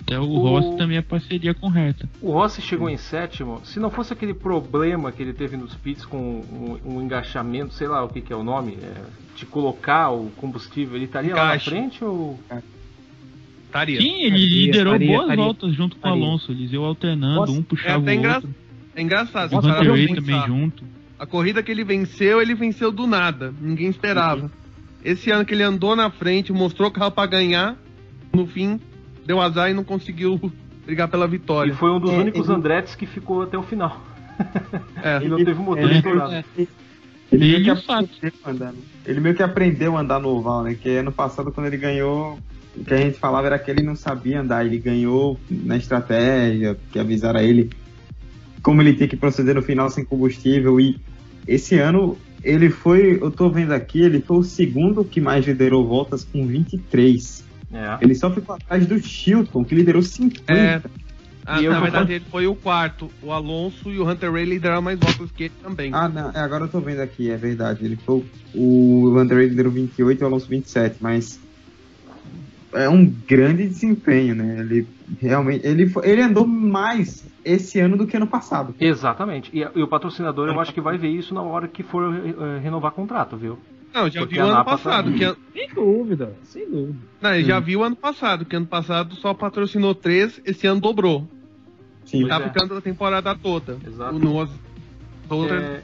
[0.00, 2.08] Até o, o Rossi também é parceria com Herta.
[2.20, 3.62] O Rossi chegou em sétimo.
[3.64, 7.88] Se não fosse aquele problema que ele teve nos pits com um, um engaixamento, sei
[7.88, 9.02] lá o que, que é o nome, é,
[9.34, 11.70] de colocar o combustível, ele estaria Encaixe.
[11.70, 12.38] lá na frente ou.
[13.74, 14.00] Estaria.
[14.00, 16.52] Sim, ele liderou taria, boas taria, voltas junto com o Alonso.
[16.52, 18.34] Eles iam alternando, Nossa, um puxava é o engra...
[18.36, 18.54] outro.
[18.94, 19.52] É engraçado.
[19.52, 20.84] O Hunter Ray também junto.
[21.18, 23.52] A corrida que ele venceu, ele venceu do nada.
[23.60, 24.42] Ninguém esperava.
[24.42, 24.50] Uhum.
[25.04, 27.76] Esse ano que ele andou na frente, mostrou que para ganhar,
[28.32, 28.78] no fim,
[29.26, 30.40] deu azar e não conseguiu
[30.86, 31.72] brigar pela vitória.
[31.72, 32.56] E foi um dos é, únicos ele...
[32.56, 34.00] Andretti que ficou até o final.
[35.02, 35.16] É.
[35.18, 36.32] ele não teve motor é, estourado.
[36.32, 36.44] É.
[37.32, 40.74] Ele, meio que aprendeu andar, ele meio que aprendeu a andar no oval, né?
[40.80, 42.38] Que ano passado, quando ele ganhou,
[42.76, 46.76] o que a gente falava era que ele não sabia andar, ele ganhou na estratégia,
[46.90, 47.70] que avisaram a ele
[48.62, 50.80] como ele tinha que proceder no final sem combustível.
[50.80, 50.98] E
[51.46, 55.86] esse ano ele foi, eu tô vendo aqui, ele foi o segundo que mais liderou
[55.86, 57.44] voltas com 23.
[57.72, 57.98] É.
[58.00, 60.52] Ele só ficou atrás do Chilton, que liderou 50.
[60.52, 60.80] É.
[61.46, 63.10] Ah, na verdade, ele foi o quarto.
[63.22, 65.90] O Alonso e o Hunter Ray lideraram mais voltas que ele também.
[65.92, 67.84] Ah, não, é, agora eu tô vendo aqui, é verdade.
[67.84, 71.38] Ele foi o, o Hunter Ray liderou 28 e o Alonso 27, mas
[72.74, 74.58] é um grande desempenho, né?
[74.60, 74.86] Ele
[75.20, 78.74] realmente ele, ele andou mais esse ano do que ano passado.
[78.80, 79.50] Exatamente.
[79.52, 82.58] E, e o patrocinador eu acho que vai ver isso na hora que for uh,
[82.62, 83.58] renovar contrato, viu?
[83.92, 85.12] Não, já Porque viu ano passado.
[85.12, 85.16] Tá...
[85.16, 85.36] Que...
[85.52, 86.98] Sem dúvida, sem dúvida.
[87.20, 91.28] Não, ele já viu ano passado, que ano passado só patrocinou três, esse ano dobrou.
[92.04, 92.26] Sim.
[92.26, 92.48] Tá é.
[92.48, 93.78] ficando a temporada toda.
[93.86, 94.16] Exato.
[94.16, 94.50] O Noas.
[95.50, 95.80] É...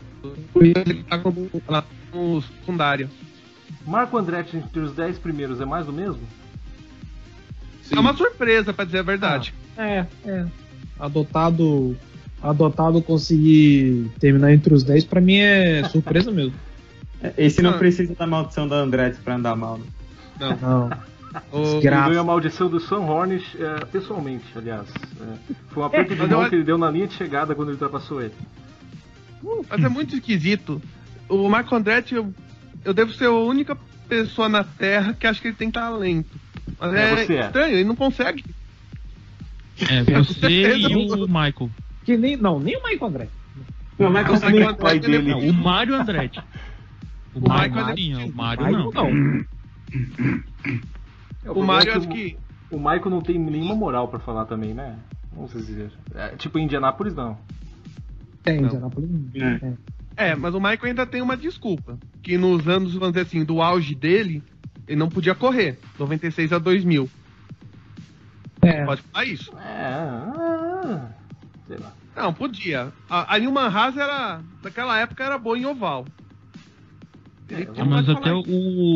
[0.56, 3.08] Ele tá como secundária.
[3.86, 6.20] Marco Andretti entre os 10 primeiros é mais do mesmo?
[7.90, 7.96] Sim.
[7.96, 9.52] É uma surpresa, pra dizer a verdade.
[9.76, 10.46] Ah, é, é.
[10.98, 11.96] Adotado.
[12.40, 16.54] Adotado conseguir terminar entre os 10, pra mim é surpresa mesmo.
[17.36, 19.78] Esse não, não, precisa da maldição da Andretti pra andar mal.
[19.78, 19.84] Né?
[20.38, 20.88] Não.
[20.88, 20.90] não.
[21.52, 21.80] O...
[21.80, 24.88] ganhou a maldição do Sam Hornish é, pessoalmente, aliás.
[25.20, 27.74] É, foi um aperto de mão que ele deu na linha de chegada quando ele
[27.74, 28.34] ultrapassou ele.
[29.68, 30.82] Mas é muito esquisito.
[31.28, 32.34] O Marco Andretti, eu,
[32.84, 33.78] eu devo ser a única
[34.08, 36.36] pessoa na Terra que acha que ele tem talento.
[36.78, 38.44] Mas é, é estranho, ele não consegue.
[39.88, 41.70] É, você e o Michael.
[42.04, 43.32] Que nem, não, nem o Michael Andretti.
[43.98, 45.30] Não, o Michael Andretti, o, pai dele.
[45.30, 46.42] Não, o Mário Andretti.
[47.32, 48.12] O, o Michael Andretti.
[48.12, 48.90] O Mário não.
[48.90, 49.46] não.
[51.44, 52.36] É, o, o Mário, acho que.
[52.72, 54.96] O Michael não tem nenhuma moral pra falar também, né?
[55.32, 55.92] Vamos dizer.
[56.12, 57.38] É, tipo, Indianápolis não.
[58.44, 59.30] É, Indianápolis não.
[59.40, 59.76] É.
[60.16, 60.34] é.
[60.34, 61.96] mas o Michael ainda tem uma desculpa.
[62.20, 64.42] Que nos anos, vamos dizer assim, do auge dele,
[64.90, 65.78] ele não podia correr.
[65.96, 67.08] 96 a 2000.
[68.60, 68.84] É.
[68.84, 69.52] Pode falar isso.
[69.56, 69.86] É.
[69.86, 71.08] Ah,
[71.68, 71.92] sei lá.
[72.16, 72.92] Não, podia.
[73.08, 74.42] A, a Newman Haas era.
[74.62, 76.06] Naquela época era boa em oval.
[77.48, 78.42] É, mas até o,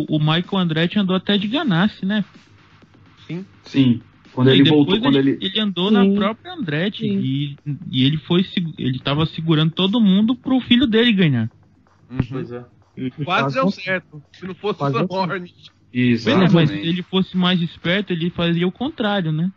[0.09, 2.25] o Michael Andretti andou até de Ganassi, né?
[3.27, 3.47] Sim.
[3.63, 4.03] Sim.
[4.33, 5.47] Quando ele voltou, quando ele, ele...
[5.47, 5.95] ele andou Sim.
[5.95, 7.57] na própria Andretti e,
[7.91, 8.45] e ele foi
[8.77, 11.49] ele tava segurando todo mundo pro filho dele ganhar.
[12.11, 12.19] Uhum.
[12.29, 12.65] Pois é.
[13.25, 14.23] Quase deu certo.
[14.33, 15.45] Se não fosse Quase o Sam.
[15.95, 16.53] Exatamente.
[16.53, 19.53] Mas se ele fosse mais esperto, ele fazia o contrário, né?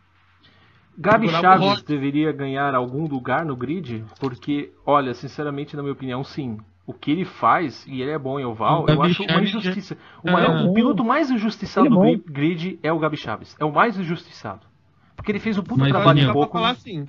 [0.95, 4.03] Gabi Chaves deveria ganhar algum lugar no grid?
[4.19, 6.57] Porque, olha, sinceramente, na minha opinião, sim.
[6.85, 9.97] O que ele faz, e ele é bom em oval, eu acho uma injustiça.
[10.23, 13.55] O, maior, o piloto mais injustiçado é do grid é o Gabi Chaves.
[13.59, 14.65] É o mais injustiçado.
[15.15, 16.53] Porque ele fez o puto Mas, trabalho em pouco.
[16.53, 17.05] Falar assim.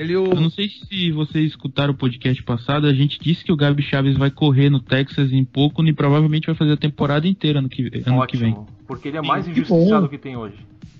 [0.00, 0.24] Ele, o...
[0.24, 3.82] Eu não sei se vocês escutaram o podcast passado, a gente disse que o Gabi
[3.82, 7.68] Chaves vai correr no Texas em pouco e provavelmente vai fazer a temporada inteira ano
[7.68, 8.56] que, ano Ótimo, que vem.
[8.86, 10.56] Porque ele é mais Sim, injustiçado que, que tem hoje.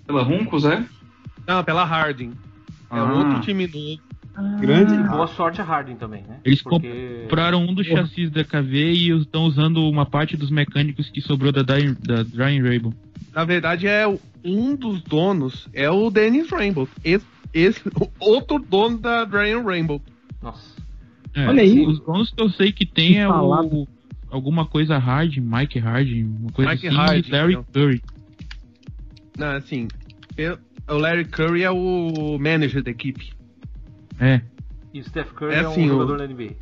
[0.07, 0.84] Pela Runcos, é?
[1.46, 2.32] Não, pela Harding.
[2.90, 3.12] É ah.
[3.14, 4.03] outro time novo.
[4.36, 4.59] Ah.
[4.61, 4.92] Grande.
[4.92, 6.36] E boa sorte a Harding também, né?
[6.44, 7.22] Eles Porque...
[7.22, 11.51] compraram um dos chassis da KV e estão usando uma parte dos mecânicos que sobrou
[11.51, 12.92] da, Drying, da Drying Rainbow.
[13.34, 14.07] Na verdade, é
[14.44, 16.86] um dos donos é o Dennis Rainbow.
[17.03, 17.82] Esse esse
[18.18, 20.01] outro dono da Brian Rainbow.
[20.42, 20.80] Nossa.
[21.34, 21.86] É, Olha aí.
[21.86, 23.86] Os donos que eu sei que tem que é o,
[24.30, 27.64] alguma coisa Hard, Mike Hard, uma coisa Mike assim, Hard, e Larry não.
[27.64, 28.03] Curry.
[29.38, 29.88] Não, assim,
[30.36, 33.32] eu, o Larry Curry é o manager da equipe.
[34.18, 34.40] É.
[34.92, 36.18] E o Steph Curry é, é assim, um jogador o...
[36.18, 36.55] da NBA.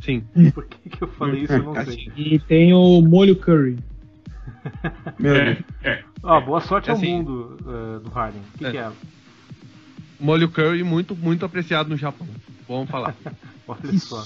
[0.00, 0.22] Sim.
[0.54, 2.10] Por que, que eu falei isso, eu não sei.
[2.16, 3.78] E tem o Molho Curry.
[5.18, 5.58] Meu Deus.
[5.82, 6.04] É, é.
[6.22, 8.42] Ah, boa sorte é ao assim, mundo uh, do Harden.
[8.54, 8.70] O que é?
[8.70, 8.92] Que é?
[10.20, 12.26] Molho curry muito, muito apreciado no Japão.
[12.68, 13.14] Vamos falar.
[13.66, 14.24] Olha só.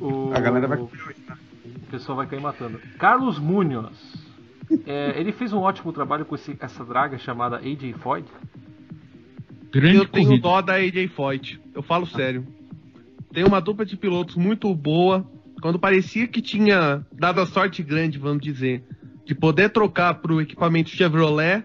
[0.00, 0.32] O...
[0.34, 0.90] A galera vai O
[1.90, 2.80] pessoal vai cair matando.
[2.98, 3.96] Carlos Munhoz.
[4.86, 8.26] É, ele fez um ótimo trabalho com esse, essa draga chamada AJ Foyt.
[9.70, 10.42] Grande eu tenho corrida.
[10.42, 11.60] dó da AJ Foyt.
[11.74, 12.16] Eu falo ah.
[12.16, 12.46] sério.
[13.32, 15.26] Tem uma dupla de pilotos muito boa.
[15.60, 18.84] Quando parecia que tinha dado a sorte grande, vamos dizer,
[19.24, 21.64] de poder trocar para o equipamento Chevrolet,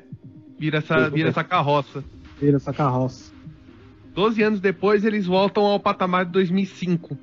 [0.59, 2.03] vira essa, vira essa carroça.
[2.39, 3.33] Vira essa carroça.
[4.13, 7.17] Doze anos depois, eles voltam ao patamar de 2005.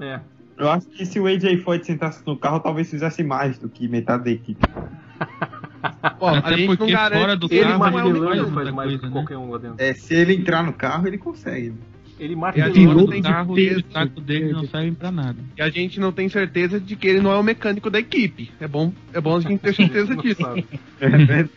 [0.00, 0.20] É.
[0.58, 3.88] Eu acho que se o AJ Foyt sentasse no carro, talvez fizesse mais do que
[3.88, 4.60] metade da equipe.
[6.18, 7.20] Pô, a gente não garante.
[7.20, 7.98] Fora do ele carro,
[8.32, 9.12] ele faz mais do que né?
[9.12, 9.76] qualquer um lá dentro.
[9.78, 11.74] É, se ele entrar no carro, ele consegue.
[12.22, 15.36] Ele martelou o carro e o saco dele não serve pra nada.
[15.58, 18.48] E a gente não tem certeza de que ele não é o mecânico da equipe.
[18.60, 20.42] É bom, é bom a gente ter certeza disso.
[21.02, 21.48] é,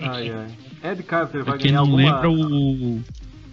[0.00, 0.92] ai, ai.
[0.92, 2.02] Ed Carter vai ganhar não alguma...
[2.02, 3.02] lembra o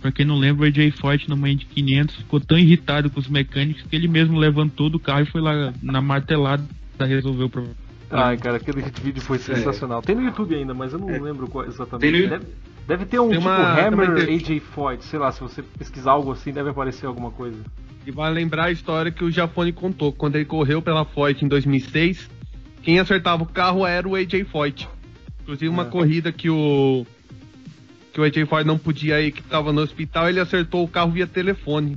[0.01, 3.27] Pra quem não lembra, o AJ Forte no Indy 500 ficou tão irritado com os
[3.27, 6.63] mecânicos que ele mesmo levantou do carro e foi lá na martelada
[6.97, 7.75] pra resolver o problema.
[8.09, 9.99] Ai, cara, aquele vídeo foi sensacional.
[9.99, 10.01] É.
[10.03, 11.19] Tem no YouTube ainda, mas eu não é.
[11.19, 12.27] lembro qual exatamente.
[12.29, 12.45] Deve,
[12.89, 16.31] deve, ter um Tem tipo uma, Hammer AJ Foyt, sei lá, se você pesquisar algo
[16.31, 17.63] assim, deve aparecer alguma coisa.
[18.05, 20.11] E vai lembrar a história que o Jafone contou.
[20.11, 22.27] Quando ele correu pela Foyt em 2006,
[22.81, 24.89] quem acertava o carro era o AJ Foyt.
[25.43, 25.85] Inclusive uma é.
[25.85, 27.05] corrida que o
[28.11, 31.11] que o AJ Foyt não podia ir, que estava no hospital, ele acertou o carro
[31.11, 31.95] via telefone.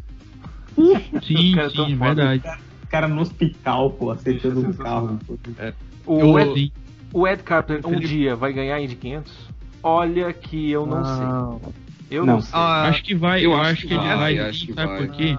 [1.22, 2.43] sim, sim, verdade.
[2.82, 5.18] O cara no hospital, pô, acertando o carro.
[5.59, 5.72] É.
[6.05, 6.70] O, Ed,
[7.14, 9.51] o Ed Carpenter um dia vai ganhar Indy 500?
[9.82, 11.60] Olha que eu não, não.
[11.60, 11.72] sei.
[12.10, 12.52] Eu não, não sei.
[12.52, 15.06] Ah, acho que vai, eu, acho, que, ele vai, acho que sabe vai.
[15.06, 15.38] por quê?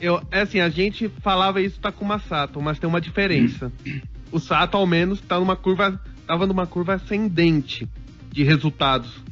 [0.00, 3.72] Eu, é assim, a gente falava isso tá com o Masato, mas tem uma diferença.
[4.30, 6.00] o Sato, ao menos, tá numa curva.
[6.26, 7.88] Tava numa curva ascendente
[8.30, 9.22] de resultados.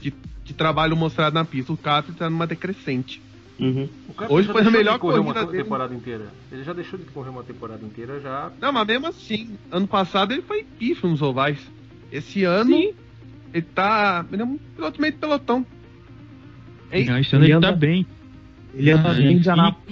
[0.00, 0.14] De,
[0.44, 1.72] de trabalho mostrado na pista.
[1.72, 3.20] O Cato tá numa decrescente.
[3.58, 3.88] Uhum.
[4.30, 5.62] Hoje foi a melhor corrida uma dele.
[5.62, 6.28] temporada inteira.
[6.50, 8.50] Ele já deixou de correr uma temporada inteira já.
[8.58, 11.58] Não, mas mesmo assim, ano passado ele foi pífio nos ovais.
[12.10, 12.94] Esse ano Sim.
[13.52, 14.24] Ele tá.
[14.32, 15.66] Ele é um piloto meio pelotão.
[16.90, 18.06] Ei, Não, esse ano ele, ele anda, tá bem.
[18.74, 19.48] Ele anda ah, bem de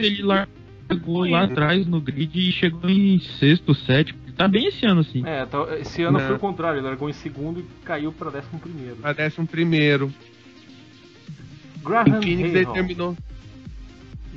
[0.06, 4.18] Ele largou lá atrás no grid e chegou em sexto, sétimo.
[4.36, 5.26] Tá bem esse ano, assim.
[5.26, 6.26] É, tá, esse ano Não.
[6.26, 6.78] foi o contrário.
[6.78, 8.96] Ele largou em segundo e caiu pra décimo primeiro.
[8.96, 10.12] Pra décimo primeiro.
[11.82, 13.16] Graham Phoenix ele terminou.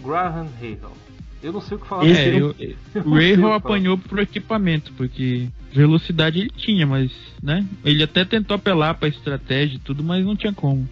[0.04, 0.98] Graham Rahal.
[1.44, 2.06] Eu não sei o que falar.
[2.06, 2.56] É, eu,
[3.04, 7.12] o Rahal apanhou pro equipamento, porque velocidade ele tinha, mas,
[7.42, 7.66] né?
[7.84, 10.88] Ele até tentou apelar pra estratégia e tudo, mas não tinha como.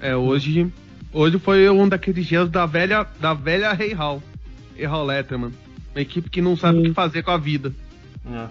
[0.00, 0.70] É, hoje,
[1.12, 4.22] hoje foi um daqueles dias da velha, da velha Rahal.
[4.78, 5.52] Rahal Letterman.
[5.94, 6.80] Uma equipe que não sabe Sim.
[6.80, 7.72] o que fazer com a vida.
[8.26, 8.48] É.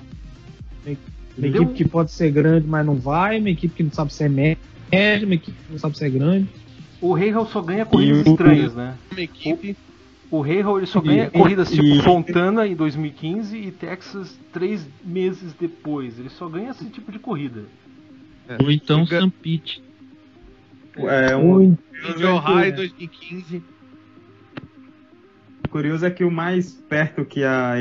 [1.37, 3.39] Uma equipe que pode ser grande, mas não vai.
[3.39, 4.57] Uma equipe que não sabe ser média.
[4.91, 6.47] Uma equipe que não sabe ser grande.
[6.99, 8.95] O Rahal só ganha corridas estranhas, né?
[9.11, 9.71] Uma equipe.
[9.71, 9.88] O,
[10.31, 14.87] o Rahal ele só ganha e, corridas tipo e, Fontana em 2015 e Texas três
[15.03, 16.19] meses depois.
[16.19, 17.63] Ele só ganha esse tipo de corrida.
[18.47, 18.57] É.
[18.61, 19.83] Ou então Sam Pitt.
[20.97, 21.75] É, um.
[22.17, 23.63] De Ohio 2015.
[25.65, 27.75] O curioso é que o mais perto que a,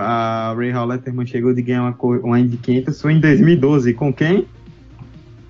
[0.00, 3.94] a Ray Hall Letterman chegou de ganhar uma, uma Indy 500 foi em 2012.
[3.94, 4.46] Com quem?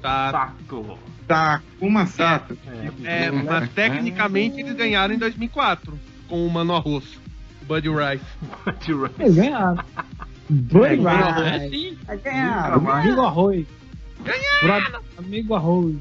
[0.01, 0.99] Tato.
[1.27, 2.57] Takuma Sato.
[3.05, 7.05] É, é, mas tecnicamente eles ganharam em 2004 com o Mano Arroz,
[7.63, 8.25] Buddy Rice.
[8.65, 9.35] Buddy Rice.
[9.35, 9.85] Ganharam.
[10.49, 11.43] Buddy Rice.
[11.43, 11.99] É, sim.
[12.23, 12.91] Ganharam.
[12.91, 13.67] Amigo Arroz.
[14.23, 15.01] Ganharam.
[15.19, 15.97] Amigo Arroz.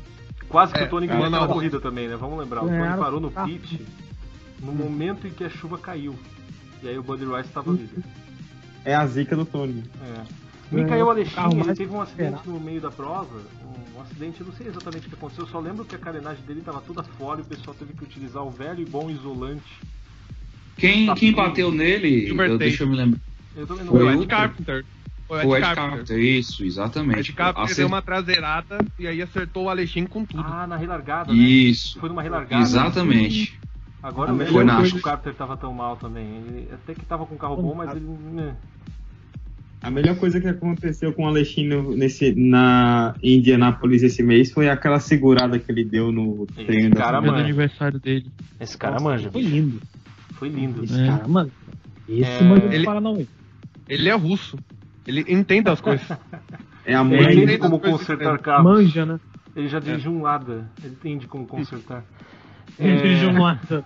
[0.49, 2.15] Quase que é, o Tony ganhou na corrida também, né?
[2.15, 2.63] Vamos lembrar.
[2.63, 3.85] O Tony parou no pit
[4.59, 6.17] no momento em que a chuva caiu.
[6.81, 8.03] E aí o Buddy Rice estava líder.
[8.85, 9.83] É a zica do Tony.
[10.01, 10.47] É.
[10.71, 14.53] Micael Alexandre ele teve um acidente no meio da prova, um, um acidente, eu não
[14.53, 17.39] sei exatamente o que aconteceu, eu só lembro que a carenagem dele estava toda fora
[17.39, 19.79] e o pessoal teve que utilizar o velho e bom isolante.
[20.77, 23.19] Quem, quem bateu nele, eu, deixa eu me lembrar.
[23.55, 24.85] Eu Foi o Ed Carpenter.
[25.27, 25.89] Foi o Ed, Carpenter.
[25.89, 26.19] Carpenter.
[26.19, 27.17] Isso, exatamente.
[27.17, 27.77] O Ed Carpenter Acert...
[27.77, 30.43] deu uma traseirada e aí acertou o Alexandre com tudo.
[30.45, 31.39] Ah, na relargada, né?
[31.39, 31.99] Isso.
[31.99, 32.61] Foi numa relargada.
[32.61, 33.59] Exatamente.
[34.01, 36.25] Agora eu lembro que o Carpenter estava tão mal também.
[36.25, 38.05] Ele, até que estava com um carro bom, mas ele.
[38.05, 38.55] Né.
[39.81, 44.99] A melhor coisa que aconteceu com o Alexandre nesse, na Indianápolis esse mês foi aquela
[44.99, 48.27] segurada que ele deu no esse treino cara da aniversário dele.
[48.59, 49.31] Esse cara Nossa, manja.
[49.31, 49.81] Foi lindo.
[50.37, 50.83] Foi lindo.
[50.83, 51.07] Esse é.
[51.07, 51.51] cara, mano.
[52.07, 52.43] Esse é...
[52.43, 53.25] manja ele, fala não.
[53.89, 54.57] Ele é russo.
[55.05, 56.07] Ele entende as coisas.
[56.85, 57.19] É a mãe.
[57.19, 58.63] Ele entende como consertar carros.
[58.63, 59.19] Manja, né?
[59.55, 60.09] Ele já dirige é.
[60.11, 60.69] um Lada.
[60.83, 62.03] Ele entende como consertar.
[62.79, 62.95] É...
[62.95, 63.83] Dirige um Lada.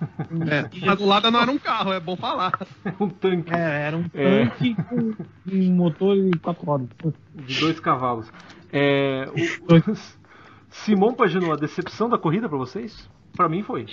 [0.49, 2.51] É, mas o Lada não era um carro, é bom falar.
[2.99, 3.53] um tanque.
[3.53, 4.45] É, era um é.
[4.47, 4.83] tanque é.
[4.83, 5.15] com
[5.49, 6.89] um motor e quatro rodas.
[7.33, 8.29] De dois cavalos.
[8.73, 9.95] É, o...
[10.69, 13.09] Simão Pagino, a decepção da corrida para vocês?
[13.33, 13.85] Para mim foi.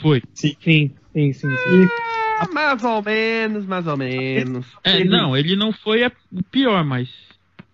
[0.00, 0.22] Foi.
[0.34, 1.32] Sim, sim, sim.
[1.32, 1.88] sim, sim.
[2.40, 4.66] É, mais ou menos, mais ou menos.
[4.82, 7.08] É, não, ele não foi o pior, mas.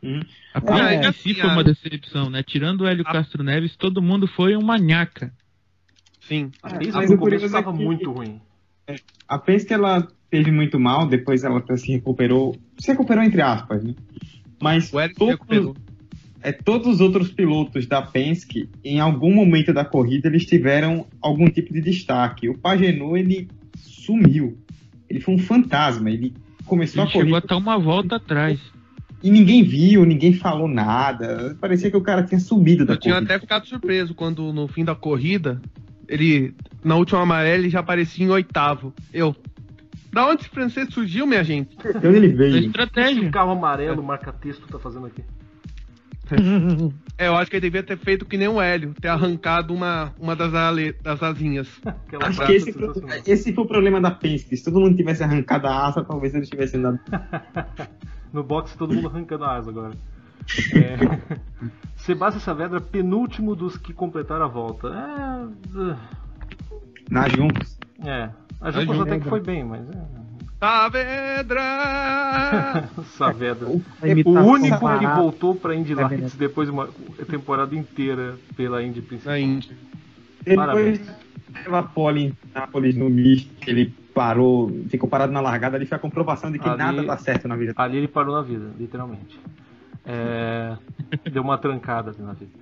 [0.02, 0.20] Hum.
[0.52, 2.42] A corrida é, em si foi uma decepção, né?
[2.42, 3.12] Tirando o Hélio a...
[3.12, 5.32] Castro Neves, todo mundo foi um manhaca.
[6.20, 6.50] Sim.
[6.62, 7.84] A Penske mas no começo estava é que...
[7.84, 8.40] muito ruim.
[8.86, 8.96] É,
[9.28, 12.56] a Penske ela teve muito mal, depois ela se recuperou.
[12.78, 13.94] Se recuperou entre aspas, né?
[14.60, 15.76] Mas todos,
[16.46, 21.50] é, todos os outros pilotos da Penske, em algum momento da corrida, eles tiveram algum
[21.50, 22.48] tipo de destaque.
[22.48, 24.56] O Pagenot, ele sumiu.
[25.10, 26.08] Ele foi um fantasma.
[26.08, 26.32] Ele
[26.64, 27.24] começou ele a corrida.
[27.24, 28.60] Chegou até uma volta atrás.
[29.24, 31.56] E ninguém viu, ninguém falou nada.
[31.60, 33.16] Parecia que o cara tinha subido da Eu corrida.
[33.16, 35.60] tinha até ficado surpreso quando no fim da corrida
[36.06, 38.94] ele, na última amarela, ele já aparecia em oitavo.
[39.12, 39.34] Eu.
[40.12, 41.76] Da onde esse francês surgiu, minha gente?
[41.76, 42.56] De onde ele veio?
[42.58, 43.28] estratégia.
[43.28, 45.24] O carro amarelo, marca-texto, tá fazendo aqui?
[47.18, 50.12] É, eu acho que ele devia ter feito que nem o Hélio, ter arrancado uma,
[50.20, 51.66] uma das, ale, das asinhas.
[52.20, 52.92] acho que esse foi,
[53.26, 54.54] esse foi o problema da Penske.
[54.54, 57.00] Se todo mundo tivesse arrancado a asa, talvez ele tivesse andado.
[58.32, 59.94] No boxe todo mundo arrancando a asa agora.
[60.74, 61.38] É...
[61.96, 64.88] Sebastião Saavedra, penúltimo dos que completaram a volta.
[64.88, 65.96] É...
[67.10, 67.78] Na Juncos.
[68.04, 68.28] É.
[68.60, 69.88] A Juncos até que foi bem, mas.
[69.88, 70.26] É...
[70.58, 71.62] Saavedra!
[73.16, 73.68] Saavedra.
[73.68, 76.88] O único que voltou para Indy Lights depois de uma
[77.30, 79.32] temporada inteira pela Indy principal.
[79.34, 79.76] Na Indy.
[80.44, 81.00] Depois
[81.52, 85.84] teve a pole em Nápoles no misto, que ele parou, ficou parado na largada, ali
[85.84, 87.74] foi a comprovação de que ali, nada dá certo na vida.
[87.76, 89.38] Ali ele parou na vida, literalmente.
[90.06, 90.76] É,
[91.30, 92.52] deu uma trancada na vida.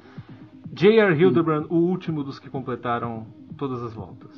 [0.73, 1.15] J.R.
[1.15, 3.27] Hildebrand, o último dos que completaram
[3.57, 4.31] todas as voltas.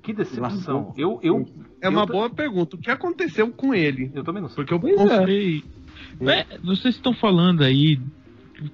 [0.00, 0.92] Que decepção.
[0.96, 1.48] Eu, eu,
[1.84, 2.76] é uma eu boa pergunta.
[2.76, 4.10] O que aconteceu com ele?
[4.14, 4.64] Eu também não sei.
[4.64, 5.62] Porque eu comprei.
[6.20, 6.40] É.
[6.40, 8.00] É, vocês estão falando aí,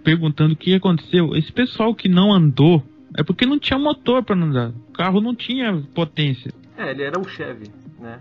[0.04, 1.34] perguntando o que aconteceu.
[1.34, 2.84] Esse pessoal que não andou
[3.16, 4.70] é porque não tinha motor para andar.
[4.70, 6.52] O carro não tinha potência.
[6.76, 8.20] É, ele era um Chevy, né?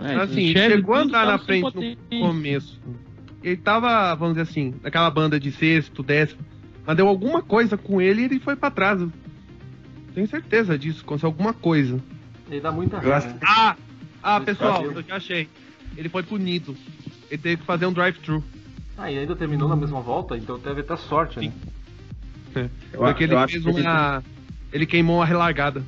[0.00, 2.80] É, assim, Chevy, chegou a andar na frente no começo.
[3.42, 6.40] Ele tava, vamos dizer assim, naquela banda de sexto, décimo.
[6.84, 9.06] Mas deu alguma coisa com ele e ele foi para trás.
[10.14, 12.02] Tenho certeza disso, aconteceu alguma coisa.
[12.50, 13.38] Ele dá muita raiva.
[13.42, 13.76] Ah!
[14.22, 15.48] Ah, pessoal, eu já achei.
[15.96, 16.76] Ele foi punido.
[17.30, 18.42] Ele teve que fazer um drive-thru.
[18.96, 21.52] Ah, e ainda terminou na mesma volta, então teve até sorte, Sim.
[22.54, 22.70] né?
[22.92, 22.96] É.
[22.96, 23.80] Porque ele fez uma.
[23.80, 24.26] Ele...
[24.72, 25.82] ele queimou uma relargada.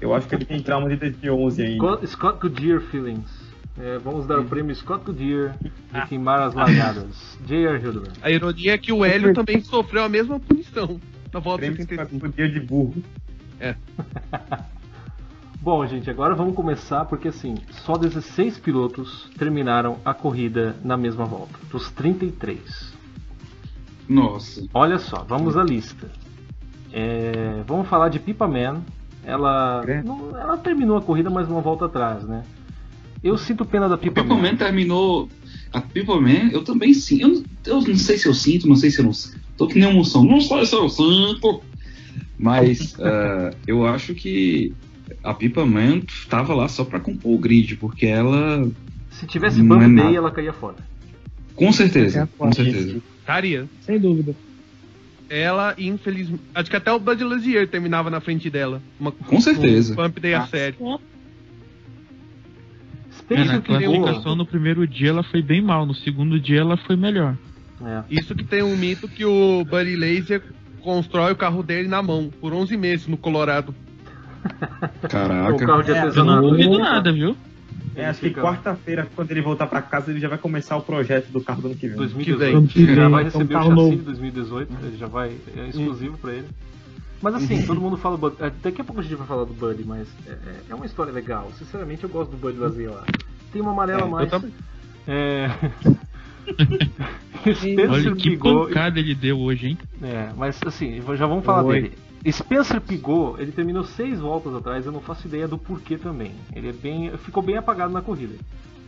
[0.00, 1.76] Eu acho que ele tem trauma de 2011 ainda.
[1.76, 3.48] Scott, Scott Goodyear Feelings.
[3.80, 6.06] É, vamos dar o prêmio Scott Goodyear de ah.
[6.06, 7.38] queimar as largadas.
[7.46, 7.82] J.R.
[7.82, 8.14] Hildebrand.
[8.22, 11.00] A ironia é que o Hélio também sofreu a mesma punição
[11.32, 12.26] na volta prêmio 75.
[12.26, 13.02] Goodyear de burro.
[13.60, 13.74] É.
[15.70, 17.54] Bom, gente, agora vamos começar porque assim,
[17.84, 22.94] só 16 pilotos terminaram a corrida na mesma volta, dos 33.
[24.08, 24.66] Nossa.
[24.72, 26.10] Olha só, vamos à lista.
[26.90, 28.80] É, vamos falar de Pipa Man.
[29.22, 32.44] Ela, não, ela terminou a corrida, mas uma volta atrás, né?
[33.22, 34.40] Eu sinto pena da Pipa, Pipa Man.
[34.40, 35.28] Man terminou.
[35.70, 37.44] A Pipa Man, eu também sinto.
[37.66, 39.12] Eu, eu, não sei se eu sinto, não sei se eu não.
[39.54, 40.24] Tô que nem emoção.
[40.24, 41.60] Não sei se eu sinto.
[42.38, 44.72] Mas uh, eu acho que
[45.22, 48.68] a Pipa Man estava lá só para compor o grid, porque ela.
[49.10, 50.76] Se tivesse Bump é ela caía fora.
[51.54, 53.00] Com certeza, com certeza.
[53.26, 53.68] Caria.
[53.80, 54.34] Sem dúvida.
[55.28, 56.42] Ela, infelizmente.
[56.54, 58.80] Acho que até o Bud Lazier terminava na frente dela.
[58.98, 59.92] Uma, com certeza.
[59.92, 61.00] Um Bump Day a sério.
[63.30, 66.96] É, na classificação no primeiro dia ela foi bem mal, no segundo dia ela foi
[66.96, 67.36] melhor.
[67.84, 68.02] É.
[68.10, 70.42] Isso que tem um mito que o Buddy Laser
[70.80, 73.74] constrói o carro dele na mão, por 11 meses no Colorado.
[75.08, 75.54] Caraca.
[75.54, 76.18] O carro de artesanato.
[76.18, 77.36] É, eu não duvido nada, viu?
[77.94, 81.30] É, acho que quarta-feira, quando ele voltar pra casa, ele já vai começar o projeto
[81.32, 81.96] do carro do ano que vem.
[81.96, 82.68] 2018.
[82.68, 82.94] Que vem.
[82.94, 85.32] Já vai receber então, o chassi de 2018, ele já vai.
[85.56, 86.46] É exclusivo pra ele.
[87.20, 88.36] Mas assim, todo mundo fala do Bud.
[88.62, 91.12] Daqui a pouco a gente vai falar do Buddy, mas é, é, é uma história
[91.12, 91.50] legal.
[91.58, 93.04] Sinceramente, eu gosto do Buddy Lazier lá.
[93.52, 94.30] Tem uma amarela é, mais.
[95.08, 95.50] É.
[97.90, 98.68] Olha que Pigot...
[98.68, 99.78] pancada ele deu hoje, hein?
[100.02, 101.82] É, mas assim, já vamos falar Oi.
[101.82, 101.98] dele.
[102.30, 106.32] Spencer Pigot, ele terminou seis voltas atrás, eu não faço ideia do porquê também.
[106.54, 108.34] Ele é bem, ficou bem apagado na corrida.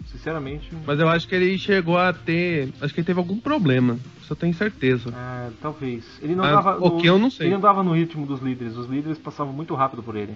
[0.07, 0.73] Sinceramente.
[0.85, 2.73] Mas eu acho que ele chegou a ter.
[2.81, 3.97] Acho que ele teve algum problema.
[4.29, 5.11] Eu tenho certeza.
[5.11, 6.05] É, talvez.
[6.23, 7.49] Ele não ah, O que eu não sei.
[7.49, 8.77] Ele andava no ritmo dos líderes.
[8.77, 10.35] Os líderes passavam muito rápido por ele.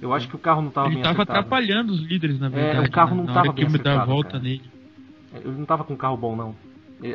[0.00, 2.86] Eu acho que o carro não estava bem Ele estava atrapalhando os líderes, na verdade.
[2.86, 3.52] É, o carro não estava né?
[3.52, 4.00] bem acertado.
[4.00, 4.42] a volta cara.
[4.42, 4.62] nele.
[5.34, 6.54] Ele não estava com um carro bom, não.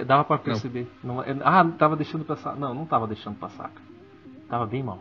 [0.05, 0.87] Dava para perceber.
[1.03, 1.15] Não.
[1.15, 2.55] Não, ah, tava deixando passar.
[2.55, 3.71] Não, não tava deixando passar.
[4.49, 4.99] Tava bem mal.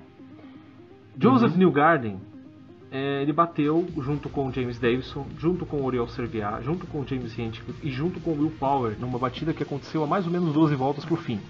[1.19, 1.59] Joseph uhum.
[1.59, 2.21] Newgarden,
[2.91, 7.01] é, ele bateu junto com o James Davison, junto com o Oriol Servia, junto com
[7.01, 10.27] o James Hinchcliffe e junto com o Will Power, numa batida que aconteceu a mais
[10.27, 11.41] ou menos 12 voltas por fim.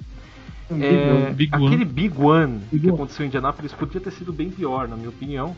[0.70, 2.94] É, big aquele Big One big que one.
[2.94, 5.54] aconteceu em Indianapolis podia ter sido bem pior, na minha opinião.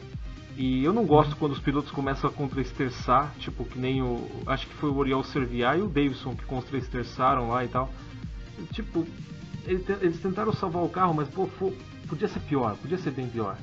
[0.57, 4.27] E eu não gosto quando os pilotos começam a contra-esterçar, tipo que nem o.
[4.47, 7.91] Acho que foi o Oriol Servia e o Davidson que contra-esterçaram lá e tal.
[8.73, 9.07] Tipo,
[9.67, 11.49] eles tentaram salvar o carro, mas pô,
[12.09, 13.57] podia ser pior, podia ser bem pior.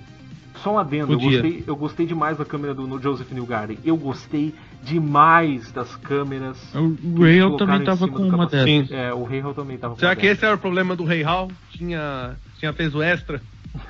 [0.58, 3.80] Só um adendo, eu gostei, eu gostei demais da câmera do Joseph Newgarden.
[3.84, 6.58] Eu gostei demais das câmeras.
[6.76, 8.92] O Rahal também tava com uma dessas.
[8.92, 11.50] É, o Rahal também tava com Será que esse era o problema do Rahal?
[11.72, 13.42] Tinha, tinha peso extra?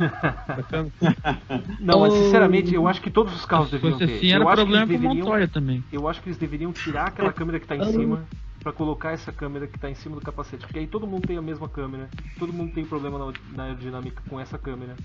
[1.82, 4.05] não, mas sinceramente, eu acho que todos os carros deveriam ter.
[4.05, 5.84] Assim, era eu problema com Montoya também.
[5.91, 8.24] Eu acho que eles deveriam tirar aquela câmera que está em cima
[8.64, 11.38] para colocar essa câmera que está em cima do capacete, porque aí todo mundo tem
[11.38, 12.09] a mesma câmera,
[12.39, 14.95] todo mundo tem problema na, na aerodinâmica com essa câmera.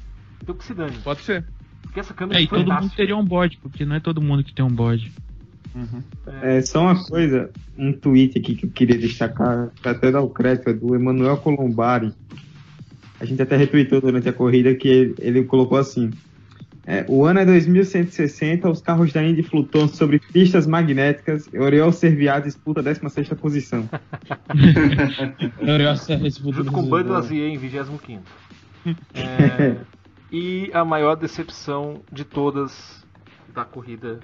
[0.40, 0.96] Então que se dane.
[0.98, 1.44] Pode ser.
[1.82, 4.22] Porque essa câmera é, é e todo mundo teria um bode, porque não é todo
[4.22, 5.12] mundo que tem um bode.
[5.74, 6.02] Uhum.
[6.42, 10.30] É, só uma coisa, um tweet aqui que eu queria destacar, pra até dar o
[10.30, 12.12] crédito, é do Emanuel Colombari.
[13.20, 16.10] A gente até retweetou durante a corrida que ele, ele colocou assim:
[16.90, 21.46] É, o ano é 2160, os carros da Indy flutuam sobre pistas magnéticas.
[21.52, 23.86] E Oriol Serviá disputa a 16 posição.
[25.60, 25.94] Oriol
[26.50, 28.22] Junto com Bud Lazier em 25
[29.12, 29.76] é,
[30.32, 33.06] E a maior decepção de todas
[33.52, 34.20] da corrida,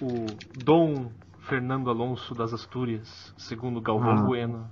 [0.00, 0.26] o
[0.64, 4.22] Dom Fernando Alonso das Astúrias, segundo Galvão ah.
[4.22, 4.70] Bueno,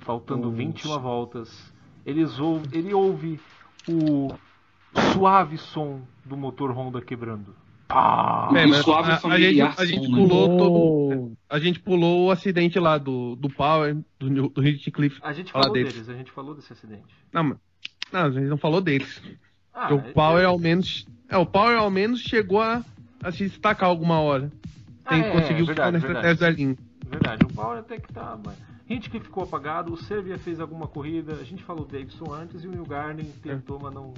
[0.00, 1.72] faltando 21 voltas,
[2.04, 3.40] eles ou, ele ouve
[3.88, 4.28] o
[5.12, 7.54] suave som do motor Honda quebrando.
[7.88, 8.50] Pá!
[8.54, 10.18] É, suave a, a, gente, a gente né?
[10.18, 10.58] pulou né?
[10.58, 15.18] todo, a gente pulou o acidente lá do, do Power, do, do Hinchcliffe.
[15.22, 15.94] A gente falou deles.
[15.94, 16.08] deles.
[16.10, 17.04] a gente falou desse acidente.
[17.32, 17.56] Não,
[18.12, 19.22] não a gente não falou deles.
[19.72, 22.84] Ah, o é, Power é, ao menos, é, o Power ao menos chegou a,
[23.22, 24.52] a se destacar alguma hora.
[25.08, 26.76] Tem, ah, é, conseguiu é, ficar na estratégia da linha.
[27.06, 28.54] Verdade, o Power até que tá, mas
[28.88, 32.68] Hint ficou apagado, o Servia fez alguma corrida, a gente falou do Davidson antes e
[32.68, 34.12] o Will Garden tentou, mas não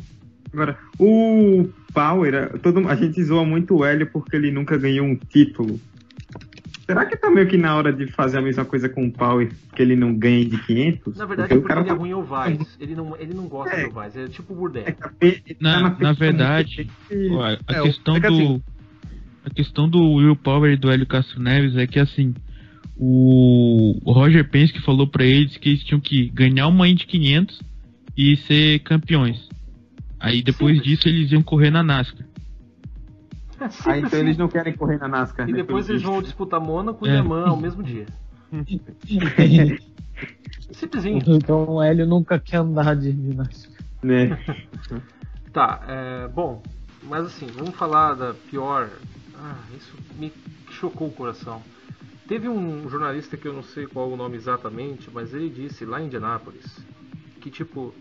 [0.52, 5.16] Agora, o Power, todo, a gente zoa muito o Hélio porque ele nunca ganhou um
[5.16, 5.80] título.
[6.86, 9.48] Será que tá meio que na hora de fazer a mesma coisa com o Power,
[9.76, 11.16] que ele não ganhe de 500?
[11.16, 11.98] Na verdade, porque, porque ele é tá...
[11.98, 12.78] ruim ao Vaz.
[12.80, 14.84] Ele não, ele não gosta é, do Vaz, é tipo o Burdel.
[14.86, 15.06] É, tá,
[15.60, 18.26] na, na, na verdade, a, é, questão é do...
[18.26, 18.62] Assim,
[19.44, 22.34] a questão do Will Power e do Hélio Castro Neves é que assim,
[22.96, 27.60] o, o Roger Penske falou para eles que eles tinham que ganhar uma Indy 500
[28.16, 29.48] e ser campeões.
[30.20, 30.82] Aí depois Sim.
[30.82, 32.26] disso eles iam correr na NASCAR.
[33.86, 35.48] ah, então eles não querem correr na NASCAR.
[35.48, 37.14] E depois eles vão disputar Mônaco e é.
[37.14, 38.04] Le Mans ao mesmo dia.
[40.72, 41.22] Simplesinho.
[41.26, 43.80] Então o Hélio nunca quer andar de NASCAR.
[44.02, 44.38] Né?
[45.52, 46.62] tá, é, bom,
[47.02, 48.90] mas assim, vamos falar da pior.
[49.34, 50.30] Ah, isso me
[50.70, 51.62] chocou o coração.
[52.28, 56.00] Teve um jornalista que eu não sei qual o nome exatamente, mas ele disse lá
[56.00, 56.78] em Indianápolis
[57.40, 57.94] que tipo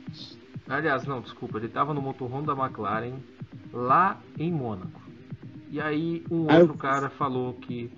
[0.69, 3.15] Aliás, não, desculpa, ele estava no motorhome da McLaren
[3.73, 5.01] lá em Mônaco.
[5.71, 7.91] E aí um outro cara falou que,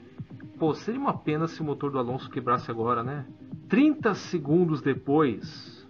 [0.58, 3.26] pô, seria uma pena se o motor do Alonso quebrasse agora, né?
[3.68, 5.86] 30 segundos depois,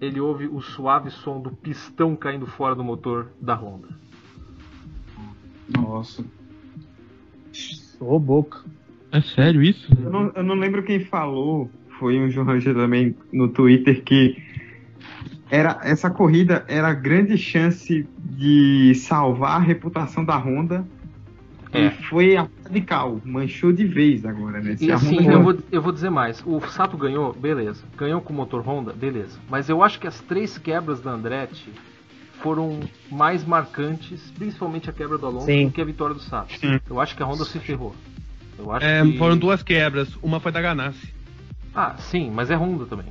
[0.00, 3.88] ele ouve o suave som do pistão caindo fora do motor da Honda.
[5.76, 6.24] Nossa.
[8.00, 8.64] Ô, boca.
[9.12, 9.92] É sério isso?
[9.96, 11.70] Eu não, eu não lembro quem falou.
[11.98, 14.45] Foi um jornalista também no Twitter que
[15.50, 20.84] era essa corrida era a grande chance de salvar a reputação da Honda
[21.72, 21.86] é.
[21.86, 24.76] e foi radical, manchou de vez agora, né?
[24.76, 26.42] Se e assim, eu, vou, eu vou dizer mais.
[26.46, 27.84] O Sato ganhou, beleza.
[27.96, 29.38] Ganhou com o motor Honda, beleza.
[29.48, 31.70] Mas eu acho que as três quebras da Andretti
[32.40, 32.80] foram
[33.10, 35.66] mais marcantes, principalmente a quebra do Alonso, Sim.
[35.66, 36.56] do que a vitória do Sato.
[36.58, 36.80] Sim.
[36.88, 37.94] Eu acho que a Honda se ferrou.
[38.58, 39.18] Eu acho é, que...
[39.18, 40.16] Foram duas quebras.
[40.22, 41.14] Uma foi da Ganassi.
[41.74, 43.06] Ah, sim, mas é Honda também.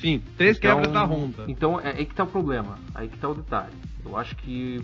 [0.00, 1.44] Sim, três então, quebras da Honda.
[1.46, 3.72] Então é aí que tá o problema, aí que tá o detalhe.
[4.04, 4.80] Eu acho que,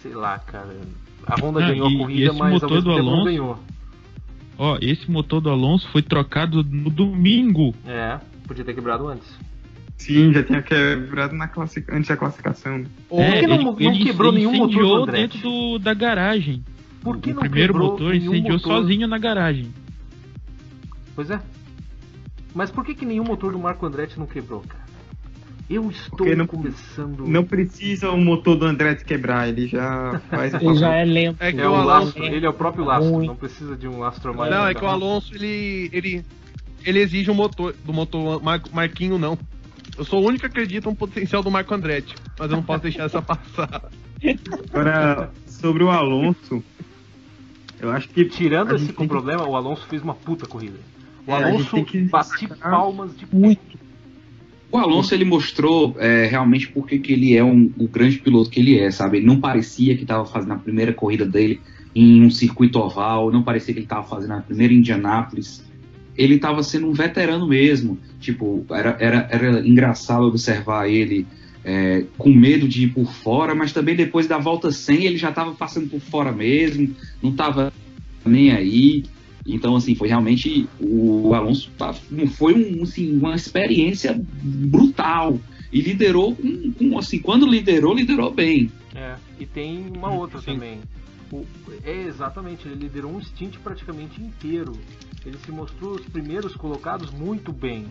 [0.00, 0.76] sei lá, cara,
[1.26, 3.58] a Honda ah, ganhou a corrida, mas motor ao mesmo do tempo Alonso, não ganhou.
[4.56, 7.74] Ó, esse motor do Alonso foi trocado no domingo.
[7.84, 9.36] É, podia ter quebrado antes.
[9.96, 11.90] Sim, já tinha quebrado na classic...
[11.90, 12.78] antes da classificação.
[12.78, 12.86] Né?
[13.10, 16.62] É, Por que não, ele, não quebrou ele nenhum motor do dentro do, da garagem.
[17.00, 18.82] Por que o não primeiro motor incendiou motor...
[18.82, 19.72] sozinho na garagem.
[21.14, 21.40] Pois é.
[22.54, 24.84] Mas por que, que nenhum motor do Marco Andretti não quebrou, cara?
[25.68, 27.26] Eu estou não, começando.
[27.26, 30.52] Não precisa o motor do Andretti quebrar, ele já faz.
[30.54, 31.42] ele já é lento.
[31.42, 33.26] É, é o, o lastro, é ele é o próprio lastro, muito.
[33.26, 34.52] não precisa de um lastro mais.
[34.52, 36.24] Não, é que o Alonso ele, ele,
[36.84, 39.38] ele exige um motor do motor Mar Marquinho não.
[39.96, 42.82] Eu sou o único que acredita no potencial do Marco Andretti, mas eu não posso
[42.82, 43.88] deixar essa passar.
[44.70, 46.62] Agora, sobre o Alonso,
[47.80, 48.24] eu acho que.
[48.26, 50.78] Tirando esse com problema, o Alonso fez uma puta corrida.
[51.26, 53.78] O é, Alonso é, bate palmas de muito.
[54.70, 58.58] O Alonso ele mostrou é, realmente porque que ele é um, o grande piloto que
[58.58, 59.18] ele é, sabe?
[59.18, 61.60] Ele não parecia que estava fazendo a primeira corrida dele
[61.94, 65.64] em um circuito oval, não parecia que ele estava fazendo a primeira Indianápolis.
[66.16, 67.98] Ele estava sendo um veterano mesmo.
[68.18, 71.26] Tipo, era, era, era engraçado observar ele
[71.64, 75.30] é, com medo de ir por fora, mas também depois da volta 100 ele já
[75.30, 77.72] estava passando por fora mesmo, não estava
[78.24, 79.04] nem aí.
[79.46, 80.68] Então, assim, foi realmente.
[80.80, 81.92] O Alonso tá,
[82.36, 85.38] foi um, assim, uma experiência brutal.
[85.72, 88.70] E liderou com, com, assim, quando liderou, liderou bem.
[88.94, 90.54] É, e tem uma outra Sim.
[90.54, 90.78] também.
[91.32, 91.44] O,
[91.84, 94.72] é exatamente, ele liderou um stint praticamente inteiro.
[95.26, 97.86] Ele se mostrou os primeiros colocados muito bem.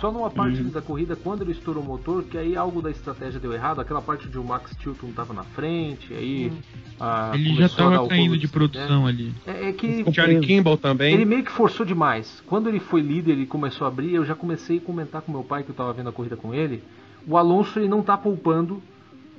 [0.00, 0.70] Só numa parte uhum.
[0.70, 4.02] da corrida, quando ele estourou o motor, que aí algo da estratégia deu errado, aquela
[4.02, 6.48] parte onde o Max Tilton estava na frente, aí.
[6.48, 6.58] Uhum.
[7.00, 9.08] Ah, ele já estava caindo de produção né?
[9.08, 9.34] ali.
[9.46, 10.04] É, é que.
[10.06, 11.14] O Charlie Kimball também.
[11.14, 12.42] Ele meio que forçou demais.
[12.46, 15.44] Quando ele foi líder e começou a abrir, eu já comecei a comentar com meu
[15.44, 16.82] pai, que eu estava vendo a corrida com ele.
[17.26, 18.82] O Alonso ele não está poupando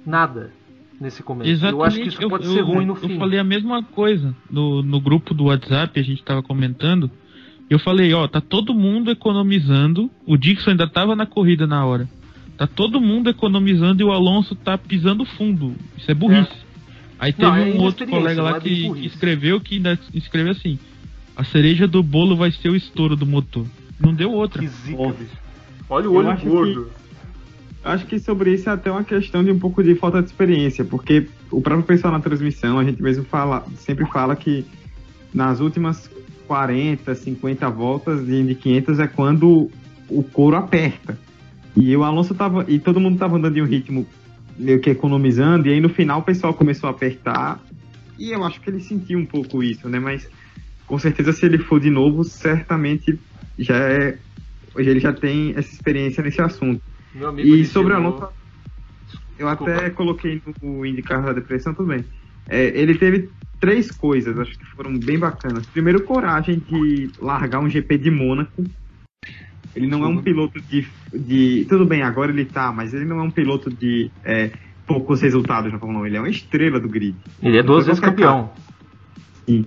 [0.05, 0.51] nada.
[0.99, 1.49] nesse começo.
[1.49, 1.79] Exatamente.
[1.79, 3.13] Eu acho que isso eu, pode eu, ser ruim no fim.
[3.13, 7.11] Eu falei a mesma coisa no, no grupo do WhatsApp, a gente tava comentando.
[7.69, 10.09] Eu falei, ó, tá todo mundo economizando.
[10.25, 12.07] O Dixon ainda tava na corrida na hora.
[12.57, 15.75] Tá todo mundo economizando e o Alonso tá pisando fundo.
[15.97, 16.51] Isso é burrice.
[16.51, 16.65] É.
[17.19, 20.77] Aí teve Não, é um outro colega lá que, que, escreveu que ainda escreveu assim:
[21.35, 23.65] a cereja do bolo vai ser o estouro do motor.
[23.99, 24.61] Não deu outra.
[24.61, 25.15] Que zica,
[25.89, 26.85] Olha o olho gordo.
[26.85, 30.27] Que, acho que sobre isso é até uma questão de um pouco de falta de
[30.27, 34.65] experiência, porque o próprio pessoal na transmissão, a gente mesmo fala, sempre fala que
[35.33, 36.09] nas últimas
[36.47, 39.69] 40, 50 voltas de Indy 500 é quando
[40.09, 41.17] o couro aperta.
[41.75, 42.65] E o Alonso tava.
[42.67, 44.07] E todo mundo tava andando em um ritmo
[44.57, 47.59] meio que economizando, e aí no final o pessoal começou a apertar.
[48.17, 49.99] E eu acho que ele sentiu um pouco isso, né?
[49.99, 50.29] Mas
[50.87, 53.19] com certeza se ele for de novo, certamente
[53.59, 54.17] já é.
[54.73, 56.81] Hoje ele já tem essa experiência nesse assunto.
[57.37, 58.27] e sobre o Alonso,
[59.37, 59.73] eu Desculpa.
[59.73, 62.03] até coloquei no indicar da depressão também.
[62.47, 63.29] É, ele teve
[63.59, 65.65] três coisas, acho que foram bem bacanas.
[65.67, 68.63] Primeiro, coragem de largar um GP de Mônaco
[69.75, 71.65] ele não é um piloto de, de.
[71.67, 74.51] Tudo bem, agora ele tá, mas ele não é um piloto de é,
[74.87, 76.07] poucos resultados na Fórmula 1.
[76.07, 77.15] Ele é uma estrela do grid.
[77.43, 78.51] Ele é 12 vezes campeão.
[79.45, 79.65] Sim.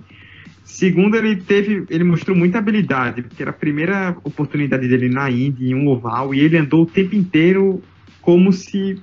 [0.63, 1.85] Segundo, ele teve.
[1.89, 6.33] Ele mostrou muita habilidade, porque era a primeira oportunidade dele na Indy, em um oval,
[6.33, 7.81] e ele andou o tempo inteiro
[8.19, 8.99] como se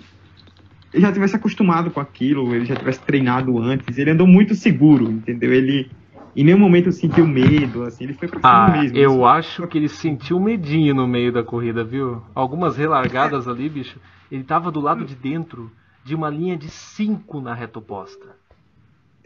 [0.96, 5.10] ele já tivesse acostumado com aquilo, ele já tivesse treinado antes, ele andou muito seguro,
[5.10, 5.52] entendeu?
[5.52, 5.90] Ele
[6.34, 8.96] em nenhum momento sentiu medo, assim, ele foi pra cima ah, mesmo.
[8.96, 9.38] Eu assim.
[9.38, 12.22] acho que ele sentiu medinho no meio da corrida, viu?
[12.34, 14.00] Algumas relargadas ali, bicho,
[14.32, 15.70] ele tava do lado de dentro
[16.02, 18.34] de uma linha de 5 na reta oposta.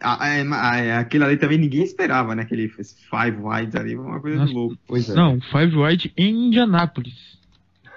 [0.02, 2.42] Ah, é, ah, é, aquilo ali também ninguém esperava, né?
[2.42, 4.76] Aquele five wide ali, uma coisa Nossa, louca.
[4.88, 5.14] Pois é.
[5.14, 7.38] Não, five wide em Indianápolis.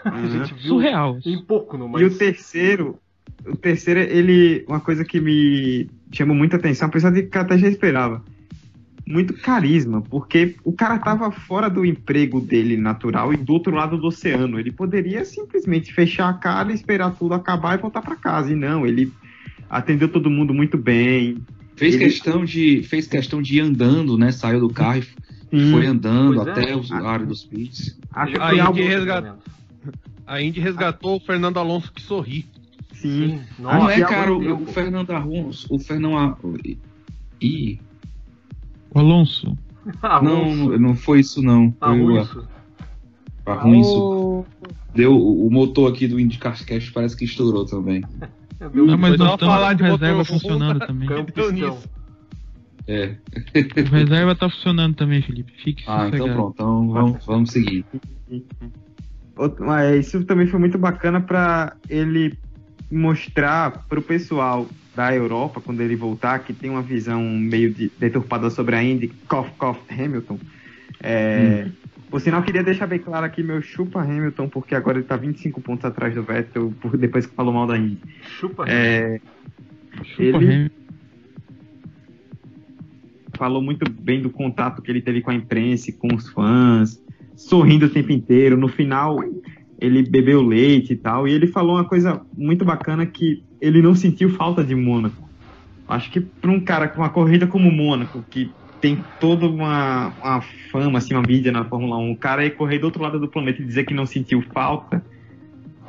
[0.06, 0.46] Uhum.
[0.60, 1.18] Surreal.
[1.26, 2.02] Em pouco, não, mas...
[2.02, 3.00] E o terceiro,
[3.46, 7.58] o terceiro, ele, uma coisa que me chamou muita atenção, apesar de que eu até
[7.58, 8.24] já esperava
[9.06, 13.98] muito carisma, porque o cara tava fora do emprego dele natural e do outro lado
[13.98, 14.60] do oceano.
[14.60, 18.52] Ele poderia simplesmente fechar a cara, esperar tudo acabar e voltar para casa.
[18.52, 19.12] E não, ele
[19.70, 21.38] atendeu todo mundo muito bem.
[21.76, 22.06] Fez ele...
[22.06, 24.32] questão de fez questão de ir andando, né?
[24.32, 25.04] Saiu do carro
[25.52, 26.76] e foi andando pois até é.
[26.76, 28.00] o área dos pits.
[28.12, 29.36] Acho que a Indy, resgat...
[30.26, 32.46] a Indy resgatou o Fernando Alonso que sorri.
[33.10, 33.42] Sim.
[33.60, 36.48] Nossa, não é, cara, o, o Fernando Alonso, o Fernando
[37.42, 37.80] e
[38.94, 39.58] o Alonso.
[40.22, 41.76] Não, não foi isso não.
[41.82, 42.48] Alonso.
[43.46, 44.46] Arruinço.
[44.96, 48.04] Deu o motor aqui do IndyCar Cash parece que estourou também.
[48.74, 51.10] Não, mas nós falar de reserva funcionando também.
[52.88, 53.16] É.
[53.82, 55.52] O reserva tá funcionando também, Felipe.
[55.62, 56.54] Fique Ah, então pronto.
[56.54, 57.86] Então vamos, vamos seguir.
[59.60, 62.38] Mas isso também foi muito bacana para ele
[62.92, 67.92] mostrar para o pessoal da Europa, quando ele voltar, que tem uma visão meio de,
[68.00, 70.40] deturpada sobre a Indy, Cough, Cough, Hamilton.
[71.02, 71.72] É, hum.
[72.14, 75.60] Por sinal, queria deixar bem claro aqui meu chupa Hamilton, porque agora ele tá 25
[75.62, 77.98] pontos atrás do Vettel, por, depois que falou mal da Indy.
[78.22, 79.20] Chupa é,
[80.04, 80.76] chupa ele Hamilton.
[83.36, 87.02] falou muito bem do contato que ele teve com a imprensa e com os fãs,
[87.36, 88.56] sorrindo o tempo inteiro.
[88.58, 89.18] No final,
[89.84, 93.94] ele bebeu leite e tal, e ele falou uma coisa muito bacana que ele não
[93.94, 95.30] sentiu falta de Mônaco.
[95.86, 100.42] Acho que para um cara com uma corrida como Mônaco, que tem toda uma, uma
[100.72, 103.28] fama, assim, uma mídia na Fórmula 1, o cara ir correr do outro lado do
[103.28, 105.04] planeta e dizer que não sentiu falta,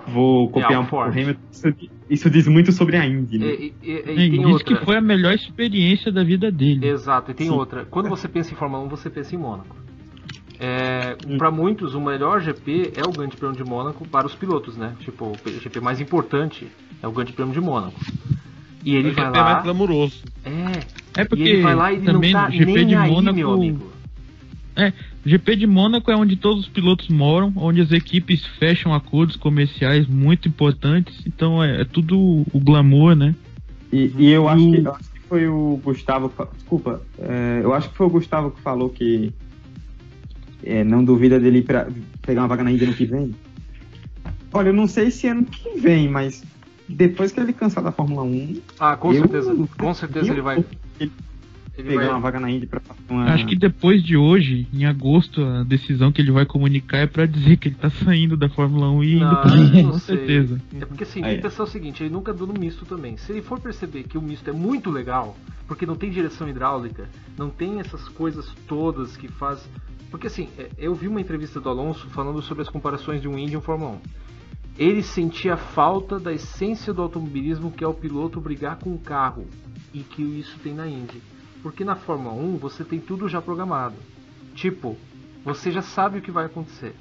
[0.08, 1.74] vou copiar é um pouco o Hamilton, isso,
[2.10, 3.46] isso, diz muito sobre a Indy, né?
[3.46, 6.84] E, e, e, e diz que foi a melhor experiência da vida dele.
[6.84, 7.52] Exato, e tem Sim.
[7.52, 7.84] outra.
[7.84, 9.76] Quando você pensa em Fórmula 1, você pensa em Mônaco.
[10.58, 14.76] É, para muitos, o melhor GP é o Grande Prêmio de Mônaco para os pilotos,
[14.76, 14.94] né?
[15.00, 16.68] Tipo, o GP mais importante
[17.02, 17.98] é o Grande Prêmio de Mônaco.
[18.84, 19.50] E ele o vai GP lá.
[19.50, 20.22] É mais glamuroso.
[20.44, 21.20] É.
[21.22, 23.10] É porque e ele vai lá e ele também não tá GP nem de aí,
[23.10, 23.92] Mônaco, meu amigo.
[24.76, 24.92] É,
[25.24, 30.06] GP de Mônaco é onde todos os pilotos moram, onde as equipes fecham acordos comerciais
[30.08, 33.34] muito importantes, então é, é tudo o glamour, né?
[33.92, 37.88] E, e eu, acho que, eu, acho que, foi o Gustavo, desculpa, é, eu acho
[37.88, 39.32] que foi o Gustavo que falou que
[40.64, 41.88] é, não duvida dele para
[42.22, 43.34] pegar uma vaga na Índia no que vem?
[44.52, 46.42] Olha, eu não sei se ano que vem, mas
[46.88, 48.60] depois que ele cansar da Fórmula 1.
[48.78, 49.54] Ah, com certeza.
[49.78, 50.64] Com certeza ele vai.
[51.00, 51.12] Ele,
[51.76, 52.10] ele pegar vai...
[52.10, 53.24] uma vaga na Indy pra uma...
[53.32, 57.26] Acho que depois de hoje, em agosto, a decisão que ele vai comunicar é para
[57.26, 60.16] dizer que ele tá saindo da Fórmula 1 e indo não, pra Indy, com sei.
[60.16, 60.60] certeza.
[60.80, 63.16] É porque assim, tem que pensar o seguinte, ele nunca andou no misto também.
[63.16, 65.36] Se ele for perceber que o misto é muito legal,
[65.66, 69.68] porque não tem direção hidráulica, não tem essas coisas todas que faz
[70.14, 73.36] porque assim, é, eu vi uma entrevista do Alonso falando sobre as comparações de um
[73.36, 73.98] Indy e um Fórmula 1.
[74.78, 79.44] ele sentia falta da essência do automobilismo, que é o piloto brigar com o carro,
[79.92, 81.20] e que isso tem na Indy.
[81.64, 83.96] Porque na Fórmula 1 você tem tudo já programado.
[84.54, 84.98] Tipo,
[85.42, 86.94] você já sabe o que vai acontecer.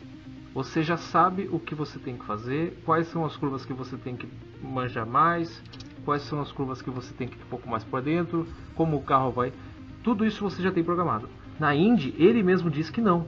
[0.54, 3.98] Você já sabe o que você tem que fazer, quais são as curvas que você
[3.98, 4.26] tem que
[4.64, 5.62] manjar mais,
[6.06, 8.96] quais são as curvas que você tem que ir um pouco mais para dentro, como
[8.96, 9.52] o carro vai.
[10.02, 11.28] Tudo isso você já tem programado.
[11.60, 13.28] Na Indy, ele mesmo diz que não.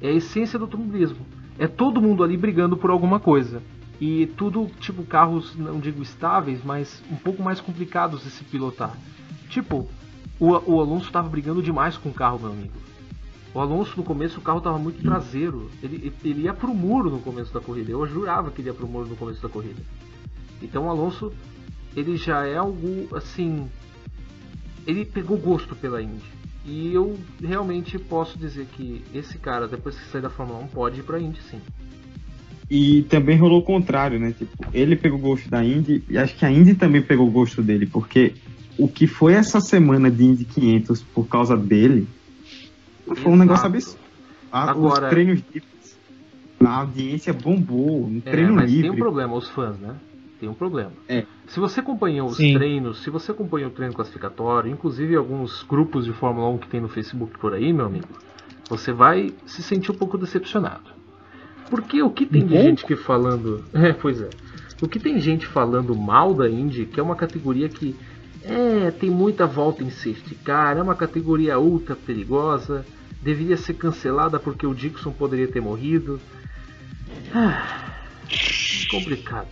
[0.00, 1.26] É a essência do automobilismo.
[1.58, 3.60] É todo mundo ali brigando por alguma coisa.
[4.00, 8.96] E tudo, tipo, carros, não digo estáveis, mas um pouco mais complicados de se pilotar.
[9.48, 9.88] Tipo,
[10.40, 12.72] o, o Alonso estava brigando demais com o carro, meu amigo.
[13.52, 15.70] O Alonso no começo o carro estava muito traseiro.
[15.82, 17.90] Ele, ele ia pro muro no começo da corrida.
[17.90, 19.82] Eu jurava que ele ia pro muro no começo da corrida.
[20.62, 21.32] Então o Alonso
[21.96, 23.68] ele já é algo assim.
[24.86, 26.24] Ele pegou gosto pela Indy.
[26.64, 31.00] E eu realmente posso dizer que esse cara, depois que sair da Fórmula 1, pode
[31.00, 31.60] ir pra Indy sim.
[32.70, 34.32] E também rolou o contrário, né?
[34.32, 37.86] Tipo, ele pegou gosto da Indy e acho que a Indy também pegou gosto dele,
[37.86, 38.34] porque
[38.80, 42.08] o que foi essa semana de Indy 500 por causa dele
[43.16, 44.00] foi um negócio absurdo.
[44.50, 45.98] Agora, os treinos livres,
[46.60, 48.82] a audiência bombou, um é, treino mas livre.
[48.82, 49.94] tem um problema, os fãs, né?
[50.38, 50.92] Tem um problema.
[51.08, 51.26] É.
[51.46, 52.54] Se você acompanhou os Sim.
[52.54, 56.80] treinos, se você acompanhou o treino classificatório, inclusive alguns grupos de Fórmula 1 que tem
[56.80, 58.08] no Facebook por aí, meu amigo,
[58.68, 60.90] você vai se sentir um pouco decepcionado.
[61.68, 62.68] Porque o que tem um de pouco?
[62.68, 63.64] gente que falando.
[63.74, 64.30] É, pois é.
[64.82, 67.94] O que tem gente falando mal da Indy, que é uma categoria que
[68.44, 72.84] é, tem muita volta em safety car, é uma categoria ultra perigosa,
[73.22, 76.20] deveria ser cancelada porque o Dixon poderia ter morrido.
[77.34, 77.92] Ah,
[78.90, 79.48] complicado.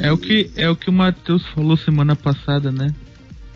[0.00, 2.94] É o que é o que o Matheus falou semana passada, né?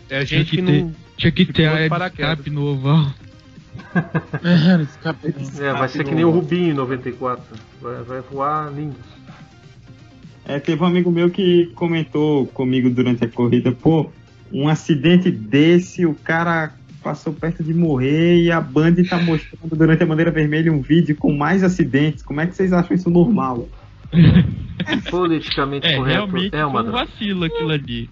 [0.09, 3.11] É a gente tinha que, ter, não, tinha que ter a escape no oval.
[4.43, 7.43] é, é, vai ser que nem o Rubinho em 94.
[7.81, 8.95] Vai, vai voar lindo.
[10.45, 14.09] É, teve um amigo meu que comentou comigo durante a corrida, pô,
[14.51, 20.03] um acidente desse, o cara passou perto de morrer e a Band está mostrando durante
[20.03, 22.23] a bandeira vermelha um vídeo com mais acidentes.
[22.23, 23.67] Como é que vocês acham isso normal?
[25.09, 28.09] Politicamente é, correto realmente é uma um vacilo aquilo ali.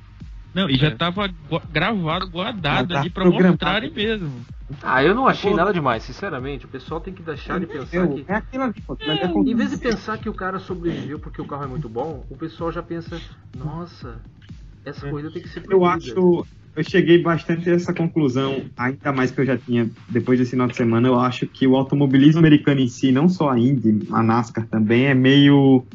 [0.53, 0.77] Não, e é.
[0.77, 1.29] já estava
[1.71, 4.45] gravado, guardado tá ali para mostrarem mesmo.
[4.81, 6.65] Ah, eu não achei nada demais, sinceramente.
[6.65, 8.25] O pessoal tem que deixar de pensar eu, que.
[8.27, 11.65] É aquilo ali, é, em vez de pensar que o cara sobreviveu porque o carro
[11.65, 13.19] é muito bom, o pessoal já pensa:
[13.55, 14.19] nossa,
[14.85, 15.75] essa corrida tem que ser proibida.
[15.75, 16.45] Eu acho.
[16.75, 20.67] Eu cheguei bastante a essa conclusão, ainda mais que eu já tinha, depois desse final
[20.67, 24.21] de semana, eu acho que o automobilismo americano em si, não só a Indy, a
[24.21, 25.85] NASCAR também, é meio.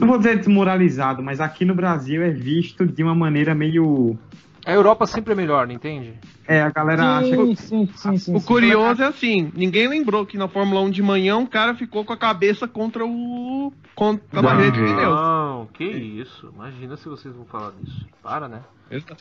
[0.00, 4.16] Não vou dizer desmoralizado, mas aqui no Brasil é visto de uma maneira meio
[4.64, 6.14] a Europa sempre é melhor, não entende?
[6.46, 7.56] É, a galera sim, acha que.
[7.56, 11.36] Sim, sim, sim, o curioso é assim: ninguém lembrou que na Fórmula 1 de manhã
[11.36, 13.72] um cara ficou com a cabeça contra o.
[13.94, 15.14] contra a barreira de pneus.
[15.14, 16.50] Não, que isso.
[16.54, 18.06] Imagina se vocês vão falar disso.
[18.22, 18.62] Para, né?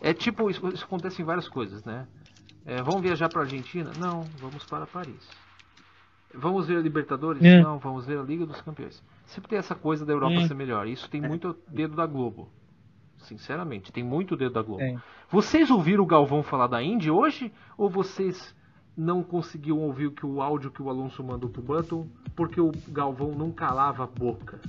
[0.02, 2.08] É tipo, isso, isso acontece em várias coisas, né?
[2.66, 3.92] É, vamos viajar para Argentina?
[4.00, 5.28] Não, vamos para Paris.
[6.34, 7.44] Vamos ver a Libertadores?
[7.44, 7.62] É.
[7.62, 9.04] Não, vamos ver a Liga dos Campeões.
[9.26, 10.48] Sempre tem essa coisa da Europa é.
[10.48, 10.88] ser melhor.
[10.88, 12.50] Isso tem muito dedo da Globo.
[13.20, 14.84] Sinceramente, tem muito dedo da Globo.
[15.34, 17.52] Vocês ouviram o Galvão falar da Indy hoje?
[17.76, 18.54] Ou vocês
[18.96, 22.06] não conseguiam ouvir que o áudio que o Alonso mandou pro Button
[22.36, 24.60] porque o Galvão não calava a boca?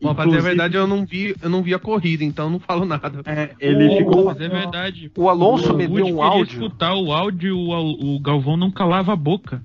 [0.00, 2.60] Bom, pra dizer a verdade, eu não vi, eu não vi a corrida, então não
[2.60, 3.20] falo nada.
[3.24, 4.26] É, ele o, ficou.
[4.26, 5.10] Mas é verdade.
[5.18, 6.52] O Alonso me deu um áudio.
[6.52, 9.60] escutar o áudio, o, o Galvão não calava a boca.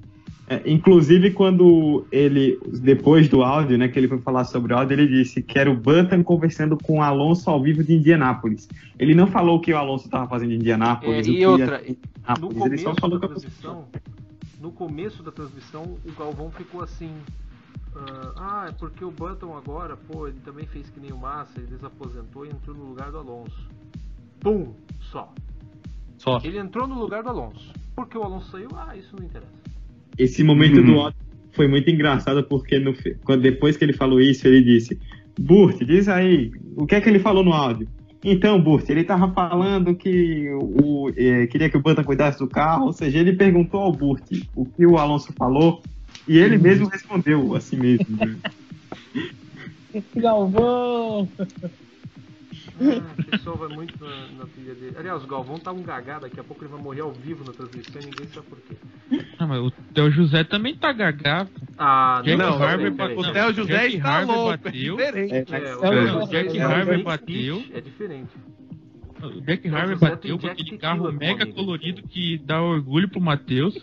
[0.47, 4.93] É, inclusive, quando ele, depois do áudio, né, que ele foi falar sobre o áudio,
[4.93, 8.67] ele disse que era o Button conversando com o Alonso ao vivo de Indianápolis.
[8.99, 11.27] Ele não falou o que o Alonso estava fazendo em Indianápolis.
[11.27, 11.81] É, e outra,
[12.39, 13.87] no começo, da transmissão,
[14.59, 17.11] no começo da transmissão, o Galvão ficou assim.
[17.95, 21.59] Uh, ah, é porque o Button agora, pô, ele também fez que nem o Massa,
[21.59, 23.69] ele desaposentou e entrou no lugar do Alonso.
[24.39, 24.73] Pum!
[24.99, 25.31] Só.
[26.17, 26.39] Só.
[26.43, 27.71] Ele entrou no lugar do Alonso.
[27.95, 29.62] Porque o Alonso saiu, ah, isso não interessa.
[30.17, 30.85] Esse momento uhum.
[30.85, 31.19] do áudio
[31.51, 34.99] foi muito engraçado porque no, quando, depois que ele falou isso, ele disse:
[35.39, 37.87] Burt, diz aí, o que é que ele falou no áudio?
[38.23, 42.85] Então, Burt, ele estava falando que o, é, queria que o Banta cuidasse do carro,
[42.85, 44.23] ou seja, ele perguntou ao Burt
[44.55, 45.81] o que o Alonso falou
[46.27, 46.61] e ele uhum.
[46.61, 48.17] mesmo respondeu assim mesmo.
[48.17, 48.35] Né?
[50.15, 51.27] Galvão!
[52.81, 54.95] Ah, o pessoal vai muito na, na trilha dele.
[54.97, 57.53] Aliás, o Galvão tá um gagá, daqui a pouco ele vai morrer ao vivo na
[57.53, 58.75] transmissão e ninguém sabe por quê.
[59.37, 61.47] Ah, mas o Theo José também tá gagá.
[61.77, 63.19] Ah, Jack não, Harvey bateu.
[63.19, 64.99] O Theo José Jack está Harvey louco, bateu.
[64.99, 65.53] É diferente.
[65.53, 65.75] É, é,
[66.15, 67.63] o Jack Harvey bateu.
[67.73, 68.31] É diferente.
[69.21, 73.75] O Jack Harvey bateu com aquele carro mega colorido que dá orgulho pro Matheus.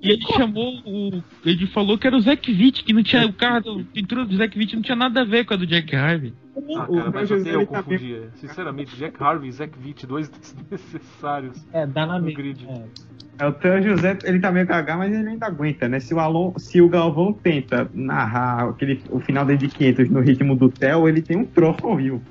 [0.00, 1.22] E ele chamou o.
[1.44, 3.26] Ele falou que era o Zack Witt, que não tinha.
[3.26, 5.66] O carro do pintura do Zack Witt não tinha nada a ver com a do
[5.66, 6.32] Jack Harvey.
[6.76, 8.30] Ah, cara, mas até eu confundia.
[8.34, 10.28] Sinceramente, Jack Harvey e Zack Witt, dois
[10.70, 11.64] desnecessários.
[11.72, 12.66] É, dá na grid.
[12.68, 13.44] É.
[13.44, 13.46] é.
[13.46, 16.00] o Teo José, ele tá meio cagado, mas ele ainda aguenta, né?
[16.00, 20.56] Se o, Alon, se o Galvão tenta narrar aquele, o final de 500 no ritmo
[20.56, 22.22] do Theo, ele tem um troço ao vivo.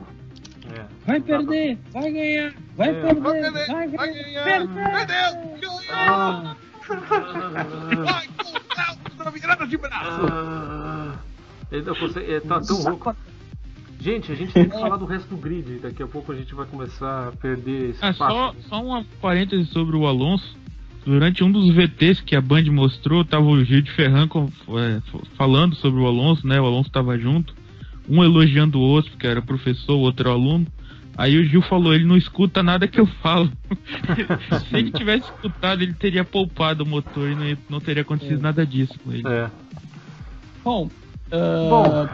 [0.76, 0.85] É.
[1.05, 2.93] Vai perder, vai ganhar, vai, é.
[2.93, 5.80] perder, vai perder, vai ganhar, vai ganhar, perdeu, ganhou!
[5.89, 6.55] Ah.
[6.88, 8.27] Vai
[9.18, 10.26] com o virada de braço!
[10.31, 11.15] Ah.
[11.72, 11.85] Ele,
[12.27, 13.15] ele tá tão louco.
[13.99, 15.80] Gente, a gente tem que falar do resto do grid.
[15.80, 18.23] Daqui a pouco a gente vai começar a perder espaço.
[18.23, 20.55] Ah, só, só uma parêntese sobre o Alonso.
[21.05, 25.01] Durante um dos VTs que a Band mostrou, tava o Gil de Ferran é,
[25.35, 26.59] falando sobre o Alonso, né?
[26.59, 27.55] O Alonso tava junto.
[28.07, 30.68] Um elogiando o outro, porque era professor, o outro era aluno.
[31.18, 33.52] Aí o Gil falou, ele não escuta nada que eu falo.
[34.69, 38.44] Se ele tivesse escutado, ele teria poupado o motor e não, não teria acontecido é.
[38.44, 39.27] nada disso com ele.
[39.27, 39.49] É.
[40.64, 42.10] Bom, uh, Bom,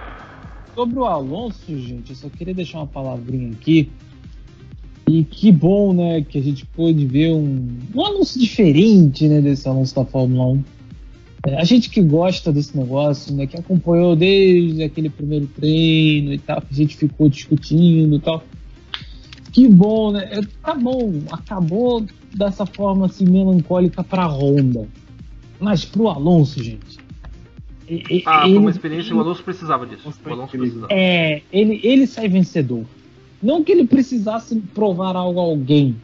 [0.74, 3.92] sobre o Alonso, gente, eu só queria deixar uma palavrinha aqui.
[5.06, 9.68] E que bom, né, que a gente pôde ver um, um anúncio diferente, né, desse
[9.68, 10.64] anúncio da Fórmula 1.
[11.46, 16.40] É, a gente que gosta desse negócio, né, que acompanhou desde aquele primeiro treino e
[16.40, 18.42] tal, que a gente ficou discutindo e tal.
[19.54, 20.28] Que bom, né?
[20.32, 22.04] É, tá bom, acabou
[22.36, 24.88] dessa forma assim melancólica para Honda.
[25.60, 26.98] Mas pro Alonso, gente.
[28.26, 30.12] Ah, ele, foi uma experiência, o Alonso precisava disso.
[30.26, 30.88] O Alonso precisava.
[30.90, 32.84] É, ele, ele sai vencedor.
[33.42, 35.98] Não que ele precisasse provar algo a alguém,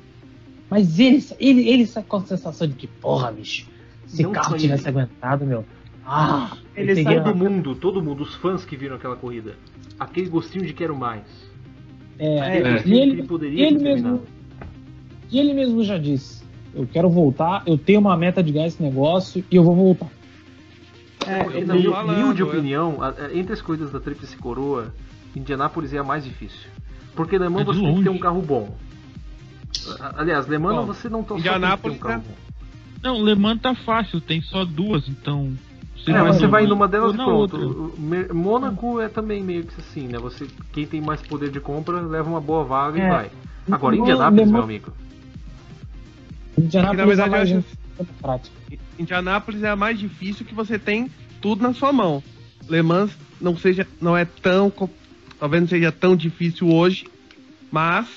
[0.70, 3.68] mas ele, ele, ele sai com a sensação de que, porra, bicho,
[4.06, 4.90] se o carro tivesse ele.
[4.90, 5.66] aguentado, meu.
[6.06, 9.56] Ah, ele sai todo mundo, todo mundo, os fãs que viram aquela corrida.
[10.00, 11.49] Aquele gostinho de quero mais.
[12.20, 12.84] É, é.
[12.86, 14.22] E ele, ele poderia ele mesmo,
[15.32, 16.44] E ele mesmo já disse:
[16.76, 20.10] Eu quero voltar, eu tenho uma meta de ganhar esse negócio e eu vou voltar.
[21.26, 22.98] É, na minha humilde opinião,
[23.34, 24.94] entre as coisas da Tríplice Coroa,
[25.36, 26.70] Indianápolis é a mais difícil.
[27.16, 28.76] Porque Le Mans é você tem que ter um carro bom.
[30.18, 32.50] Aliás, Le Mans você não tem que ter um carro bom.
[33.02, 35.54] Não, Le Mans tá fácil, tem só duas, então
[36.04, 37.94] você é, você vai numa delas pronto.
[38.34, 40.18] Mônaco é também meio que assim, né?
[40.18, 43.06] Você, quem tem mais poder de compra leva uma boa vaga é.
[43.06, 43.32] e vai.
[43.72, 44.94] Agora, Indianápolis, meu amigo.
[46.58, 48.52] Indianápolis, na verdade, é mais...
[48.98, 51.10] Indianápolis é a mais difícil que você tem
[51.42, 52.24] tudo na sua mão.
[52.68, 54.72] Le Mans não seja, não é tão,
[55.40, 57.08] talvez não seja tão difícil hoje,
[57.72, 58.08] mas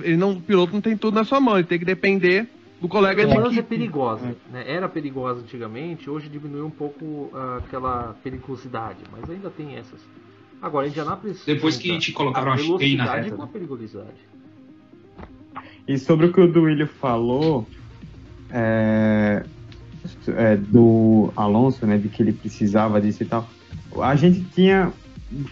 [0.00, 2.48] ele não, o piloto não tem tudo na sua mão, ele tem que depender
[2.80, 3.58] do colega de equipe.
[3.58, 4.64] é perigosa, né?
[4.66, 10.00] Era perigosa antigamente, hoje diminuiu um pouco uh, aquela periculosidade, mas ainda tem essas.
[10.60, 11.42] Agora, Indianápolis.
[11.44, 13.36] Depois que te colocaram a velocidade na reta.
[13.36, 14.36] com a periculosidade.
[15.88, 17.66] E sobre o que o Duílio falou
[18.50, 19.44] é,
[20.28, 23.48] é, do Alonso, né, de que ele precisava disso e tal.
[24.00, 24.92] A gente tinha,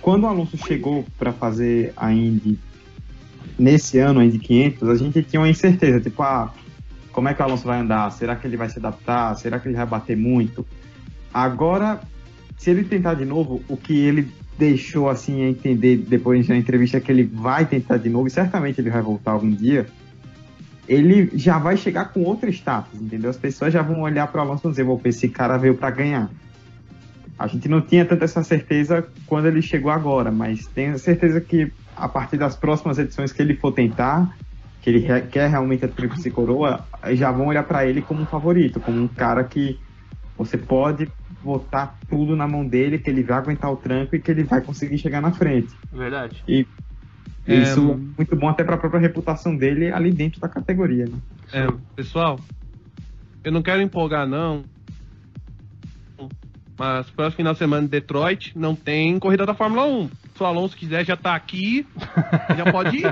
[0.01, 2.59] quando o Alonso chegou para fazer a Indy
[3.59, 6.53] nesse ano, a Indy 500, a gente tinha uma incerteza, tipo, ah,
[7.15, 8.11] como é que o Alonso vai andar?
[8.11, 9.37] Será que ele vai se adaptar?
[9.37, 10.67] Será que ele vai bater muito?
[11.33, 12.01] Agora,
[12.59, 14.29] se ele tentar de novo, o que ele
[14.59, 18.31] deixou assim a entender depois da entrevista é que ele vai tentar de novo e
[18.31, 19.87] certamente ele vai voltar algum dia.
[20.89, 23.31] Ele já vai chegar com outro status, entendeu?
[23.31, 25.91] As pessoas já vão olhar para o Alonso e dizer: "Vou, esse cara veio para
[25.91, 26.29] ganhar".
[27.39, 31.73] A gente não tinha tanta essa certeza quando ele chegou agora, mas tenho certeza que
[31.97, 34.37] a partir das próximas edições que ele for tentar,
[34.85, 38.79] que ele quer realmente a tríplice coroa, já vão olhar para ele como um favorito,
[38.79, 39.81] como um cara que
[40.37, 41.11] você pode
[41.43, 44.61] botar tudo na mão dele, que ele vai aguentar o tranco e que ele vai
[44.61, 45.75] conseguir chegar na frente.
[45.91, 46.45] Verdade.
[46.47, 46.67] E
[47.47, 47.55] é...
[47.63, 51.07] isso é muito bom até para a própria reputação dele ali dentro da categoria.
[51.07, 51.17] Né?
[51.51, 51.67] É,
[51.97, 52.39] pessoal,
[53.43, 54.65] eu não quero empolgar não,
[56.79, 60.47] mas próximo final de semana em Detroit não tem corrida da Fórmula 1 se o
[60.47, 61.87] Alonso quiser, já tá aqui,
[62.57, 63.07] já pode ir.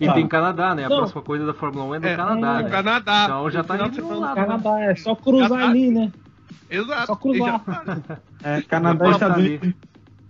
[0.00, 0.84] e tem Canadá, né?
[0.84, 0.96] A Não.
[0.98, 2.60] próxima coisa da Fórmula 1 é do é, Canadá.
[2.60, 2.70] É, né?
[2.70, 3.24] Canadá.
[3.24, 4.34] Então já tá indo lá.
[4.34, 4.34] Né?
[4.34, 6.10] Canadá, é só cruzar tá ali, né?
[6.70, 7.06] Exato.
[7.06, 7.60] Só cruzar.
[7.60, 8.18] Tá.
[8.44, 9.74] É, Canadá e Estados Unidos.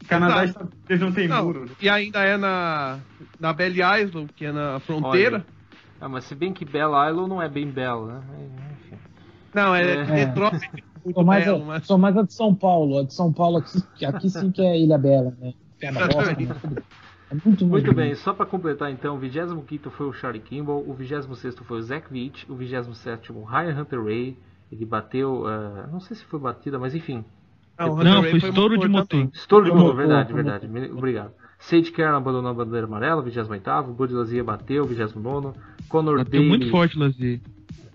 [0.07, 1.71] Canadá e Estados Unidos não tem não, muro.
[1.81, 2.99] E ainda é na,
[3.41, 5.37] na Belle Isle, que é na fronteira.
[5.37, 5.47] Olha.
[5.99, 8.51] Ah, mas se bem que Belle Isle não é bem bela, né?
[8.85, 8.99] Enfim.
[9.55, 10.27] Não, é, é.
[10.27, 10.85] Detroit.
[11.13, 11.87] Sou mais, belo, a, mas...
[11.87, 12.99] sou mais a de São Paulo.
[12.99, 15.53] A de São Paulo aqui, aqui sim que é Ilha Bela, né?
[17.33, 20.93] É muito, muito bem, só para completar então, o 25 foi o Charlie Kimball, o
[20.93, 24.37] 26 foi o Zach Witt, o 27 o Ryan Hunter Ray,
[24.71, 27.25] ele bateu, uh, não sei se foi batida, mas enfim.
[27.79, 29.29] Não, não foi estouro de motor.
[29.33, 30.69] Estouro de motor, verdade, verdade.
[30.93, 31.33] Obrigado.
[31.59, 35.59] Sage Kern abandonou a bandeira amarela, 28 Bud Lazier bateu, 29
[35.89, 37.41] Conor bateu muito forte, Lazier.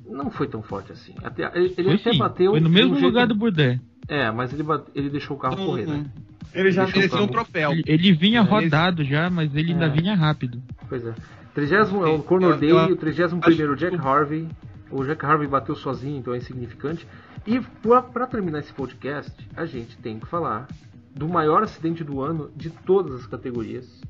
[0.10, 1.14] Não foi tão forte assim.
[1.24, 2.18] Até, ele, ele até sim.
[2.18, 2.52] bateu.
[2.52, 3.34] Foi no mesmo um lugar jeito...
[3.34, 3.80] do Burdé.
[4.08, 4.86] É, mas ele, bate...
[4.96, 6.06] ele deixou o carro então, correr, né?
[6.54, 7.72] Ele já mereceu um troféu.
[7.72, 9.10] Ele, ele vinha é, rodado ele...
[9.10, 9.74] já, mas ele é.
[9.74, 10.62] ainda vinha rápido.
[10.88, 11.14] Pois é.
[11.54, 14.48] 30 é o Conor Day, o 31 primeiro Jack Harvey.
[14.92, 17.06] O Jack Harvey bateu sozinho, então é insignificante.
[17.46, 20.68] E para terminar esse podcast, a gente tem que falar
[21.16, 24.02] do maior acidente do ano de todas as categorias,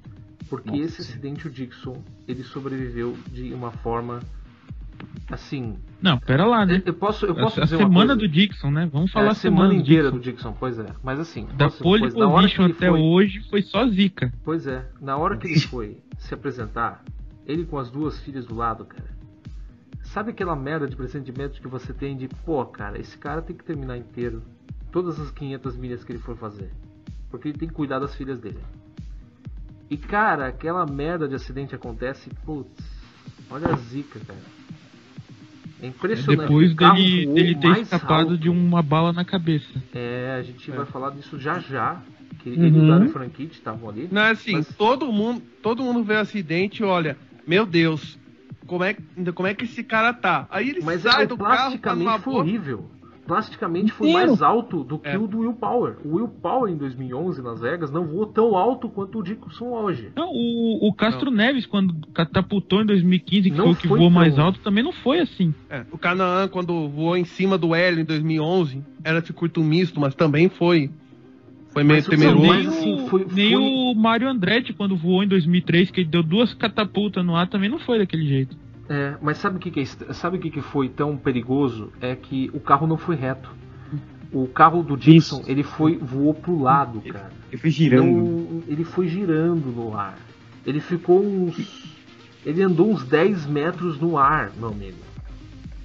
[0.49, 0.83] porque Nossa.
[0.83, 4.19] esse acidente o Dixon ele sobreviveu de uma forma
[5.29, 5.77] assim.
[6.01, 6.81] Não, pera lá, né?
[6.85, 8.89] Eu posso, eu posso a, dizer a semana do Dixon, né?
[8.91, 10.31] Vamos falar é, a semana, semana inteira do Dixon.
[10.31, 10.87] do Dixon, pois é.
[11.03, 12.99] Mas assim, da pole position até foi...
[12.99, 14.31] hoje foi só zica.
[14.43, 17.03] Pois é, na hora que ele foi se apresentar,
[17.45, 19.17] ele com as duas filhas do lado, cara.
[20.03, 23.63] Sabe aquela merda de pressentimento que você tem de, pô, cara, esse cara tem que
[23.63, 24.41] terminar inteiro
[24.91, 26.71] todas as 500 milhas que ele for fazer.
[27.29, 28.59] Porque ele tem que cuidar das filhas dele.
[29.89, 32.83] E cara, aquela merda de acidente acontece, putz,
[33.49, 34.39] olha a zica, cara.
[35.81, 36.39] É impressionante.
[36.41, 38.37] Depois dele, dele ter escapado alto.
[38.37, 39.81] de uma bala na cabeça.
[39.93, 40.75] É, a gente é.
[40.75, 42.01] vai falar disso já já.
[42.39, 42.65] Que uhum.
[42.65, 44.07] ele e o Davi Franchitti estavam ali.
[44.11, 44.67] Não, assim, mas...
[44.75, 47.17] todo mundo, todo mundo vê o acidente e olha,
[47.47, 48.17] meu Deus,
[48.65, 48.95] como é,
[49.33, 50.47] como é que esse cara tá?
[50.49, 52.89] Aí ele mas sai é, do carro, tá foi horrível
[53.27, 55.17] plasticamente foi mais alto do que é.
[55.17, 55.97] o do Will Power.
[56.03, 60.11] O Will Power em 2011 nas Vegas não voou tão alto quanto o Dickinson hoje.
[60.15, 61.37] Não, o, o Castro não.
[61.37, 64.93] Neves quando catapultou em 2015, que não foi o que voou mais alto, também não
[64.93, 65.53] foi assim.
[65.69, 70.15] É, o Canaan quando voou em cima do L em 2011 era circuito misto, mas
[70.15, 70.89] também foi
[71.69, 72.41] foi meio temeroso.
[72.41, 73.61] Nem, assim, foi, nem foi...
[73.61, 77.69] o Mário Andretti quando voou em 2003, que ele deu duas catapultas no ar, também
[77.69, 78.57] não foi daquele jeito.
[78.89, 81.91] É, mas sabe o que, que é, sabe o que, que foi tão perigoso?
[81.99, 83.49] É que o carro não foi reto.
[84.31, 87.31] O carro do Dixon, ele foi voou pro lado, cara.
[87.49, 88.63] Ele foi girando.
[88.67, 90.17] ele foi girando no ar.
[90.65, 91.95] Ele ficou uns
[92.45, 94.97] ele andou uns 10 metros no ar, meu amigo.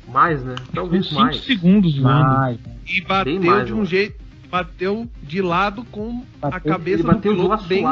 [0.06, 0.54] Mais, né?
[0.72, 1.44] Talvez cinco mais.
[1.44, 2.58] segundos mais.
[2.86, 7.34] E bateu mais, de um jeito, bateu de lado com bateu, a cabeça ele bateu
[7.34, 7.84] do piloto bem...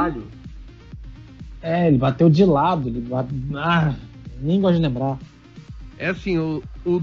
[1.62, 3.36] É, ele bateu de lado, ele bateu...
[3.56, 3.94] Ah.
[4.40, 5.18] Nem gosto de lembrar.
[5.98, 7.02] É assim, o, o,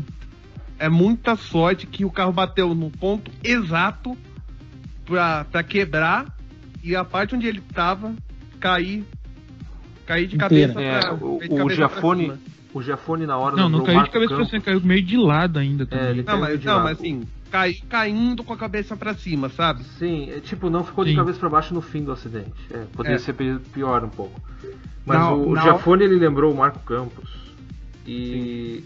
[0.79, 4.17] é muita sorte que o carro bateu no ponto exato
[5.05, 6.25] pra, pra quebrar
[6.83, 8.13] e a parte onde ele tava
[8.59, 9.05] cair
[10.05, 10.73] cair de Inteira.
[10.73, 12.33] cabeça é, pra, o, de o Giafone
[12.73, 15.59] o Giafone na hora não não caiu de cabeça pra cima caiu meio de lado
[15.59, 16.19] ainda também.
[16.19, 20.29] É, não mas não mas assim cai, caindo com a cabeça para cima sabe sim
[20.29, 21.11] é, tipo não ficou sim.
[21.11, 23.19] de cabeça para baixo no fim do acidente é, poderia é.
[23.19, 24.39] ser pior um pouco
[25.07, 27.47] mas não, o, o Giafone ele lembrou o Marco Campos.
[28.05, 28.83] E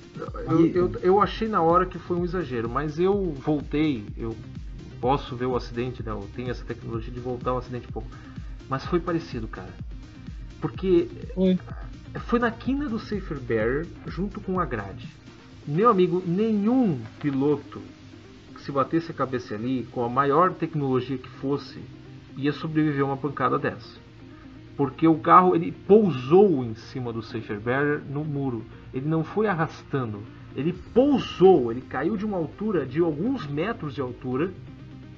[0.48, 4.36] eu, eu, eu, achei na hora que foi um exagero, mas eu voltei, eu
[5.00, 6.12] posso ver o acidente, né?
[6.12, 8.08] Eu tenho essa tecnologia de voltar o acidente um pouco.
[8.70, 9.74] Mas foi parecido, cara.
[10.60, 11.60] Porque foi,
[12.20, 15.08] foi na quina do Safer Barrier junto com a grade.
[15.68, 17.82] Meu amigo, nenhum piloto
[18.62, 21.80] se batesse a cabeça ali, com a maior tecnologia que fosse,
[22.38, 24.00] ia sobreviver a uma pancada dessa
[24.82, 27.22] porque o carro ele pousou em cima do
[27.64, 28.66] barrier no muro.
[28.92, 30.24] Ele não foi arrastando,
[30.56, 34.52] ele pousou, ele caiu de uma altura de alguns metros de altura.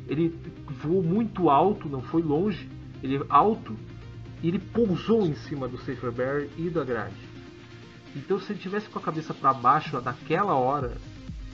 [0.08, 0.38] Ele
[0.82, 2.70] voou muito alto, não foi longe,
[3.02, 3.74] ele alto
[4.42, 5.78] e ele pousou em cima do
[6.12, 7.16] barrier e da grade.
[8.14, 10.98] Então se ele tivesse com a cabeça para baixo naquela hora,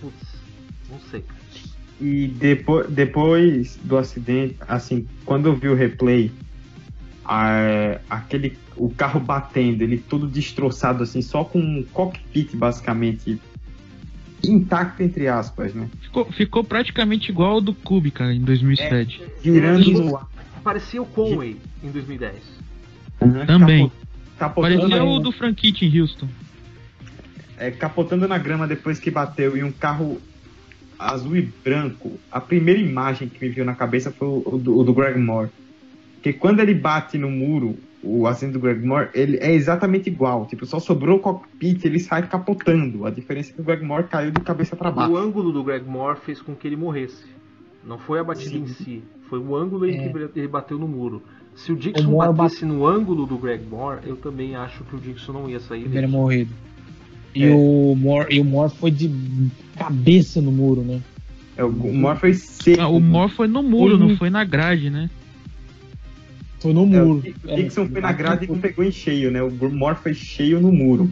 [0.02, 0.42] putz,
[0.90, 1.24] não sei.
[2.02, 6.32] E depois, depois do acidente, assim, quando eu vi o replay,
[7.26, 13.40] a, aquele o carro batendo, ele todo destroçado assim, só com um cockpit basicamente
[14.44, 15.90] intacto entre aspas, né?
[16.02, 19.22] Ficou, ficou praticamente igual ao do Kubica em 2007.
[19.22, 20.28] É, girando no ar.
[20.64, 22.36] Parecia o Conway em 2010.
[23.22, 23.92] Uhum, Também.
[24.38, 26.28] Capot, Parecia o do Franchitti em Houston.
[27.58, 30.22] É, capotando na grama depois que bateu e um carro
[31.00, 32.20] azul e branco.
[32.30, 35.18] A primeira imagem que me veio na cabeça foi o, o, do, o do Greg
[35.18, 35.50] Moore
[36.22, 40.46] que quando ele bate no muro, o assento do Greg Moore, ele é exatamente igual.
[40.46, 43.06] Tipo, só sobrou o cockpit, ele sai capotando.
[43.06, 45.12] A diferença é que o Greg Moore caiu de cabeça para baixo.
[45.12, 47.26] O ângulo do Greg Moore fez com que ele morresse.
[47.86, 48.64] Não foi a batida Sim.
[48.64, 50.10] em si, foi o ângulo em é.
[50.10, 51.24] que ele bateu no muro.
[51.56, 55.00] Se o Dixon o batesse no ângulo do Greg Moore, eu também acho que o
[55.00, 55.82] Dixon não ia sair.
[55.82, 56.54] Ele teria morrido.
[57.34, 57.54] E, é.
[57.54, 59.10] o Moore, e o Moore foi de
[59.76, 61.00] cabeça no muro, né?
[61.56, 62.82] É, o Moore foi seco.
[62.82, 65.10] Ah, o Moore foi no muro, não foi na grade, né?
[66.60, 67.24] Foi no é, muro.
[67.44, 69.42] o Dixon foi na grade e não pegou em cheio, né?
[69.42, 71.12] O Moore foi cheio no muro.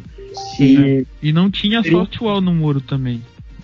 [0.59, 3.21] E, e não tinha softwall no muro também.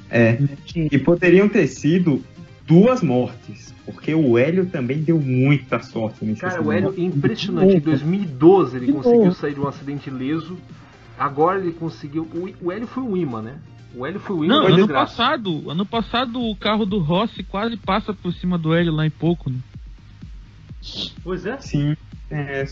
[0.09, 0.37] É.
[0.75, 2.23] E poderiam ter sido
[2.65, 3.73] duas mortes.
[3.85, 7.75] Porque o Hélio também deu muita sorte nesse Cara, o Hélio, impressionante.
[7.75, 10.57] Em 2012 ele conseguiu sair de um acidente leso.
[11.23, 12.27] Agora ele conseguiu.
[12.61, 13.57] O, Hélio foi um imã, né?
[13.95, 18.13] O Hélio foi o Não, ano passado, ano passado o carro do Rossi quase passa
[18.13, 19.59] por cima do Hélio lá em pouco, né?
[21.23, 21.57] Pois é.
[21.61, 21.95] Sim,
[22.29, 22.65] é.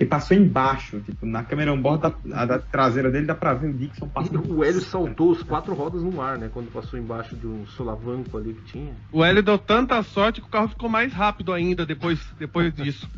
[0.00, 3.72] Ele passou embaixo, tipo, na câmera on da, da, traseira dele dá pra ver o
[3.72, 4.52] Dixon passando.
[4.52, 6.50] O Hélio saltou os quatro rodas no ar, né?
[6.52, 8.94] Quando passou embaixo de um solavanco ali que tinha.
[9.12, 13.08] O Hélio deu tanta sorte que o carro ficou mais rápido ainda depois, depois disso.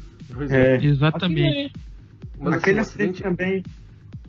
[0.51, 0.77] É.
[0.77, 0.85] é.
[0.85, 1.73] Exatamente.
[2.39, 3.63] Mas Naquele assim, acidente também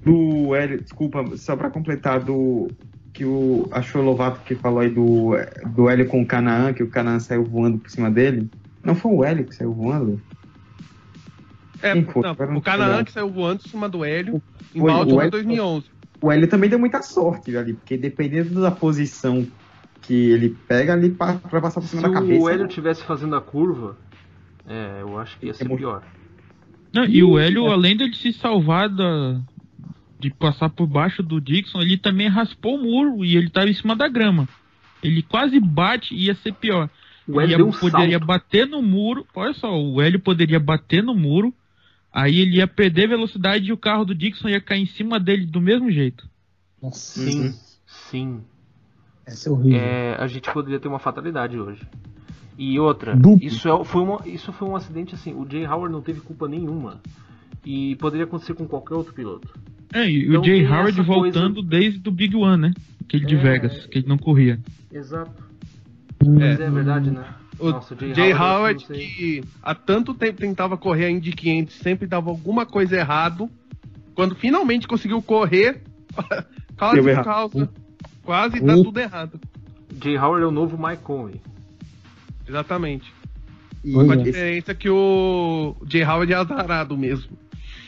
[0.04, 2.70] do Hélio, desculpa, só pra completar, do
[3.14, 5.32] que o achou Lovato que falou aí do,
[5.68, 8.50] do Hélio com o Canaã, que o Canaã saiu voando por cima dele.
[8.84, 10.22] Não foi o Hélio que saiu voando?
[11.82, 14.42] É, não, o Canaã que saiu voando em cima do Hélio
[14.74, 15.86] em Baltimore em 2011.
[16.22, 19.48] O Hélio também deu muita sorte ali, porque dependendo da posição
[20.02, 22.34] que ele pega ali pra passar por cima Se da cabeça.
[22.34, 23.98] Se o Hélio tivesse fazendo a curva,
[24.68, 26.04] é, eu acho que ia ser pior.
[27.00, 29.40] Não, e o Hélio, além de se salvar da,
[30.20, 33.74] de passar por baixo do Dixon, ele também raspou o muro e ele estava em
[33.74, 34.48] cima da grama.
[35.04, 36.90] Ele quase bate e ia ser pior.
[37.28, 38.26] O Hélio um poderia salto.
[38.26, 39.26] bater no muro.
[39.36, 41.54] Olha só, o Hélio poderia bater no muro
[42.18, 45.46] Aí ele ia perder velocidade e o carro do Dixon ia cair em cima dele
[45.46, 46.28] do mesmo jeito.
[46.92, 47.54] Sim, uhum.
[47.86, 48.42] sim.
[49.24, 49.80] Essa é horrível.
[49.80, 51.86] É, a gente poderia ter uma fatalidade hoje.
[52.58, 55.32] E outra, isso, é, foi uma, isso foi um acidente assim.
[55.34, 57.00] O Jay Howard não teve culpa nenhuma.
[57.64, 59.48] E poderia acontecer com qualquer outro piloto.
[59.94, 61.70] É, e então, o Jay Howard voltando coisa...
[61.70, 62.74] desde o Big One, né?
[63.04, 63.28] Aquele é...
[63.28, 64.60] de Vegas, que ele não corria.
[64.92, 65.44] Exato.
[66.26, 67.26] Mas é, é verdade, né?
[67.60, 71.76] O Nossa, Jay, Jay Howard, Howard que há tanto tempo tentava correr a Indy 500,
[71.76, 73.50] sempre dava alguma coisa errado.
[74.16, 75.82] Quando finalmente conseguiu correr,
[76.76, 77.70] causa de causa,
[78.24, 79.40] quase dá tudo errado.
[80.02, 81.40] Jay Howard é o novo Mike Conley.
[82.48, 83.14] Exatamente.
[83.84, 87.38] E Com a diferença que o Jay Howard é azarado mesmo.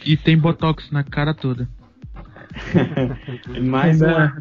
[0.06, 1.68] E tem botox na cara toda.
[3.62, 4.38] Mais uma,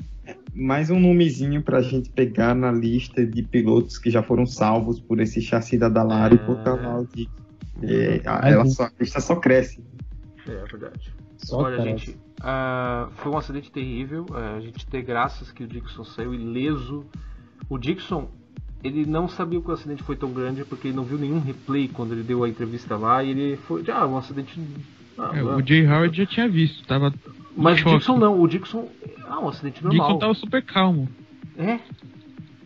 [0.54, 5.20] mais um nomezinho pra gente pegar na lista de pilotos que já foram salvos por
[5.20, 7.28] esse chassi da Dallara e por cavalo de.
[7.82, 9.84] É, ela só, a lista só cresce.
[10.46, 11.14] É, é verdade.
[11.36, 12.06] Só Olha, cresce.
[12.06, 14.26] gente, uh, foi um acidente terrível.
[14.30, 17.06] Uh, a gente tem graças que o Dixon saiu ileso.
[17.68, 18.28] O Dixon,
[18.82, 21.88] ele não sabia que o acidente foi tão grande porque ele não viu nenhum replay
[21.88, 23.84] quando ele deu a entrevista lá e ele foi.
[23.90, 24.60] Ah, um acidente.
[25.18, 27.12] Ah, é, o Jay Howard já tinha visto, tava.
[27.56, 28.88] Mas o Dixon não, o Dixon
[29.28, 30.00] ah, um acidente normal.
[30.00, 31.08] O Dixon tava super calmo.
[31.56, 31.80] É.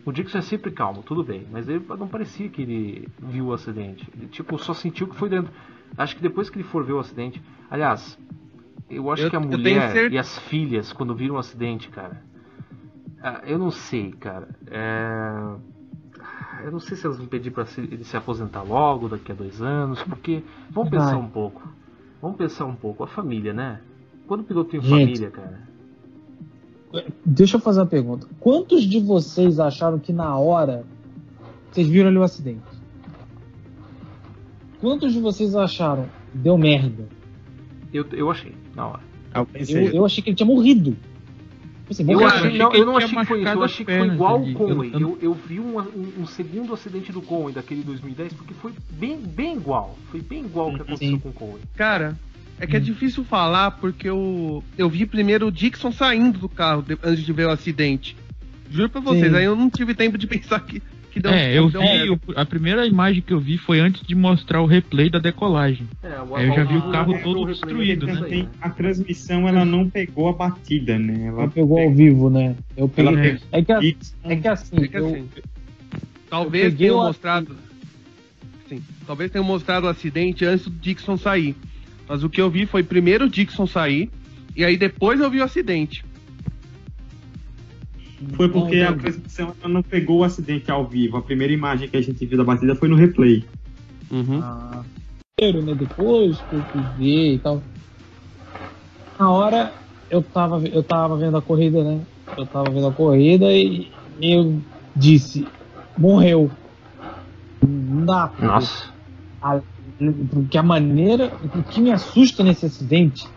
[0.05, 1.47] O Dixon é sempre calmo, tudo bem.
[1.51, 4.07] Mas ele não parecia que ele viu o acidente.
[4.15, 5.51] Ele, tipo, só sentiu que foi dentro.
[5.97, 7.41] Acho que depois que ele for ver o acidente.
[7.71, 8.19] Aliás,
[8.89, 12.21] eu acho eu, que a mulher e as filhas, quando viram o acidente, cara.
[13.21, 14.49] Ah, eu não sei, cara.
[14.67, 15.72] É...
[16.63, 19.61] Eu não sei se elas vão pedir para ele se aposentar logo, daqui a dois
[19.61, 20.43] anos, porque.
[20.69, 21.67] Vamos pensar um pouco.
[22.21, 23.03] Vamos pensar um pouco.
[23.03, 23.81] A família, né?
[24.27, 25.67] Quando o piloto tem Gente, família, cara.
[27.25, 28.27] Deixa eu fazer uma pergunta.
[28.39, 30.85] Quantos de vocês acharam que na hora
[31.71, 32.61] vocês viram ali o acidente?
[34.79, 37.07] Quantos de vocês acharam deu merda?
[37.91, 39.01] Eu, eu achei, na hora.
[39.33, 40.95] Eu, eu, eu achei que ele tinha morrido.
[41.93, 44.41] Assim, eu, achei, não, eu não achei que foi isso, eu achei que foi igual
[44.41, 44.91] o Conway.
[44.93, 48.73] Eu, eu, eu vi um, um, um, segundo acidente do Conway daquele 2010, porque foi
[48.91, 49.97] bem, bem igual.
[50.09, 51.61] Foi bem igual o que aconteceu com o Conway.
[51.75, 52.17] Cara,
[52.59, 52.83] é que é hum.
[52.83, 57.33] difícil falar porque eu, eu vi primeiro o Dixon saindo do carro de, antes de
[57.33, 58.15] ver o acidente.
[58.69, 59.37] Juro pra vocês, Sim.
[59.37, 60.81] aí eu não tive tempo de pensar que,
[61.13, 64.15] que deu É, eu deu vi, a primeira imagem que eu vi foi antes de
[64.15, 65.87] mostrar o replay da decolagem.
[66.01, 68.47] É, o, aí eu já vi o carro todo destruído, né?
[68.59, 71.27] A transmissão ela não pegou a batida, né?
[71.27, 72.55] Ela pegou ao vivo, né?
[72.75, 73.37] Eu peguei.
[73.51, 73.71] É, que,
[74.23, 75.43] é que assim, é que assim eu,
[76.29, 77.55] talvez tenham mostrado.
[78.67, 81.55] Sim, talvez tenham mostrado o acidente antes do Dixon sair.
[82.07, 84.09] Mas o que eu vi foi primeiro o Dixon sair,
[84.55, 86.03] e aí depois eu vi o acidente.
[88.35, 91.17] Foi porque a transmissão não pegou o acidente ao vivo.
[91.17, 93.43] A primeira imagem que a gente viu da batida foi no replay.
[94.11, 94.39] Uhum.
[94.41, 94.83] Ah,
[95.41, 97.61] né, depois que eu fui ver e tal.
[99.19, 99.73] Na hora
[100.09, 102.01] eu tava, eu tava vendo a corrida, né?
[102.37, 103.91] Eu tava vendo a corrida e
[104.21, 104.61] eu
[104.95, 105.47] disse,
[105.97, 106.49] morreu.
[107.65, 108.31] Não dá.
[108.39, 108.91] Nossa.
[109.41, 109.61] A,
[110.31, 111.31] porque a maneira.
[111.43, 113.27] O que me assusta nesse acidente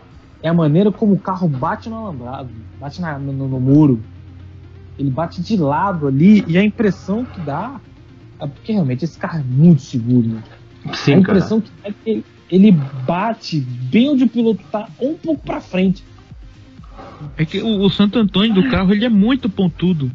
[0.41, 4.03] é a maneira como o carro bate no alambrado, bate na, no, no, muro.
[4.97, 7.79] Ele bate de lado ali e a impressão que dá.
[8.39, 10.27] É porque realmente esse carro é muito seguro.
[10.27, 10.43] Né?
[10.93, 11.71] Sim, a impressão cara.
[11.71, 12.71] que dá é que ele, ele
[13.05, 16.03] bate bem onde o piloto tá, ou um pouco para frente.
[17.35, 20.11] É que o, o Santo Antônio do carro ele é muito pontudo.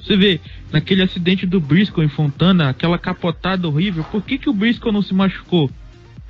[0.00, 0.40] Você vê,
[0.72, 5.02] naquele acidente do Briscoe em Fontana, aquela capotada horrível, por que, que o Briscoe não
[5.02, 5.68] se machucou?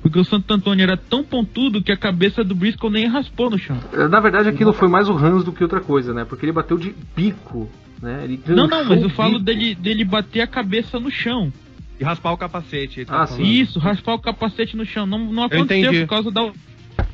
[0.01, 3.57] Porque o Santo Antônio era tão pontudo que a cabeça do Briscoe nem raspou no
[3.57, 3.77] chão.
[4.09, 6.25] Na verdade, aquilo foi mais o Hans do que outra coisa, né?
[6.25, 7.69] Porque ele bateu de bico,
[8.01, 8.21] né?
[8.23, 11.51] Ele não, não, mas eu falo dele, dele bater a cabeça no chão.
[11.99, 13.05] E raspar o capacete.
[13.05, 13.43] Tá ah, sim.
[13.43, 15.05] Isso, raspar o capacete no chão.
[15.05, 16.51] Não, não aconteceu por causa da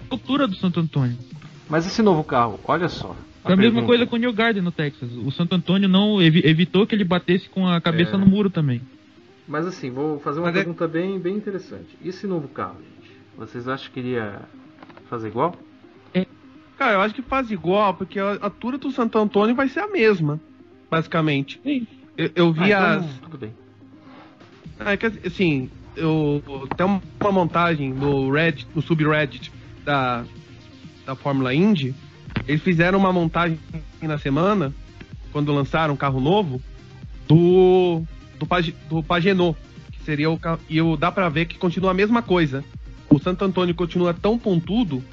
[0.09, 1.17] altura do Santo Antônio.
[1.69, 3.15] Mas esse novo carro, olha só.
[3.41, 5.09] Foi a, a mesma coisa com o New Garden no Texas.
[5.11, 8.17] O Santo Antônio não ev evitou que ele batesse com a cabeça é...
[8.17, 8.81] no muro também.
[9.47, 10.87] Mas assim, vou fazer uma Mas é- pergunta é...
[10.87, 11.97] bem, bem interessante.
[12.01, 13.11] E esse novo carro, gente?
[13.37, 14.41] Vocês acham que iria
[15.09, 15.55] fazer igual?
[16.13, 16.25] É.
[16.77, 19.87] Cara, eu acho que faz igual, porque a altura do Santo Antônio vai ser a
[19.87, 20.39] mesma,
[20.95, 21.59] basicamente.
[21.63, 21.87] Sim.
[22.17, 23.19] Eu, eu vi ah, então, as.
[23.19, 23.53] Tudo bem.
[24.79, 26.43] É que assim, eu
[26.75, 29.51] tem uma montagem no Reddit, no subreddit
[29.83, 30.23] da,
[31.05, 31.95] da Fórmula Indy.
[32.47, 33.59] Eles fizeram uma montagem
[34.01, 34.73] na semana,
[35.31, 36.61] quando lançaram um carro novo,
[37.27, 38.03] do
[38.37, 39.57] do, Pag, do Pagenot,
[39.91, 40.39] que seria o
[40.69, 42.63] e o, dá para ver que continua a mesma coisa.
[43.09, 45.03] O Santo Antônio continua tão pontudo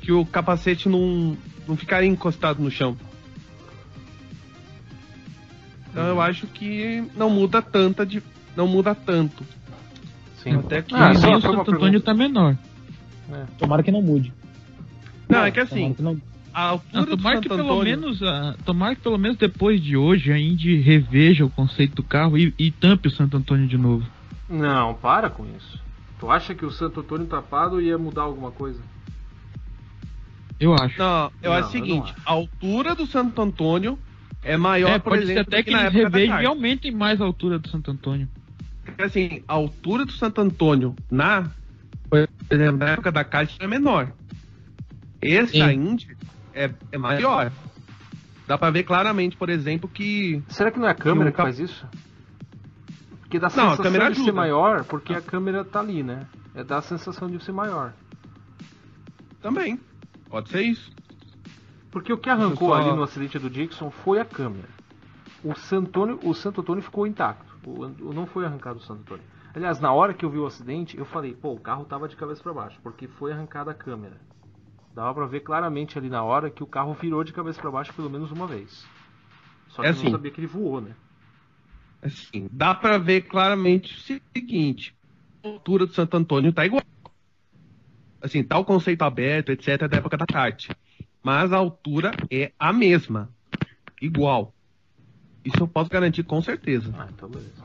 [0.00, 1.36] que o capacete não,
[1.66, 2.96] não ficaria encostado no chão.
[5.96, 8.22] Então eu acho que não muda tanta de
[8.54, 9.42] não muda tanto.
[10.42, 10.56] Sim.
[10.56, 12.54] Até que ah, o Santo Antônio tá menor.
[13.32, 13.44] É.
[13.58, 14.30] Tomara que não mude.
[15.26, 15.96] Não, é que assim,
[16.52, 20.30] a altura não, tomara que pelo menos uh, tomara que pelo menos depois de hoje
[20.30, 24.06] a Indy reveja o conceito do carro e, e tampe o Santo Antônio de novo.
[24.50, 25.80] Não, para com isso.
[26.20, 28.80] Tu acha que o Santo Antônio tapado ia mudar alguma coisa?
[30.60, 30.98] Eu acho.
[30.98, 33.98] Não, eu não, acho o seguinte, a altura do Santo Antônio
[34.46, 37.20] é maior, é, por pode exemplo, ser até que, que eles revejem e aumentem mais
[37.20, 38.28] a altura do Santo Antônio.
[38.98, 41.50] Assim, a altura do Santo Antônio na,
[42.08, 44.12] por exemplo, na época da Caixa é menor.
[45.20, 45.62] Esse Sim.
[45.62, 46.16] a Indy
[46.54, 47.50] é, é maior.
[48.46, 50.40] Dá pra ver claramente, por exemplo, que.
[50.48, 51.84] Será que não é a câmera que, que faz isso?
[53.22, 56.04] Porque dá a sensação não, a câmera de ser maior, porque a câmera tá ali,
[56.04, 56.26] né?
[56.54, 57.92] É dá a sensação de ser maior.
[59.42, 59.80] Também.
[60.30, 60.92] Pode ser isso.
[61.96, 62.74] Porque o que arrancou só...
[62.74, 64.68] ali no acidente do Dixon foi a câmera.
[65.42, 67.56] O Santônio, o Santo Antônio ficou intacto.
[67.66, 69.24] O, não foi arrancado o Santo Antônio.
[69.54, 72.14] Aliás, na hora que eu vi o acidente, eu falei, pô, o carro tava de
[72.14, 74.20] cabeça para baixo, porque foi arrancada a câmera.
[74.94, 77.94] Dava pra ver claramente ali na hora que o carro virou de cabeça para baixo
[77.94, 78.86] pelo menos uma vez.
[79.68, 80.94] Só que é assim, eu não sabia que ele voou, né?
[82.02, 84.94] Assim, dá para ver claramente o seguinte:
[85.42, 86.82] a altura do Santo Antônio tá igual.
[88.20, 90.68] Assim, tá o conceito aberto, etc, da época da kart.
[91.26, 93.28] Mas a altura é a mesma.
[94.00, 94.54] Igual.
[95.44, 96.94] Isso eu posso garantir com certeza.
[96.96, 97.64] Ah, então beleza.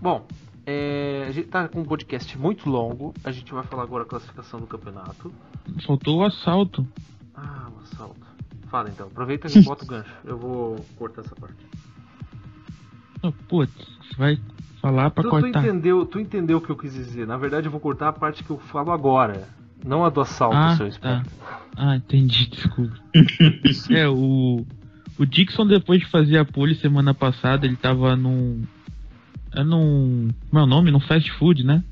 [0.00, 0.26] Bom,
[0.64, 3.12] é, a gente tá com um podcast muito longo.
[3.22, 5.30] A gente vai falar agora a classificação do campeonato.
[5.84, 6.88] Faltou o assalto.
[7.34, 8.26] Ah, o assalto.
[8.68, 10.14] Fala então, aproveita e bota o gancho.
[10.24, 11.66] Eu vou cortar essa parte.
[13.22, 13.74] Oh, putz,
[14.08, 14.40] você vai
[14.80, 15.60] falar pra tu, cortar.
[15.60, 17.26] Tu entendeu, tu entendeu o que eu quis dizer.
[17.26, 19.46] Na verdade, eu vou cortar a parte que eu falo agora.
[19.84, 21.30] Não a do assalto, ah, seu esperto.
[21.30, 21.60] Tá.
[21.76, 22.96] Ah, entendi, desculpa.
[23.90, 24.64] é, o.
[25.18, 28.62] O Dixon, depois de fazer a pole semana passada, ele tava num
[29.54, 30.30] é num.
[30.48, 30.90] Como é o nome?
[30.90, 31.84] Num fast food, né?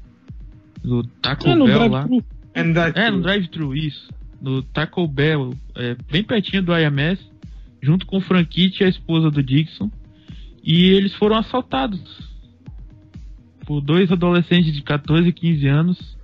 [0.83, 2.09] Do Taco é, Bell lá.
[2.55, 4.11] É, no drive-thru, isso.
[4.41, 7.21] No Taco Bell, é, bem pertinho do IMS,
[7.83, 9.91] junto com o Franquite e a esposa do Dixon.
[10.65, 12.01] E eles foram assaltados
[13.67, 16.19] por dois adolescentes de 14 e 15 anos.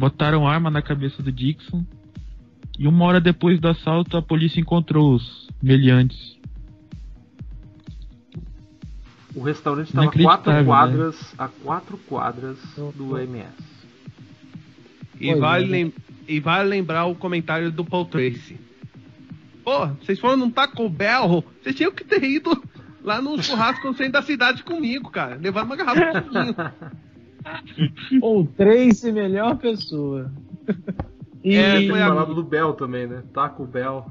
[0.00, 1.84] Botaram arma na cabeça do Dixon.
[2.78, 6.40] E uma hora depois do assalto, a polícia encontrou os meliantes
[9.34, 10.64] o restaurante estava quatro né?
[10.64, 11.28] quadras né?
[11.38, 12.58] a quatro quadras
[12.96, 13.46] do MS.
[15.20, 15.94] E vale, lem
[16.26, 18.58] e vale lembrar o comentário do Paul Tracy.
[19.62, 22.50] Pô, vocês foram num Taco Bell, vocês tinham que ter ido
[23.04, 25.36] lá no churrasco no centro da cidade comigo, cara.
[25.36, 26.56] Levar uma garrafa de vinho.
[28.20, 30.30] Paul Tracy, melhor pessoa.
[31.42, 31.56] E...
[31.56, 32.24] É, foi a...
[32.24, 33.22] do Bell também, né?
[33.32, 34.04] Taco Bell.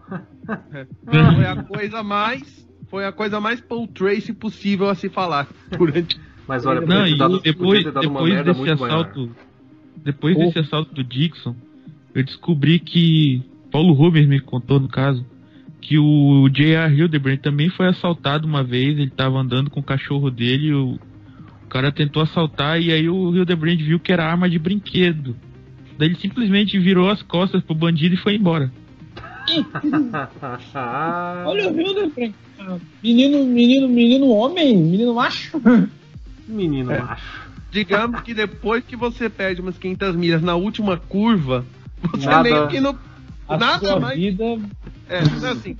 [0.73, 0.85] é.
[1.05, 5.47] Foi a coisa mais foi a coisa mais Paul Tracy possível a se falar
[5.77, 6.19] durante.
[6.47, 9.35] Mas olha, não, e dado, depois, depois desse assalto, maior.
[9.97, 10.39] depois oh.
[10.39, 11.55] desse assalto do Dixon,
[12.15, 15.23] eu descobri que Paulo Rubens me contou no caso
[15.79, 16.93] que o J.R.
[16.93, 18.97] Hildebrand também foi assaltado uma vez.
[18.97, 20.99] Ele estava andando com o cachorro dele, o,
[21.69, 25.37] o cara tentou assaltar e aí o Hildebrand viu que era arma de brinquedo.
[25.99, 28.71] Daí ele simplesmente virou as costas pro bandido e foi embora.
[31.45, 32.33] Olha o Hildebrand.
[33.03, 34.75] Menino, menino, menino homem?
[34.75, 35.61] Menino macho?
[36.47, 37.01] Menino é.
[37.01, 37.49] macho.
[37.69, 41.63] Digamos que depois que você perde umas 500 milhas na última curva,
[42.01, 42.97] você nada, meio que não.
[43.47, 44.17] A nada sua mais.
[44.17, 44.43] Vida...
[45.07, 45.77] É, é assim.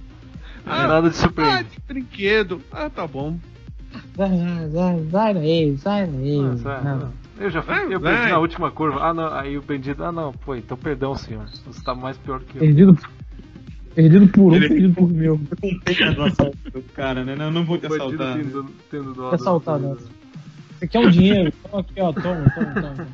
[0.68, 1.52] Ah, nada de surpresa.
[1.52, 2.62] Ah, de brinquedo.
[2.72, 3.40] Ah, tá bom.
[4.16, 4.30] Sai,
[4.72, 6.40] sai, sai daí, sai daí.
[6.40, 9.00] Ah, sai, Eu já fui, é, eu perdi na última curva.
[9.02, 11.46] Ah, não, aí o perdido, ah não, pô, então perdão, senhor.
[11.66, 12.60] Você tá mais pior que eu.
[12.60, 12.98] Perdido,
[13.96, 14.68] perdido por um, Ele...
[14.68, 15.42] perdido por mil.
[16.26, 17.36] Assalto do cara, né?
[17.36, 18.38] Não, não vou te assaltar.
[18.38, 19.98] Tendo, tendo dó assaltar, não.
[20.80, 21.52] Você quer um dinheiro?
[21.64, 23.08] Toma aqui, ó, toma, toma, toma.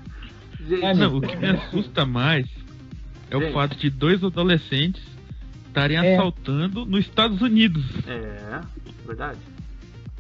[0.68, 2.48] Gente, não, o que me assusta mais
[3.30, 3.50] é Gente.
[3.50, 5.04] o fato de dois adolescentes
[5.68, 6.16] estarem é.
[6.16, 7.86] assaltando nos Estados Unidos.
[8.08, 8.62] É,
[9.06, 9.40] verdade.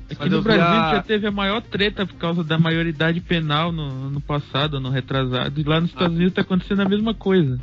[0.10, 0.95] Aqui no Brasil a...
[0.95, 5.60] já teve a maior treta por causa da maioridade penal no, no passado, no retrasado.
[5.60, 6.15] E lá nos Estados ah.
[6.15, 7.60] Unidos está acontecendo a mesma coisa.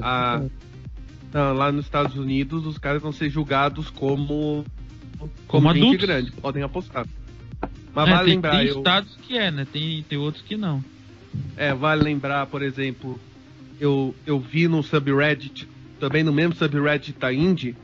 [0.00, 0.42] Ah,
[1.32, 4.64] não, lá nos Estados Unidos os caras vão ser julgados como
[5.46, 6.04] como adultos.
[6.04, 7.06] grande, podem apostar.
[7.94, 8.78] Mas é, vale tem, lembrar, tem eu...
[8.78, 9.66] estados que é, né?
[9.70, 10.82] Tem, tem outros que não.
[11.56, 13.20] É, vale lembrar, por exemplo,
[13.78, 15.68] eu, eu vi no subreddit,
[16.00, 17.76] também no mesmo subreddit da Indy,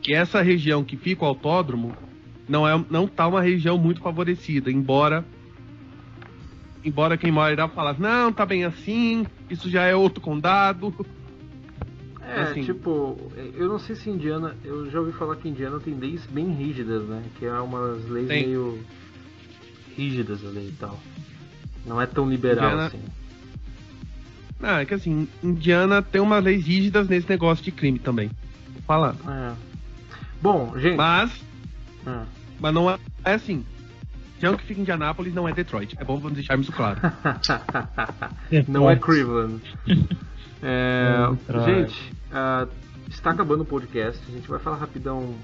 [0.00, 1.94] que essa região que fica o autódromo
[2.48, 5.24] não é não tá uma região muito favorecida, embora
[6.84, 10.94] embora quem mora irá falar, não, tá bem assim, isso já é outro condado.
[12.20, 13.18] É, assim, tipo,
[13.54, 17.04] eu não sei se Indiana, eu já ouvi falar que Indiana tem leis bem rígidas,
[17.04, 17.22] né?
[17.38, 18.46] Que é umas leis tem.
[18.46, 18.80] meio
[19.96, 20.98] rígidas ali e tal.
[21.84, 22.86] Não é tão liberal Indiana...
[22.86, 23.00] assim.
[24.60, 28.30] Ah, é que assim, Indiana tem umas leis rígidas nesse negócio de crime também.
[28.72, 29.14] Vou falar.
[29.28, 29.52] É.
[30.40, 30.96] Bom, gente.
[30.96, 31.30] Mas.
[32.06, 32.24] Ah.
[32.58, 33.64] Mas não é, é assim.
[34.34, 35.96] Região que fica em Indianápolis não é Detroit.
[35.98, 37.00] É bom deixarmos isso claro.
[38.68, 39.62] não é Cleveland.
[40.62, 41.14] É,
[41.64, 42.68] gente, uh,
[43.08, 44.22] está acabando o podcast.
[44.28, 45.34] A gente vai falar rapidão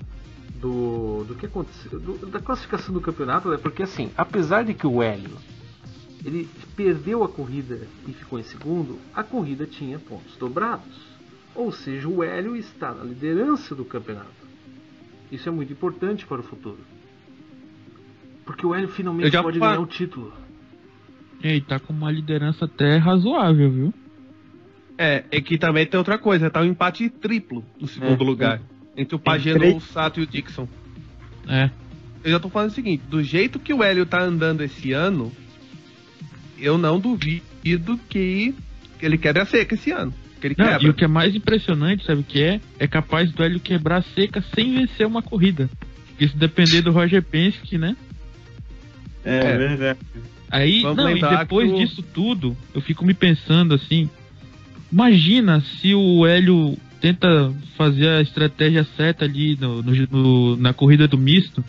[0.61, 3.57] do, do que aconteceu, do, da classificação do campeonato, né?
[3.57, 5.37] porque assim, apesar de que o Hélio
[6.25, 11.13] ele perdeu a corrida e ficou em segundo, a corrida tinha pontos dobrados.
[11.55, 14.31] Ou seja, o Hélio está na liderança do campeonato.
[15.31, 16.79] Isso é muito importante para o futuro.
[18.45, 20.33] Porque o Hélio finalmente pode ganhar o título.
[21.43, 23.95] E tá com uma liderança até razoável, viu?
[24.97, 28.61] É, é que também tem outra coisa, tá um empate triplo no segundo é, lugar.
[28.97, 29.03] É.
[29.03, 30.69] Entre o Pagano, o Sato e o Dixon.
[31.49, 31.71] É.
[32.23, 35.33] Eu já tô falando o seguinte, do jeito que o Hélio tá andando esse ano,
[36.59, 38.55] eu não duvido que
[39.01, 40.15] ele quebre a seca esse ano.
[40.41, 42.61] Que ele não, e o que é mais impressionante, sabe o que é?
[42.79, 45.69] É capaz do Hélio quebrar a seca sem vencer uma corrida.
[46.21, 47.97] Isso depender do Roger Penske, né?
[49.25, 49.59] É, é.
[49.59, 49.99] verdade.
[50.51, 54.11] Aí, Vamos não, e depois disso tudo, eu fico me pensando assim,
[54.93, 61.09] imagina se o Hélio tenta fazer a estratégia certa ali no, no, no na corrida
[61.09, 61.65] do misto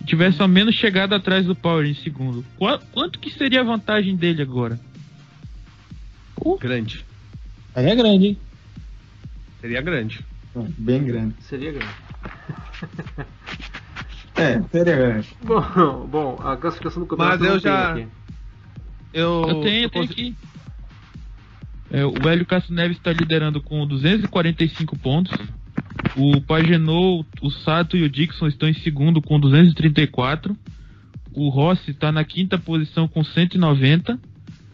[0.00, 2.44] e tivesse ao menos chegado atrás do Power em segundo.
[2.58, 4.80] Qu quanto que seria a vantagem dele agora?
[6.44, 6.56] Uh.
[6.58, 7.04] Grande.
[7.74, 8.38] Aí é grande, hein?
[9.60, 10.20] Seria grande.
[10.78, 11.34] Bem grande.
[11.40, 11.94] Seria grande.
[14.36, 15.36] É, interessante.
[15.42, 17.40] Bom, bom, a classificação do campeonato.
[17.40, 17.96] Mas eu já.
[19.12, 20.36] Eu, eu tenho, eu tenho aqui.
[21.90, 25.36] É, o Hélio Castro Neves está liderando com 245 pontos.
[26.16, 30.56] O Pagenot, o Sato e o Dixon estão em segundo com 234.
[31.34, 34.18] O Rossi está na quinta posição com 190.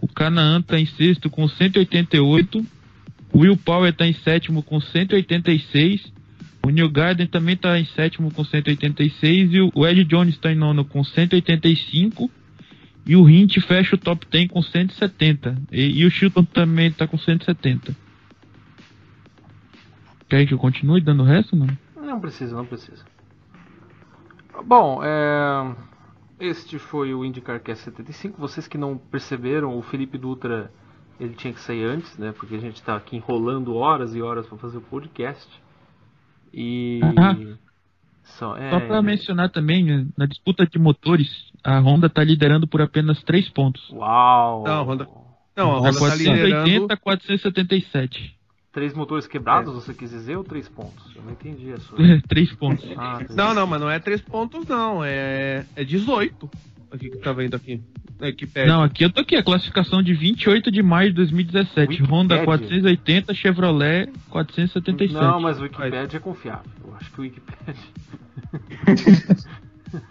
[0.00, 2.64] O Canaan está em sexto com 188.
[3.32, 6.12] O Will Power está em sétimo com 186.
[6.62, 10.56] O New Garden também está em sétimo com 186 e o Ed Jones está em
[10.56, 12.30] nono com 185
[13.06, 17.06] e o Hint fecha o top 10 com 170 e, e o Chilton também está
[17.06, 17.96] com 170.
[20.28, 21.76] Quer que eu continue dando o resto, mano?
[21.96, 23.02] Não precisa, não precisa.
[24.64, 25.74] Bom, é...
[26.38, 28.38] este foi o IndyCar Cast 75.
[28.38, 30.70] Vocês que não perceberam, o Felipe Dutra
[31.18, 32.32] ele tinha que sair antes, né?
[32.32, 35.48] Porque a gente está aqui enrolando horas e horas para fazer o podcast.
[36.52, 37.00] E.
[38.38, 41.28] Só, é, Só para mencionar também, na disputa de motores,
[41.64, 43.90] a Honda está liderando por apenas 3 pontos.
[43.90, 44.64] Uau!
[44.64, 45.08] Não, a Honda.
[45.56, 46.98] Não, a Honda 480 tá liderando...
[47.00, 48.38] 477.
[48.70, 49.74] Três motores quebrados, é.
[49.74, 51.04] você quis dizer, ou três pontos?
[51.16, 51.98] Eu não entendi a sua.
[52.28, 52.84] três pontos.
[52.96, 55.02] Ah, não, não, mas não é três pontos, não.
[55.02, 56.48] É, é 18.
[56.90, 57.82] Aqui que tá vendo aqui.
[58.20, 58.72] Wikipedia.
[58.72, 61.90] Não, aqui eu tô aqui, a classificação de 28 de maio de 2017.
[61.90, 62.14] Wikipedia.
[62.14, 65.12] Honda 480, Chevrolet 477.
[65.12, 66.70] Não, mas o Wikipedia é confiável.
[66.84, 67.84] Eu acho que o Wikipedia.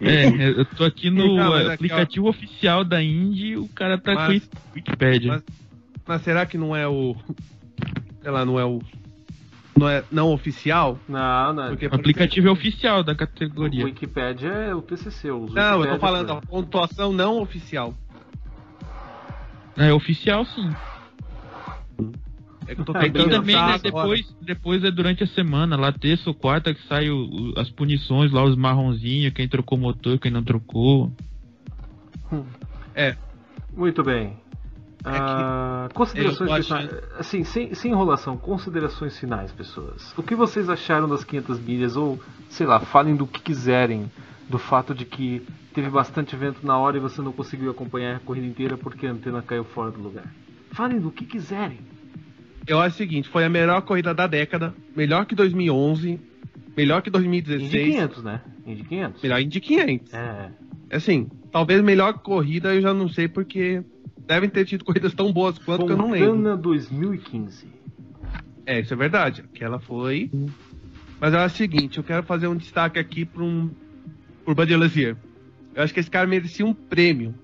[0.00, 4.46] é, eu tô aqui no não, aplicativo aqui, oficial da Indy o cara tá mas,
[4.46, 5.32] com Wikipedia.
[5.32, 5.42] Mas,
[6.06, 7.14] mas será que não é o.
[8.22, 8.80] Sei lá, não é o
[9.78, 10.98] não é não oficial?
[11.08, 11.68] Não, não.
[11.68, 13.84] Porque o aplicativo é oficial da categoria.
[13.84, 15.28] O Wikipedia é o TCC.
[15.28, 17.94] não, Wikipedia eu tô falando, a pontuação não oficial.
[19.76, 20.74] É oficial, sim.
[22.66, 26.28] É que eu tô tentando também, né, depois, depois é durante a semana, lá terça
[26.28, 30.30] ou quarta, que sai o, o, as punições lá, os marronzinhos, quem trocou motor, quem
[30.30, 31.10] não trocou.
[32.94, 33.16] É.
[33.74, 34.36] Muito bem.
[35.04, 40.12] Ah, considerações finais, assim, sem, sem enrolação, considerações finais, pessoas.
[40.16, 41.96] O que vocês acharam das 500 milhas?
[41.96, 42.18] Ou,
[42.48, 44.10] sei lá, falem do que quiserem
[44.48, 45.42] do fato de que
[45.74, 49.12] teve bastante vento na hora e você não conseguiu acompanhar a corrida inteira porque a
[49.12, 50.24] antena caiu fora do lugar.
[50.72, 51.78] Falem do que quiserem.
[52.66, 56.18] Eu acho o seguinte, foi a melhor corrida da década, melhor que 2011,
[56.76, 57.72] melhor que 2016.
[57.72, 58.40] Indy 500, né?
[58.66, 59.22] Indy 500.
[59.22, 60.14] Melhor Indy 500.
[60.14, 60.50] É.
[60.90, 63.82] Assim, talvez melhor corrida eu já não sei porque
[64.28, 66.36] devem ter tido corridas tão boas quanto Fontana que eu não lembro.
[66.36, 67.66] Fontana 2015.
[68.66, 69.42] É, isso é verdade.
[69.42, 70.30] Aquela foi.
[71.18, 73.70] Mas é o seguinte, eu quero fazer um destaque aqui para um
[74.44, 75.16] por Buddy Lazier.
[75.74, 77.34] Eu acho que esse cara merecia um prêmio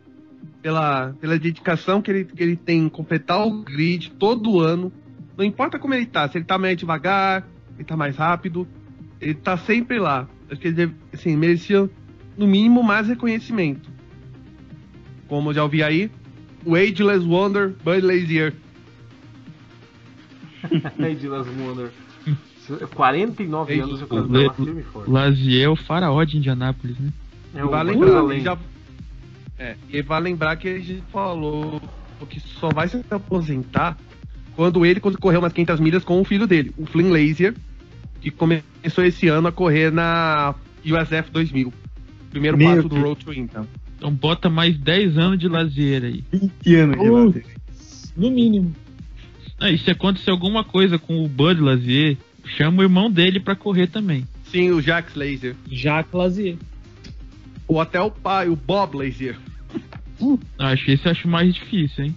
[0.62, 4.92] pela, pela dedicação que ele, que ele tem em completar o grid todo ano.
[5.36, 8.68] Não importa como ele tá, se ele tá mais devagar, ele tá mais rápido,
[9.20, 10.28] ele tá sempre lá.
[10.50, 11.90] Acho que ele assim, merecia,
[12.36, 13.90] no mínimo, mais reconhecimento.
[15.26, 16.10] Como eu já ouvi aí,
[16.66, 18.54] Ageless Wonder, Bud Lazier.
[20.98, 21.90] Ageless Wonder.
[22.94, 25.10] 49 anos o cara tá firme e forte.
[25.10, 27.12] Lazier é o faraó de Indianápolis, né?
[27.54, 28.58] É o vale lembrar, já,
[29.58, 31.80] é, e vale lembrar que ele falou
[32.28, 33.98] que só vai se aposentar
[34.56, 37.54] quando ele correu umas 500 milhas com o filho dele, o Flynn Lazier,
[38.20, 40.54] que começou esse ano a correr na
[40.84, 41.72] USF 2000.
[42.30, 43.62] Primeiro Meu passo do Road to Inter.
[43.96, 46.24] Então bota mais 10 anos de Lazier aí.
[46.32, 47.46] 20 anos de Lazier.
[48.16, 48.74] No mínimo.
[49.58, 52.16] Ah, e se acontecer alguma coisa com o Bud Lazier,
[52.56, 54.26] chama o irmão dele para correr também.
[54.50, 55.56] Sim, o Jacques Lazier.
[55.70, 56.56] Jacques Lazier.
[57.66, 59.36] Ou até o pai, o Bob Lazier.
[60.58, 62.16] Acho que esse eu acho mais difícil, hein?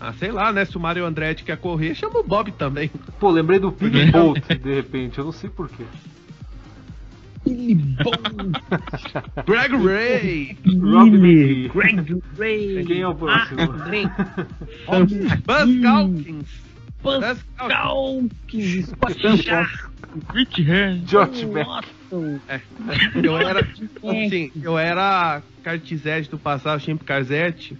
[0.00, 0.64] Ah, sei lá, né?
[0.64, 2.90] Se o Mario Andretti quer correr, chama o Bob também.
[3.18, 5.84] Pô, lembrei do Pig Bolt, de repente, eu não sei porquê.
[7.48, 8.18] Billy Bolt.
[9.46, 10.56] Greg Ray.
[10.80, 12.84] Rob Greg Ray.
[12.84, 13.60] Quem é o próximo?
[14.86, 14.98] Ah,
[15.46, 16.46] Buzz Calkins.
[17.02, 18.94] Buzz Calkins.
[20.34, 21.06] Rich Hand.
[21.06, 21.68] George Beck.
[22.48, 22.60] É.
[23.22, 27.76] Eu era, assim, eu era Cartizete do passado, Chimp Carzete.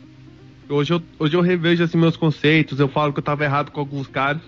[0.68, 3.80] Hoje eu, hoje eu revejo assim, meus conceitos, eu falo que eu tava errado com
[3.80, 4.42] alguns caras,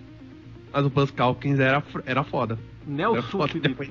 [0.70, 2.58] mas o Buzz Calkins era, era foda.
[2.86, 3.90] Nelson era foda Felipe.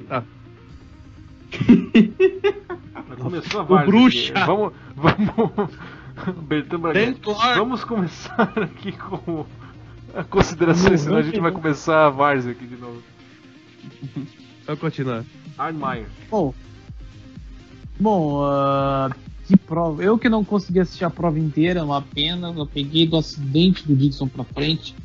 [3.20, 4.34] Começou a O bruxa.
[4.34, 4.46] Aqui.
[4.46, 5.70] Vamos, vamos,
[6.48, 6.80] Bertão
[7.56, 9.46] Vamos começar aqui com
[10.14, 13.02] a consideração, senão a gente vai começar a várzea aqui de novo.
[14.66, 15.24] Vamos continuar.
[15.58, 16.08] Arnmeyer.
[16.30, 16.54] Bom,
[18.00, 19.14] bom uh,
[19.46, 20.04] que prova.
[20.04, 22.54] Eu que não consegui assistir a prova inteira, é uma pena.
[22.56, 24.96] Eu peguei do acidente do Dixon pra frente.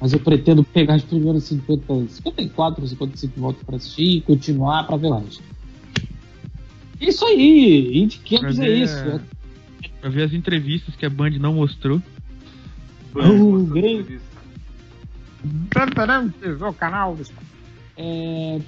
[0.00, 4.96] Mas eu pretendo pegar as primeiras 50, 54, 55 voltas para assistir e continuar para
[4.96, 5.22] ver lá.
[7.00, 8.96] Isso aí, Indy 500 é isso.
[8.96, 9.20] É.
[10.00, 12.00] Pra ver as entrevistas que a Band não mostrou.
[13.14, 14.20] O grande.
[16.60, 17.16] O canal.
[17.96, 18.60] É,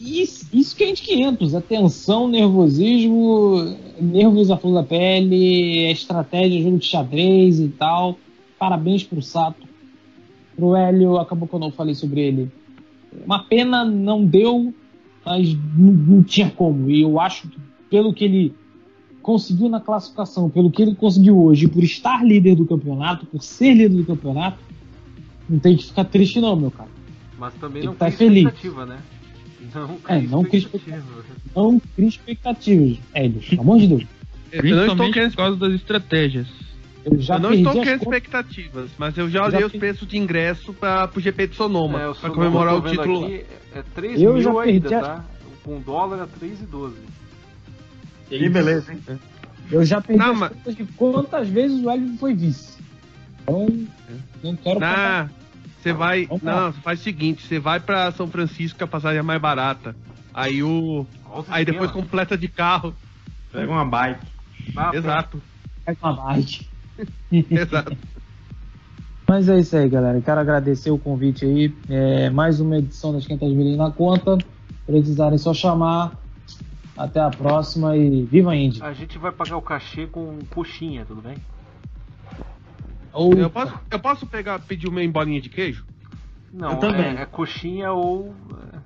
[0.00, 6.78] isso, isso que é de 500, atenção, nervosismo, nervos à flor da pele, estratégia, jogo
[6.78, 8.16] de xadrez e tal.
[8.58, 9.66] Parabéns pro Sato.
[10.54, 12.50] Pro Hélio, acabou que eu não falei sobre ele.
[13.24, 14.72] Uma pena, não deu,
[15.24, 16.90] mas não, não tinha como.
[16.90, 17.58] E eu acho que,
[17.90, 18.54] pelo que ele
[19.22, 23.74] conseguiu na classificação, pelo que ele conseguiu hoje, por estar líder do campeonato, por ser
[23.74, 24.58] líder do campeonato,
[25.48, 26.90] não tem que ficar triste não, meu cara.
[27.38, 28.44] Mas também tem não tá feliz.
[28.44, 28.98] expectativa, né?
[29.74, 31.24] Não é, não cria expectativas.
[31.54, 34.04] Não cria expectativas, Hélio, pelo amor de Deus.
[34.96, 36.46] Não querendo por causa das estratégias.
[37.10, 41.10] Eu, eu não estou querendo expectativas, mas eu já olhei os preços de ingresso para
[41.14, 43.24] o GP de Sonoma, é, para comemorar o título.
[43.24, 45.00] Aqui, é 3 eu mil ainda, a...
[45.00, 45.24] tá?
[45.64, 46.92] Com dólar a 3,12.
[48.28, 49.00] Que beleza, hein?
[49.70, 50.52] Eu já perdi não, mas...
[50.66, 52.78] de quantas vezes o Hélio foi vice.
[53.42, 53.66] Então,
[54.42, 55.30] não quero não,
[55.80, 56.26] você vai.
[56.26, 59.22] Vamos não, você faz o seguinte: você vai pra São Francisco, que a passagem é
[59.22, 59.96] mais barata.
[60.34, 61.06] Aí o.
[61.28, 62.94] Nossa, aí depois completa de carro.
[63.52, 64.26] Pega uma bike.
[64.76, 65.42] Ah, Exato.
[65.84, 66.68] Pega uma bike.
[67.30, 67.96] Exato.
[69.26, 70.20] Mas é isso aí, galera.
[70.20, 71.74] Quero agradecer o convite aí.
[71.88, 74.38] É mais uma edição das 500 mil na conta.
[74.86, 76.18] Precisarem só chamar.
[76.96, 78.82] Até a próxima e viva a Indy.
[78.82, 81.36] A gente vai pagar o cachê com coxinha, tudo bem?
[83.14, 85.84] Eu, posso, eu posso pegar, pedir uma embolinha de queijo?
[86.52, 87.18] Não, eu também.
[87.18, 88.34] É, é coxinha ou.
[88.74, 88.78] É,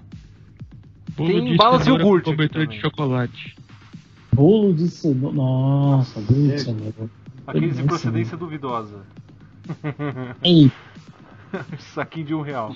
[1.16, 2.30] Bolo Tem balas de iogurte.
[2.30, 3.56] Cobertura de chocolate.
[4.32, 5.36] Bolo de cenoura.
[5.36, 7.10] Nossa, bolo de cenoura.
[7.46, 9.04] Aqueles de procedência duvidosa.
[10.42, 10.70] Ei.
[11.94, 12.74] Saquinho de um real.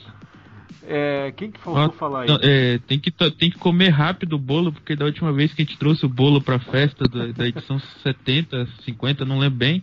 [0.83, 2.29] É, quem que faltou ah, falar aí?
[2.43, 5.65] É, tem, que, tem que comer rápido o bolo, porque da última vez que a
[5.65, 9.83] gente trouxe o bolo pra festa da, da edição 70, 50, não lembro bem,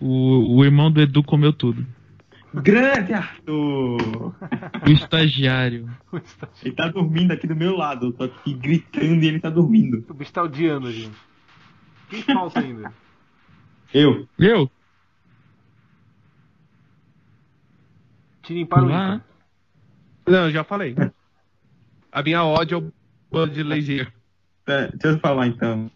[0.00, 1.84] O, o irmão do Edu comeu tudo.
[2.54, 4.34] Grande Arthur!
[4.86, 5.90] O estagiário.
[6.64, 8.06] Ele tá dormindo aqui do meu lado.
[8.06, 10.04] Eu tô aqui gritando e ele tá dormindo.
[10.08, 11.16] O bicho tá odiando a gente.
[12.08, 12.92] Quem falta ainda?
[13.92, 14.28] Eu.
[14.38, 14.70] Eu?
[18.42, 18.88] Tirem para o
[20.30, 20.94] Não, eu já falei.
[22.12, 22.92] A minha ódio é o
[23.30, 24.06] bando de legia.
[24.66, 25.90] É, deixa eu falar então.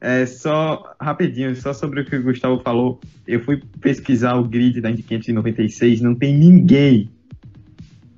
[0.00, 3.00] É só rapidinho, só sobre o que o Gustavo falou.
[3.26, 7.10] Eu fui pesquisar o grid da Indy 596, não tem ninguém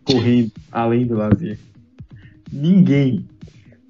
[0.04, 1.58] correndo além do lazer.
[2.50, 3.28] Ninguém.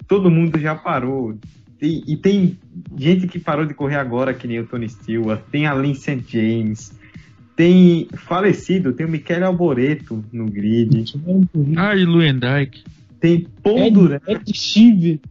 [0.07, 1.37] Todo mundo já parou.
[1.81, 2.57] E, e, tem
[2.97, 6.23] gente que parou de correr agora, que nem o Tony Stewart, tem a Lynn St.
[6.27, 6.91] James,
[7.55, 11.13] tem falecido, tem o Michele Alboreto no grid.
[11.77, 12.83] Ah, e Luendijk.
[13.19, 14.21] Tem Paul Ed, Durant.
[14.27, 15.21] Ed Chive.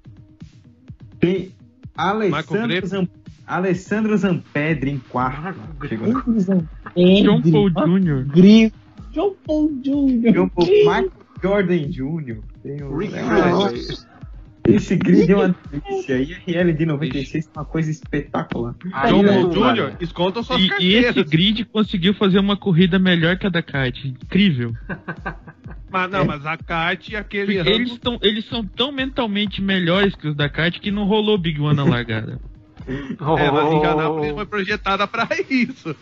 [1.20, 1.52] Tem
[1.94, 3.08] Alessandro, Zam...
[3.46, 5.58] Alessandro Zampedri em quarto.
[6.96, 8.24] John Paul Jr.
[8.32, 8.74] Gringo.
[9.12, 10.32] John Paul Jr.
[10.32, 11.12] John Paul, Michael
[11.42, 12.38] Jordan Jr.
[12.62, 12.98] Tem o...
[14.68, 16.18] Esse grid é uma delícia.
[16.46, 18.74] E a RL de 96 é uma coisa espetacular.
[19.08, 23.46] John Paul Jr., esconda suas e, e esse grid conseguiu fazer uma corrida melhor que
[23.46, 23.96] a da kart.
[24.04, 24.74] Incrível.
[25.90, 26.24] Mas não, é.
[26.24, 27.56] mas a kart e aquele.
[27.56, 31.58] Eles, tão, eles são tão mentalmente melhores que os da kart que não rolou Big
[31.58, 32.38] One na largada.
[33.18, 35.96] oh, é, mas Indianápolis foi projetada pra isso.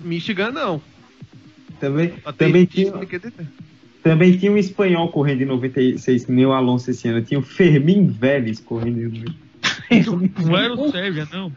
[0.00, 0.82] Michigan não.
[1.78, 2.92] Também, também tinha.
[4.06, 7.20] Também tinha um espanhol correndo em 96, que nem o Alonso esse ano.
[7.22, 9.24] Tinha o Fermin Vélez correndo em
[9.90, 10.46] 96.
[10.46, 11.52] Não era o Sérvia, não.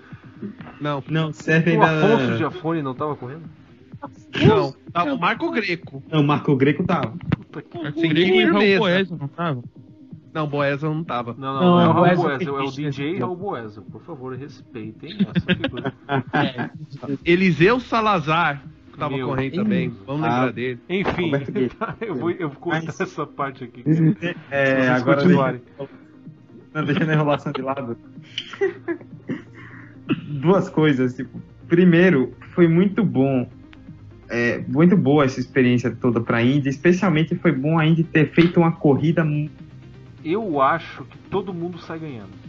[0.82, 1.04] Não.
[1.08, 1.86] Não, Sérvia ainda...
[1.86, 3.44] O Afonso Giafone não tava correndo?
[4.44, 6.02] Não, tava o Marco Greco.
[6.10, 7.14] Não, o Marco Greco tava.
[7.84, 9.64] Marco Greco e Raul Boesa não tava?
[10.34, 11.36] Não, Boesa não tava.
[11.38, 13.82] Não, não, não, não é o Raul Boesa, é o DJ Raul Boesa.
[13.84, 16.72] Por favor, respeitem essa
[17.24, 18.64] Eliseu Salazar
[19.00, 19.94] tava Meu, correndo também.
[20.06, 20.80] Vamos ah, lembrar dele.
[20.90, 21.32] Enfim,
[22.02, 23.00] eu vou, eu vou cortar Mas...
[23.00, 23.84] essa parte aqui.
[24.52, 25.62] É, agora deixa...
[26.74, 27.98] Não, deixando a enrolação de lado.
[30.28, 33.50] Duas coisas, tipo, primeiro, foi muito bom.
[34.30, 38.32] É, muito boa essa experiência toda para a Indy, especialmente foi bom a Indy ter
[38.32, 39.26] feito uma corrida.
[40.24, 42.49] Eu acho que todo mundo sai ganhando.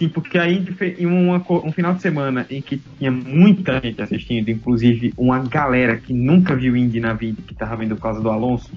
[0.00, 3.78] Sim, porque a Indy fez em uma, um final de semana em que tinha muita
[3.82, 8.04] gente assistindo, inclusive uma galera que nunca viu Indy na vida, que estava vendo por
[8.04, 8.72] causa do Alonso,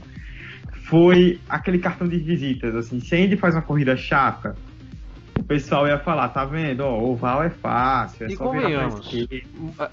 [0.83, 2.75] foi aquele cartão de visitas.
[2.75, 4.53] Assim, se a Indy faz uma corrida chata,
[5.39, 6.81] o pessoal ia falar, tá vendo?
[6.81, 9.09] Ó, o oval é fácil, é e só convenhamos,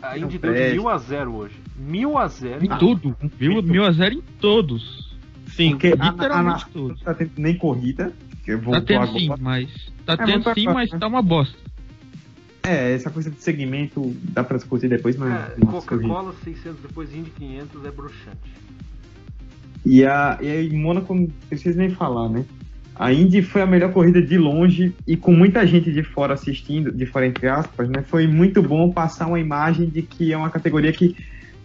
[0.02, 1.54] a Indy deu de mil a zero hoje.
[1.76, 2.64] Mil a zero.
[2.64, 3.16] Em tudo.
[3.38, 5.16] Mil, mil a zero em todos.
[5.46, 7.00] Sim, porque literalmente a, a, todos.
[7.02, 8.12] Tá tendo nem corrida.
[8.44, 9.18] Que tá tendo agora.
[9.18, 9.92] sim, mas.
[10.06, 11.56] Tá é tendo sim, mas tá uma bosta.
[12.62, 15.32] É, essa coisa de segmento dá pra discutir depois, mas.
[15.32, 18.60] É, Coca-Cola 600, depois Indy 500 é broxante.
[19.84, 22.44] E a, e a Mônaco não precisa nem falar, né?
[22.94, 26.92] A Indy foi a melhor corrida de longe e com muita gente de fora assistindo,
[26.92, 28.02] de fora entre aspas, né?
[28.02, 31.16] Foi muito bom passar uma imagem de que é uma categoria que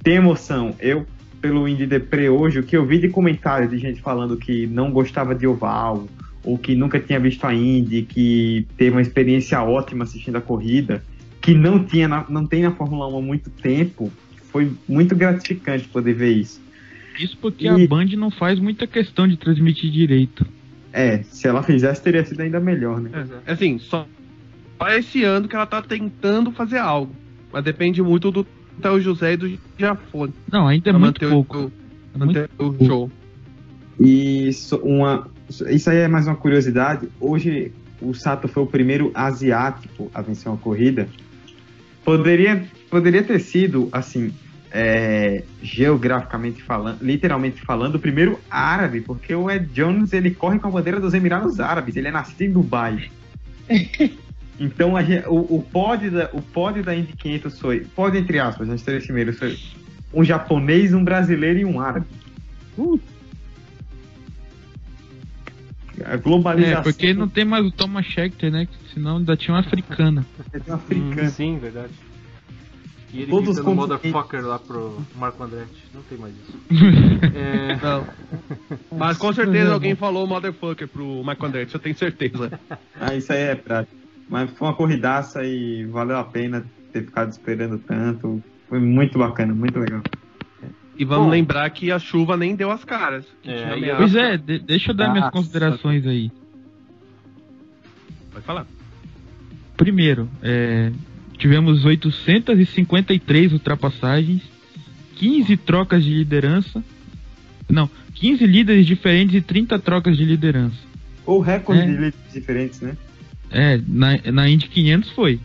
[0.02, 0.74] tem emoção.
[0.80, 1.06] Eu,
[1.42, 4.92] pelo Indy Depre hoje, o que eu vi de comentário de gente falando que não
[4.92, 6.08] gostava de oval,
[6.46, 11.04] ou que nunca tinha visto a Indy, que teve uma experiência ótima assistindo a corrida,
[11.42, 14.12] que não, tinha na, não tem na Fórmula 1 há muito tempo,
[14.52, 16.62] foi muito gratificante poder ver isso.
[17.20, 17.70] Isso porque e...
[17.70, 20.46] a Band não faz muita questão de transmitir direito.
[20.94, 23.28] É, se ela fizesse, teria sido ainda melhor, né?
[23.46, 24.08] É, assim, só,
[24.78, 27.14] só esse ano que ela tá tentando fazer algo.
[27.52, 28.46] Mas depende muito do
[28.82, 30.34] Théo José e do Jafone.
[30.52, 31.72] Não, ainda é muito pouco.
[32.14, 33.12] O, manter é muito o show.
[34.00, 34.50] E
[34.84, 37.08] uma, isso aí é mais uma curiosidade.
[37.20, 41.08] Hoje o Sato foi o primeiro asiático a vencer uma corrida.
[42.04, 44.34] Poderia, poderia ter sido, assim,
[44.72, 50.68] é, geograficamente falando, literalmente falando, o primeiro árabe, porque o Ed Jones ele corre com
[50.68, 53.10] a bandeira dos Emirados Árabes, ele é nascido em Dubai.
[54.60, 58.68] então a, o, o, pódio da, o pódio da Indy 500 foi, pódio entre aspas,
[58.68, 59.58] nos três primeiros foi
[60.14, 62.06] um japonês, um brasileiro e um árabe.
[62.78, 63.00] Uh.
[66.04, 66.80] A globalização.
[66.80, 68.68] É, porque não tem mais o Thomas Schechter, né?
[68.94, 70.26] Senão ainda tinha uma africana.
[70.52, 71.22] Tem uma africana.
[71.24, 71.94] Hum, sim, verdade.
[73.14, 75.86] E ele Todos gritando motherfucker lá pro Marco Andretti.
[75.94, 76.60] Não tem mais isso.
[77.34, 77.78] é...
[77.82, 78.06] Não.
[78.98, 82.60] Mas com certeza alguém falou motherfucker pro Marco Andretti, eu tenho certeza.
[83.00, 83.96] ah, isso aí é prático.
[84.28, 88.44] Mas foi uma corridaça e valeu a pena ter ficado esperando tanto.
[88.68, 90.02] Foi muito bacana, muito legal.
[90.98, 93.26] E vamos Bom, lembrar que a chuva nem deu as caras.
[93.44, 96.32] É, pois é, de, deixa eu dar minhas considerações aí.
[98.32, 98.66] Pode falar.
[99.76, 100.92] Primeiro, é,
[101.38, 104.42] tivemos 853 ultrapassagens,
[105.16, 106.84] 15 trocas de liderança.
[107.70, 110.78] Não, 15 líderes diferentes e 30 trocas de liderança.
[111.26, 111.86] Ou recorde é.
[111.86, 112.96] de líderes diferentes, né?
[113.52, 115.40] É, na, na Indy 500 foi.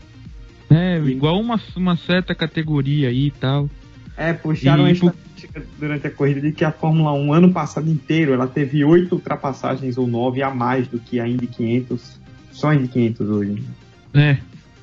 [0.71, 3.69] É, igual uma, uma certa categoria aí e tal.
[4.17, 4.95] É, puxaram e, a
[5.41, 9.15] estatística durante a corrida de que a Fórmula 1 ano passado inteiro ela teve oito
[9.15, 12.21] ultrapassagens ou nove a mais do que a Indy 500,
[12.53, 13.65] só a Indy 500 hoje.
[14.12, 14.35] É,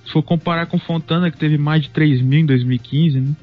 [0.05, 3.35] se for comparar com Fontana que teve mais de 3 mil em 2015, né?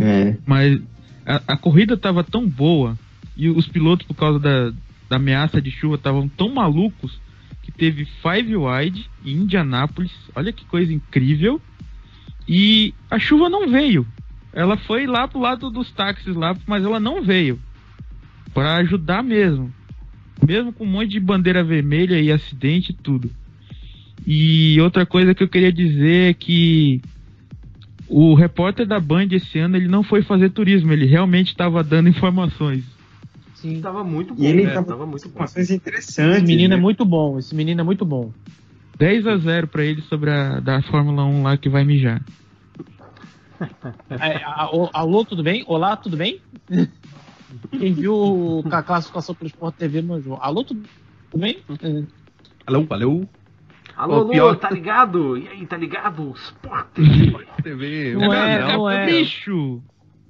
[0.00, 0.36] É.
[0.46, 0.80] Mas
[1.26, 2.96] a, a corrida tava tão boa
[3.36, 4.70] e os pilotos por causa da,
[5.08, 7.20] da ameaça de chuva estavam tão malucos
[7.62, 10.12] que teve Five Wide em Indianápolis.
[10.34, 11.60] Olha que coisa incrível.
[12.50, 14.06] E a chuva não veio.
[14.52, 17.58] Ela foi lá pro lado dos táxis lá, mas ela não veio.
[18.54, 19.72] para ajudar mesmo.
[20.44, 23.30] Mesmo com um monte de bandeira vermelha e acidente e tudo.
[24.26, 27.00] E outra coisa que eu queria dizer é que
[28.08, 32.08] o repórter da Band esse ano ele não foi fazer turismo, ele realmente estava dando
[32.08, 32.84] informações.
[33.54, 33.80] Sim.
[33.80, 34.42] Tava muito bom.
[34.42, 34.72] E ele né?
[34.72, 35.30] tava, muito bom.
[35.30, 36.36] Informações interessantes.
[36.36, 36.80] Esse menino é né?
[36.80, 37.38] é muito bom.
[37.38, 38.32] Esse menino é muito bom.
[38.98, 42.22] 10 a 0 para ele sobre a da Fórmula 1 lá que vai mijar.
[44.10, 44.42] É,
[44.92, 45.64] alô, tudo bem?
[45.66, 46.40] Olá, tudo bem?
[47.70, 50.38] Quem viu a classificação pelo Sport TV manjou.
[50.40, 50.86] Alô, tudo
[51.34, 51.62] bem?
[52.66, 53.26] Alô, alô.
[53.96, 54.56] Alô, alô, pior...
[54.56, 55.36] tá ligado?
[55.36, 56.32] E aí, tá ligado?
[56.36, 57.46] Sport TV.
[57.62, 58.14] TV.
[58.14, 59.06] Não, é, não, não é.
[59.06, 59.82] Bicho.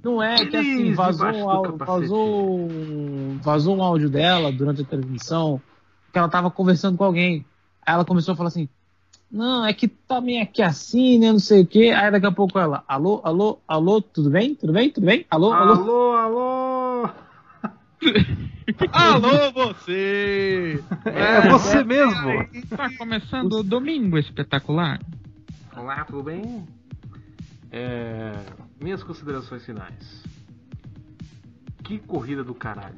[0.03, 2.69] Não é que assim, vazou, vazou,
[3.41, 5.61] vazou um áudio dela durante a transmissão
[6.11, 7.45] que ela tava conversando com alguém.
[7.85, 8.69] Aí ela começou a falar assim:
[9.31, 11.31] Não, é que tá meio aqui assim, né?
[11.31, 11.93] Não sei o quê.
[11.95, 14.55] Aí daqui a pouco ela: Alô, alô, alô, tudo bem?
[14.55, 14.89] Tudo bem?
[14.89, 15.25] Tudo bem?
[15.29, 15.73] Alô, alô.
[15.73, 17.09] Alô, alô.
[18.91, 20.83] alô, você!
[21.05, 22.47] É, é você mesmo.
[22.75, 24.99] Tá começando o domingo espetacular.
[25.75, 26.65] Olá, tudo bem?
[27.71, 28.33] É,
[28.81, 30.23] minhas considerações finais.
[31.83, 32.97] Que corrida do caralho.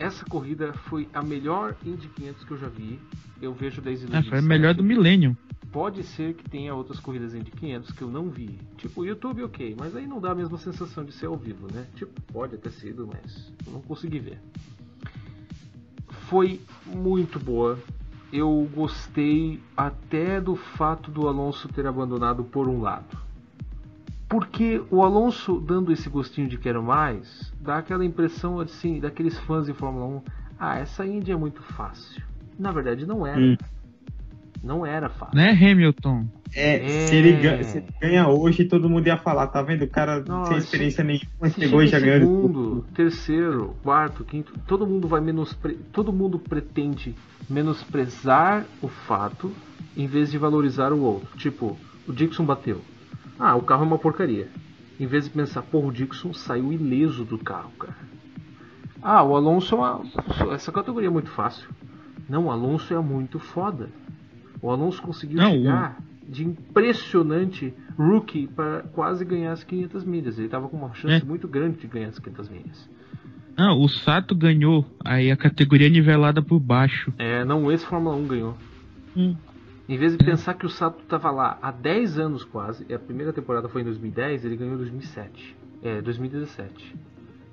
[0.00, 2.98] Essa corrida foi a melhor Indy 500 que eu já vi.
[3.40, 5.36] Eu vejo desde ah, Foi a melhor do milênio.
[5.70, 8.58] Pode ser que tenha outras corridas Indy 500 que eu não vi.
[8.78, 9.76] Tipo, o YouTube, ok.
[9.78, 11.86] Mas aí não dá a mesma sensação de ser ao vivo, né?
[11.96, 14.40] Tipo, pode ter sido, mas eu não consegui ver.
[16.30, 17.78] Foi muito boa.
[18.32, 23.29] Eu gostei até do fato do Alonso ter abandonado por um lado
[24.30, 29.66] porque o Alonso dando esse gostinho de quero mais, dá aquela impressão assim, daqueles fãs
[29.66, 30.22] de Fórmula 1,
[30.56, 32.22] ah, essa Indy é muito fácil.
[32.56, 33.40] Na verdade não era.
[33.40, 33.56] Hum.
[34.62, 35.34] Não era fácil.
[35.34, 36.26] Né, Hamilton?
[36.54, 37.06] É, é...
[37.08, 39.82] Se, ele ganha, se, ele ganha, hoje, todo mundo ia falar, tá vendo?
[39.82, 42.20] O cara Nossa, sem experiência nenhuma chegou e já ganhou.
[42.20, 45.74] Segundo, terceiro, quarto, quinto, todo mundo vai menospre...
[45.92, 47.16] todo mundo pretende
[47.48, 49.50] menosprezar o fato
[49.96, 51.36] em vez de valorizar o outro.
[51.36, 51.76] Tipo,
[52.06, 52.80] o Dixon bateu.
[53.40, 54.48] Ah, o carro é uma porcaria.
[55.00, 57.96] Em vez de pensar, porra, o Dixon saiu ileso do carro, cara.
[59.02, 60.02] Ah, o Alonso é uma.
[60.52, 61.66] Essa categoria é muito fácil.
[62.28, 63.88] Não, o Alonso é muito foda.
[64.60, 65.98] O Alonso conseguiu Não, chegar
[66.28, 70.38] de impressionante rookie para quase ganhar as 500 milhas.
[70.38, 71.26] Ele tava com uma chance é.
[71.26, 72.90] muito grande de ganhar as 500 milhas.
[73.56, 77.12] Não, o Sato ganhou aí a categoria nivelada por baixo.
[77.18, 78.56] É, não, esse Fórmula 1 ganhou.
[79.16, 79.34] Hum.
[79.90, 82.98] Em vez de pensar que o Sato estava lá há 10 anos quase, e a
[82.98, 85.56] primeira temporada foi em 2010, ele ganhou em 2007.
[85.82, 86.96] É, 2017.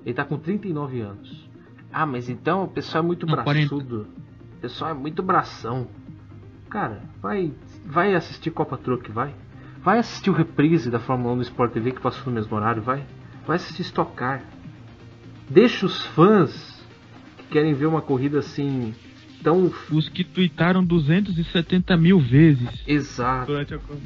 [0.01, 1.49] Ele está com 39 anos.
[1.91, 4.05] Ah, mas então o pessoal é muito Não, braçudo.
[4.05, 4.09] 40.
[4.55, 5.87] O pessoal é muito bração.
[6.69, 7.51] Cara, vai
[7.83, 9.33] vai assistir Copa Truck, vai.
[9.81, 12.83] Vai assistir o reprise da Fórmula 1 no Sport TV que passou no mesmo horário,
[12.83, 13.03] vai.
[13.47, 14.43] Vai assistir Stock Car.
[15.49, 16.85] Deixa os fãs
[17.35, 18.93] que querem ver uma corrida assim
[19.39, 22.67] então, Os que tweetaram 270 mil vezes.
[22.87, 23.53] Exato.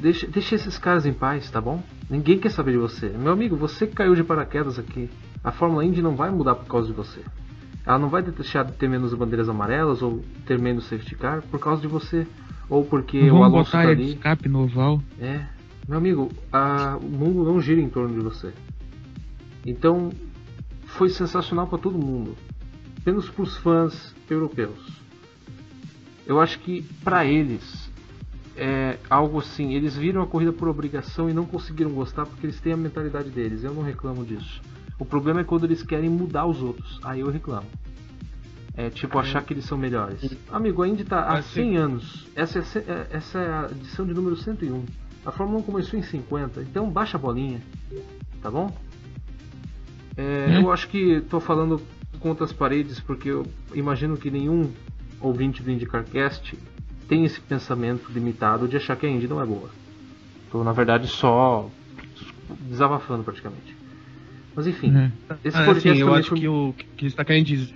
[0.00, 1.82] Deixa, deixa esses caras em paz, tá bom?
[2.08, 3.08] Ninguém quer saber de você.
[3.08, 5.08] Meu amigo, você caiu de paraquedas aqui.
[5.42, 7.20] A Fórmula Indy não vai mudar por causa de você.
[7.84, 11.58] Ela não vai deixar de ter menos bandeiras amarelas ou ter menos safety car por
[11.58, 12.26] causa de você.
[12.68, 14.12] Ou porque o Alonso botar tá ali.
[14.12, 15.02] escape no oval.
[15.18, 15.46] É.
[15.88, 18.52] Meu amigo, a, o mundo não gira em torno de você.
[19.66, 20.10] Então,
[20.84, 22.36] foi sensacional para todo mundo.
[23.04, 25.01] Menos para os fãs europeus
[26.26, 27.90] eu acho que para eles
[28.56, 32.60] é algo assim, eles viram a corrida por obrigação e não conseguiram gostar porque eles
[32.60, 33.64] têm a mentalidade deles.
[33.64, 34.60] Eu não reclamo disso.
[34.98, 37.00] O problema é quando eles querem mudar os outros.
[37.02, 37.66] Aí eu reclamo.
[38.74, 40.34] É tipo achar que eles são melhores.
[40.50, 42.26] Amigo, a Indy tá há 100 anos.
[42.34, 44.84] Essa é, é, essa é a edição de número 101.
[45.26, 47.60] A Fórmula 1 começou em 50, então baixa a bolinha.
[48.40, 48.74] Tá bom?
[50.16, 50.62] É, hum?
[50.62, 51.80] Eu acho que tô falando
[52.18, 54.72] contra as paredes porque eu imagino que nenhum
[55.22, 56.58] ouvinte do IndyCarCast
[57.08, 59.70] tem esse pensamento limitado de achar que a Indy não é boa.
[60.50, 61.68] Tô, na verdade, só
[62.68, 63.76] desabafando praticamente.
[64.54, 65.10] Mas enfim, uhum.
[65.44, 67.74] esse ah, podcast assim, eu acho que o que está querendo dizer.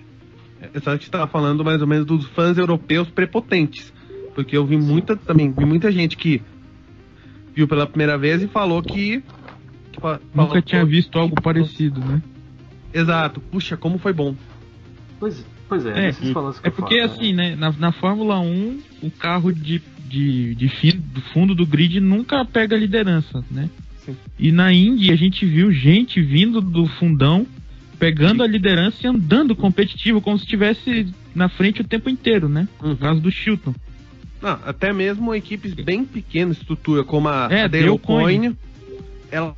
[0.74, 3.93] É só que estava falando mais ou menos dos fãs europeus prepotentes.
[4.35, 6.43] Porque eu vi muita também, vi muita gente que
[7.55, 9.23] viu pela primeira vez e falou que.
[9.93, 12.23] que falou, Nunca tinha visto algo parecido, né?
[12.93, 13.40] Exato.
[13.40, 14.35] Puxa, como foi bom.
[15.18, 16.31] Pois, pois é, é, e,
[16.63, 17.57] é porque falo, assim, né?
[17.57, 22.45] Na, na Fórmula 1, o carro de, de, de fim, do fundo do grid nunca
[22.45, 23.69] pega liderança, né?
[24.05, 24.17] Sim.
[24.39, 27.47] E na Indy a gente viu gente vindo do fundão,
[27.99, 32.69] pegando a liderança e andando competitivo, como se estivesse na frente o tempo inteiro, né?
[32.81, 32.91] Uhum.
[32.91, 33.75] No caso do Chilton.
[34.41, 38.57] Não, até mesmo equipes bem pequenas, estrutura, como a, é, a Dale Coyne,
[39.31, 39.55] ela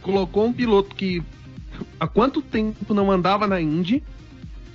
[0.00, 1.22] colocou um piloto que
[2.00, 4.02] há quanto tempo não andava na Indy,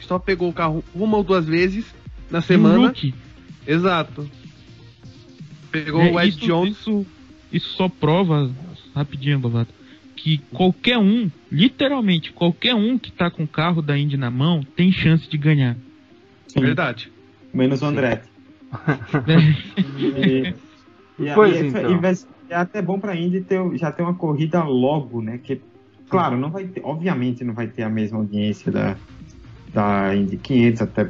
[0.05, 1.85] só pegou o carro uma ou duas vezes
[2.29, 2.89] na semana.
[2.89, 3.13] Um
[3.65, 4.29] Exato.
[5.71, 6.77] Pegou é, o Ed isso, Jones.
[6.77, 7.05] Isso,
[7.51, 8.51] isso só prova,
[8.95, 9.41] rapidinho,
[10.15, 14.63] que qualquer um, literalmente qualquer um que tá com o carro da Indy na mão
[14.75, 15.75] tem chance de ganhar.
[16.47, 16.61] Sim.
[16.61, 17.11] Verdade.
[17.53, 18.21] Menos o André.
[19.97, 20.53] e,
[21.19, 21.91] e, pois e, então.
[21.91, 22.13] e vai,
[22.49, 25.37] é até bom para Indy ter, já ter uma corrida logo, né?
[25.37, 25.61] Que,
[26.09, 28.95] claro, não vai ter, obviamente não vai ter a mesma audiência da,
[29.73, 31.07] da Indy 500, até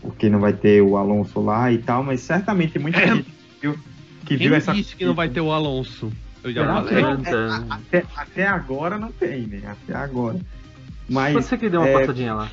[0.00, 3.14] porque não vai ter o Alonso lá e tal, mas certamente muita é.
[3.14, 3.28] gente
[3.60, 3.74] viu,
[4.20, 4.72] que Quem viu essa.
[4.72, 6.10] disse que não vai ter o Alonso?
[6.42, 7.02] Eu já falei.
[7.02, 9.62] É, até, até, agora não tem, né?
[9.66, 10.38] Até agora.
[11.08, 12.48] Mas, Você que deu uma é, passadinha lá.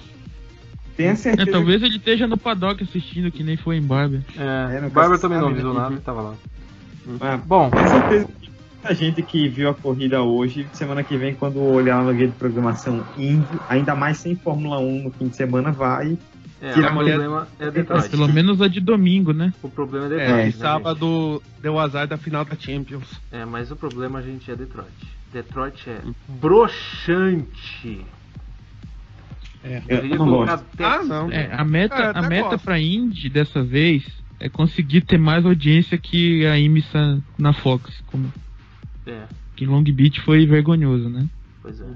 [0.98, 1.50] Tenha certeza.
[1.50, 4.22] É, talvez ele esteja no paddock assistindo, que nem foi em Barber.
[4.38, 6.34] É, é Barber também não avisou nada, tava lá.
[7.22, 8.52] É, Bom, com certeza muita
[8.94, 13.06] gente que viu a corrida hoje, semana que vem, quando olhar no guia de programação
[13.18, 16.18] índio, ainda mais sem Fórmula 1 no fim de semana, vai.
[16.62, 18.10] É, o problema é Detroit.
[18.10, 19.54] Pelo menos a de domingo, né?
[19.62, 20.32] O problema é Detroit.
[20.32, 21.62] É, né, sábado gente?
[21.62, 23.22] deu azar da final da Champions.
[23.32, 24.88] É, mas o problema, gente, é Detroit.
[25.32, 28.06] Detroit é broxante.
[29.64, 29.82] É.
[29.90, 30.66] Eu não gosto.
[30.80, 31.32] Ah, não.
[31.32, 32.64] É, a meta, é, a meta gosto.
[32.64, 34.06] pra Indy dessa vez
[34.40, 38.02] é conseguir ter mais audiência que a IMSA na Fox.
[38.08, 38.32] Como...
[39.06, 39.28] É.
[39.56, 41.28] Que Long Beach foi vergonhoso, né?
[41.62, 41.88] Pois é.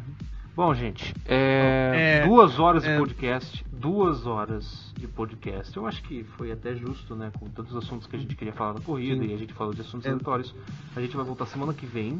[0.56, 2.98] Bom, gente, é, é, duas horas de é.
[2.98, 5.76] podcast, duas horas de podcast.
[5.76, 7.32] Eu acho que foi até justo, né?
[7.40, 9.32] Com tantos assuntos que a gente queria falar na corrida Sim.
[9.32, 10.10] e a gente falou de assuntos é.
[10.10, 10.54] aleatórios.
[10.96, 12.20] A gente vai voltar semana que vem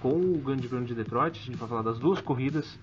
[0.00, 1.40] com o Grande Grande de Detroit.
[1.40, 2.78] A gente vai falar das duas corridas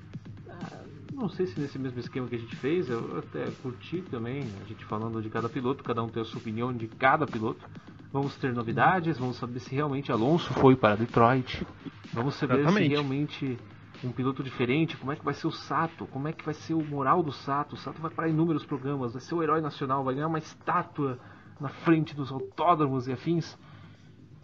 [1.21, 4.67] não sei se nesse mesmo esquema que a gente fez, eu até curti também, a
[4.67, 7.63] gente falando de cada piloto, cada um tem a sua opinião de cada piloto.
[8.11, 11.65] Vamos ter novidades, vamos saber se realmente Alonso foi para Detroit.
[12.13, 12.83] Vamos saber Exatamente.
[12.83, 13.57] se realmente
[14.03, 16.73] um piloto diferente, como é que vai ser o Sato, como é que vai ser
[16.73, 17.75] o moral do Sato.
[17.75, 21.17] O Sato vai para inúmeros programas, vai ser o herói nacional, vai ganhar uma estátua
[21.59, 23.57] na frente dos autódromos e afins.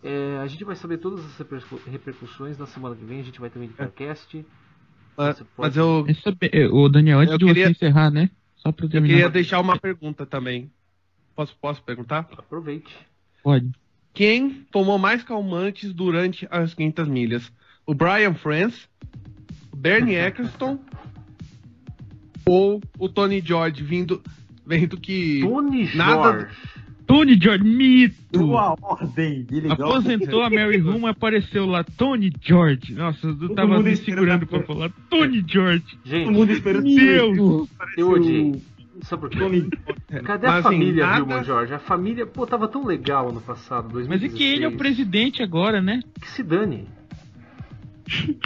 [0.04, 1.48] É, a gente vai saber todas as
[1.86, 4.46] repercussões na semana que vem, a gente vai ter um podcast.
[5.18, 6.06] Mas, mas eu.
[6.72, 7.66] O Daniel, antes eu de queria...
[7.66, 8.30] você encerrar, né?
[8.58, 8.98] Só terminar.
[8.98, 10.72] Eu queria deixar uma pergunta também.
[11.36, 12.28] Posso, posso perguntar?
[12.38, 12.96] Aproveite.
[13.44, 13.70] Pode.
[14.14, 17.52] Quem tomou mais calmantes durante as 500 milhas?
[17.86, 18.88] O Brian France,
[19.72, 20.80] o Bernie Eccleston
[22.48, 24.22] ou o Tony George vindo,
[24.66, 26.56] vendo que Tony nada, George.
[27.06, 28.16] Tony George, mito!
[28.34, 32.94] Sua ordem Aposentou a Mary Room, apareceu lá Tony George.
[32.94, 35.86] Nossa, eu tava me segurando pra falar Tony George.
[36.04, 36.84] Gente, todo mundo esperando.
[36.84, 37.70] Deus!
[37.96, 38.62] Eu odiei.
[39.04, 39.40] Sabe por quê?
[40.24, 41.44] Cadê a Mas, assim, família assim, nada...
[41.44, 41.74] George?
[41.74, 44.10] A família, pô, tava tão legal ano passado, 2016.
[44.10, 46.02] Mas é que ele é o presidente agora, né?
[46.20, 46.88] Que se dane.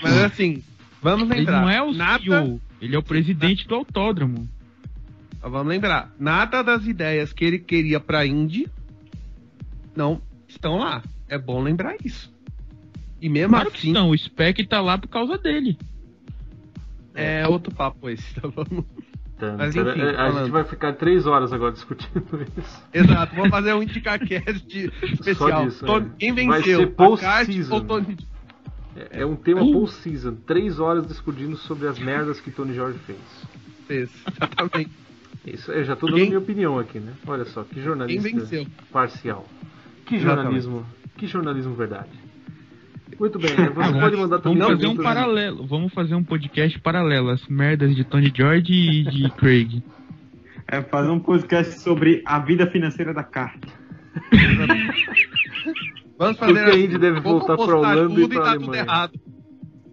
[0.02, 0.64] Mas assim,
[1.02, 1.54] vamos lembrar.
[1.54, 2.24] Ele não é o nada...
[2.24, 4.48] CEO, ele é o presidente do autódromo.
[5.42, 8.68] Vamos lembrar, nada das ideias que ele queria para Indy
[9.96, 11.02] não estão lá.
[11.28, 12.32] É bom lembrar isso.
[13.20, 13.92] E mesmo claro assim.
[13.92, 15.78] Não, o spec tá lá por causa dele.
[17.14, 18.84] É outro papo esse, tá bom?
[19.58, 22.24] Mas, enfim, a, a gente vai ficar três horas agora discutindo
[22.58, 22.84] isso.
[22.94, 25.66] Exato, vamos fazer um IndicaCast especial.
[25.66, 26.12] Disso, Tony, é.
[26.18, 26.94] Quem venceu?
[26.98, 28.18] Vai ou Tony...
[28.96, 29.72] É, é um tema uh.
[29.72, 30.36] post-season.
[30.46, 33.20] Três horas discutindo sobre as merdas que Tony Jorge fez.
[33.88, 34.92] Fez, exatamente.
[35.46, 36.28] Isso, eu já estou dando Quem...
[36.28, 37.14] minha opinião aqui, né?
[37.26, 39.46] Olha só, que jornalista parcial.
[40.06, 41.18] Que jornalismo, Exatamente.
[41.18, 42.10] que jornalismo verdade.
[43.22, 43.70] Muito bem, né?
[43.70, 44.58] você pode mandar também.
[44.58, 49.04] Vamos fazer um paralelo, vamos fazer um podcast paralelo, as merdas de Tony George e
[49.04, 49.84] de Craig.
[50.68, 53.68] É fazer um podcast sobre a vida financeira da carta.
[56.18, 59.10] vamos fazer Porque a Indy deve voltar para Holanda e para tá Alemanha.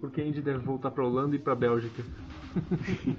[0.01, 2.03] Porque a Indy deve voltar para Holanda e para Bélgica.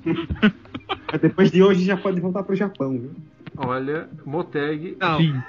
[1.21, 3.11] Depois de hoje já pode voltar pro Japão, viu?
[3.55, 4.97] Olha, Moteg.
[4.99, 5.19] Não.
[5.19, 5.39] Sim.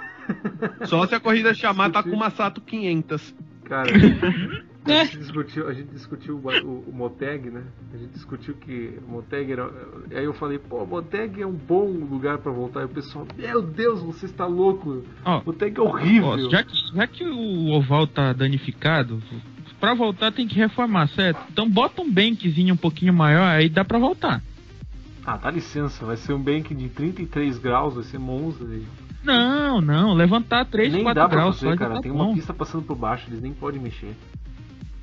[0.84, 3.34] Só se a corrida chamar Takuma Sato 500.
[3.70, 3.88] Cara,
[4.84, 7.62] a gente discutiu, a gente discutiu o, o, o, Moteg, né?
[7.94, 9.70] A gente discutiu que o Moteg era.
[10.10, 12.80] Aí eu falei, pô, Moteg é um bom lugar para voltar.
[12.80, 15.04] E o pessoal, meu Deus, você está louco.
[15.24, 16.48] Oh, Moteg é horrível.
[16.48, 19.22] Oh, já, que, já que o oval tá danificado,
[19.78, 21.40] pra voltar tem que reformar, certo?
[21.52, 24.42] Então bota um bankzinho um pouquinho maior, aí dá pra voltar.
[25.24, 28.84] Ah, dá licença, vai ser um bank de 33 graus, vai ser monstro aí.
[29.22, 31.60] Não, não, levantar 3, nem 4 graus.
[31.60, 32.26] Fazer, cara, tá tem bom.
[32.26, 34.14] uma pista passando por baixo, eles nem podem mexer.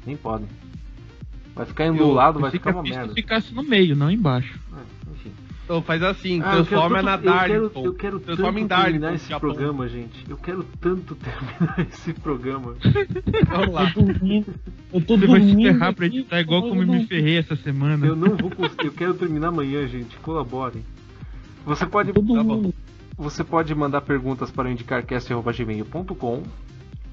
[0.05, 0.47] Nem podem.
[1.55, 3.09] Vai ficar indo do lado, vai ficar uma merda.
[3.09, 4.59] Se ficasse no meio, não embaixo.
[4.73, 5.31] É, enfim.
[5.65, 7.49] Então faz assim, ah, transforma na Dark.
[7.49, 9.49] Eu quero, eu quero transforma tanto terminar esse Japão.
[9.49, 10.25] programa, gente.
[10.29, 12.75] Eu quero tanto terminar esse programa.
[13.49, 13.83] Vamos lá.
[13.83, 14.01] Eu tô
[14.93, 18.05] eu tô Você vai se ferrar pra editar igual como eu me ferrei essa semana.
[18.05, 18.85] Eu não vou conseguir.
[18.85, 20.15] Eu quero terminar amanhã, gente.
[20.19, 20.83] Colaborem.
[21.65, 22.13] Você pode.
[22.13, 22.21] Tá
[23.17, 26.43] você pode mandar perguntas para o indicarcast.gmail.com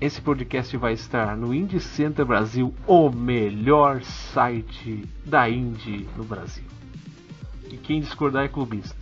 [0.00, 6.64] esse podcast vai estar no Indie Center Brasil, o melhor site da Indie no Brasil.
[7.70, 8.96] E quem discordar é clubista.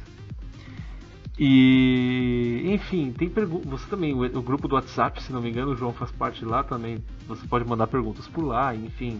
[1.38, 3.68] E, enfim, tem perguntas.
[3.68, 6.44] Você também, o, o, grupo do WhatsApp, se não me engano, o João faz parte
[6.44, 7.02] lá também.
[7.26, 9.18] Você pode mandar perguntas por lá, enfim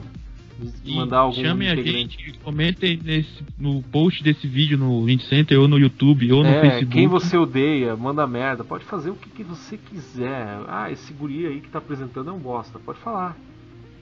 [0.86, 5.68] mandar algum Chame a gente, comentem nesse, no post desse vídeo no Link Center, ou
[5.68, 6.92] no YouTube, ou no é, Facebook.
[6.92, 10.46] Quem você odeia, manda merda, pode fazer o que, que, você quiser.
[10.68, 13.36] Ah, esse guri aí que tá apresentando é um bosta, pode falar.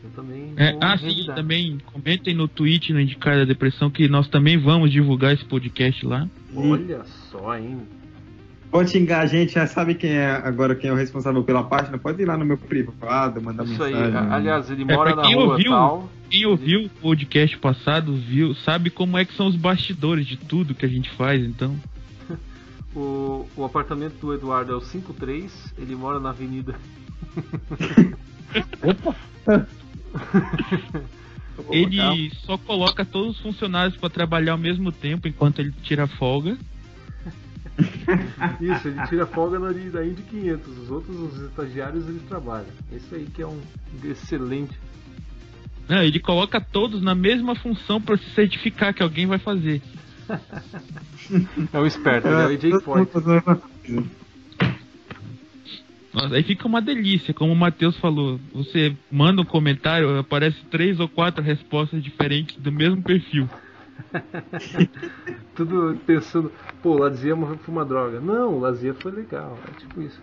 [0.03, 0.55] Eu também.
[0.57, 4.91] É, ah, sim, também comentem no tweet no Indicar da Depressão que nós também vamos
[4.91, 6.27] divulgar esse podcast lá.
[6.55, 7.81] Olha só, hein?
[8.71, 11.99] Pode xingar a gente, já sabe quem é agora quem é o responsável pela página.
[11.99, 14.09] Pode ir lá no meu privado, mandar Isso mensagem.
[14.09, 14.29] Isso aí.
[14.31, 16.11] Aliás, ele é, mora é, na rua ouviu, tal.
[16.31, 20.75] Quem ouviu o podcast passado viu, sabe como é que são os bastidores de tudo
[20.75, 21.75] que a gente faz, então.
[22.95, 26.77] o, o apartamento do Eduardo é o 53, ele mora na avenida.
[28.83, 29.17] Opa!
[31.71, 36.57] ele só coloca todos os funcionários para trabalhar ao mesmo tempo enquanto ele tira folga.
[38.61, 40.79] Isso, ele tira folga na, da Indy 500.
[40.79, 42.67] Os outros, os estagiários, ele trabalha.
[42.93, 43.61] Esse aí que é um
[44.05, 44.79] excelente.
[45.89, 49.83] Não, ele coloca todos na mesma função para se certificar que alguém vai fazer.
[51.73, 53.11] é o esperto, é, é o AJ Point.
[56.13, 58.41] Nossa, aí fica uma delícia, como o Matheus falou.
[58.53, 63.49] Você manda um comentário, aparece três ou quatro respostas diferentes do mesmo perfil.
[65.55, 66.53] Tudo pensando,
[66.83, 68.21] pô, Lazia foi uma droga.
[68.21, 69.59] Não, Lazia foi legal.
[69.69, 70.21] É tipo isso.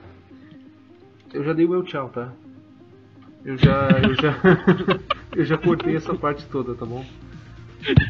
[1.34, 2.32] Eu já dei o meu tchau, tá?
[3.44, 3.90] Eu já.
[4.04, 4.40] Eu já,
[5.36, 7.06] eu já cortei essa parte toda, tá bom?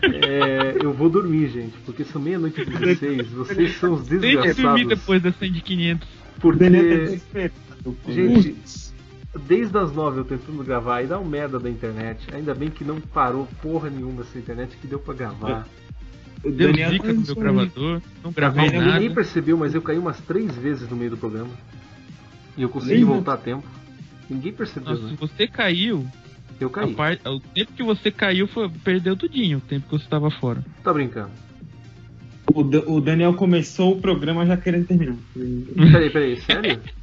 [0.04, 3.30] É, eu vou dormir, gente, porque são meia-noite e 16.
[3.32, 4.56] Vocês são os desgraçados.
[4.56, 6.08] Deixa dormir depois da 100 de 500.
[6.40, 7.20] Porque.
[8.08, 8.56] Gente,
[9.38, 12.28] desde as nove eu tentando gravar e dá um merda da internet.
[12.34, 15.68] Ainda bem que não parou porra nenhuma essa internet que deu pra gravar.
[16.44, 18.94] Deu Daniel zica no meu gravador, não gravei nada.
[18.94, 21.50] Ninguém percebeu, mas eu caí umas três vezes no meio do programa.
[22.56, 23.68] E eu consegui voltar a tempo.
[24.30, 24.92] Ninguém percebeu.
[24.92, 25.10] Nossa, né?
[25.10, 26.06] se você caiu.
[26.60, 26.94] Eu caí.
[26.94, 30.64] Parte, o tempo que você caiu foi, perdeu tudinho, o tempo que você estava fora.
[30.84, 31.32] Tá brincando.
[32.54, 32.62] O,
[32.96, 35.18] o Daniel começou o programa já querendo terminar.
[35.34, 36.80] Peraí, peraí, sério?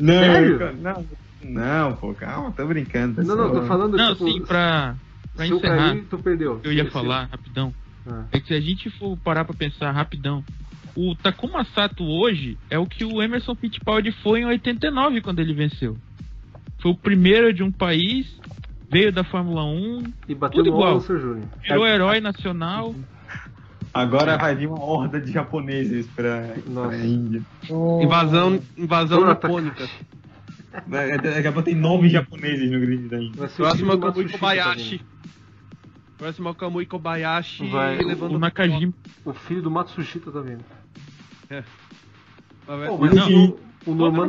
[0.00, 0.76] Não, Sério?
[0.80, 1.06] não,
[1.42, 3.22] não, pô, calma, tô brincando.
[3.22, 4.94] Não, não, tô falando Não, tipo, sim, pra,
[5.34, 5.76] pra se encerrar.
[5.76, 6.60] Cair, tu perdeu.
[6.62, 7.72] Eu ia falar rapidão.
[8.06, 8.24] Ah.
[8.32, 10.44] É que se a gente for parar pra pensar rapidão,
[10.96, 15.54] o Takuma Sato hoje é o que o Emerson Fittipaldi foi em 89 quando ele
[15.54, 15.96] venceu.
[16.80, 18.26] Foi o primeiro de um país,
[18.90, 21.00] veio da Fórmula 1, e bateu tudo igual.
[21.00, 21.48] Júnior.
[21.62, 22.94] Virou herói nacional.
[23.92, 27.42] Agora vai vir uma horda de japoneses pra, pra Índia.
[27.68, 28.00] Oh.
[28.02, 29.88] Invasão, invasão nipônica.
[30.86, 33.48] Daqui a pouco tem nove japoneses no grid da Índia.
[33.48, 35.00] Próximo é o Kamui Kobayashi.
[36.16, 38.94] Próximo é o Kamui Kobayashi vai, levando o Nakajima.
[39.24, 40.64] O filho do Matsushita tá vindo.
[41.48, 41.64] É.
[42.66, 44.28] Pô, mas não, o, o Norman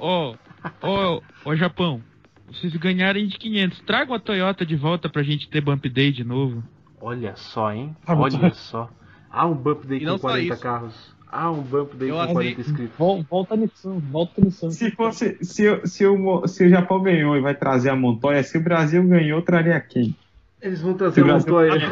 [0.00, 0.34] Ó,
[0.82, 2.02] ó, ó, Japão.
[2.48, 3.80] Vocês ganharem de 500.
[3.80, 6.62] Traga a Toyota de volta pra gente ter Bump Day de novo.
[7.00, 7.96] Olha só, hein?
[8.06, 8.90] Ah, Olha só.
[9.30, 11.14] Há um Bump Day com 40 carros.
[11.30, 12.96] Há um Bump Day com 40 inscritos.
[13.28, 14.70] Volta a missão, volta a missão.
[14.70, 18.58] Se, fosse, se, se, o, se o Japão ganhou e vai trazer a Montoya, se
[18.58, 20.14] o Brasil ganhou, traria quem?
[20.60, 21.72] Eles vão trazer a Montoya.
[21.74, 21.88] Eles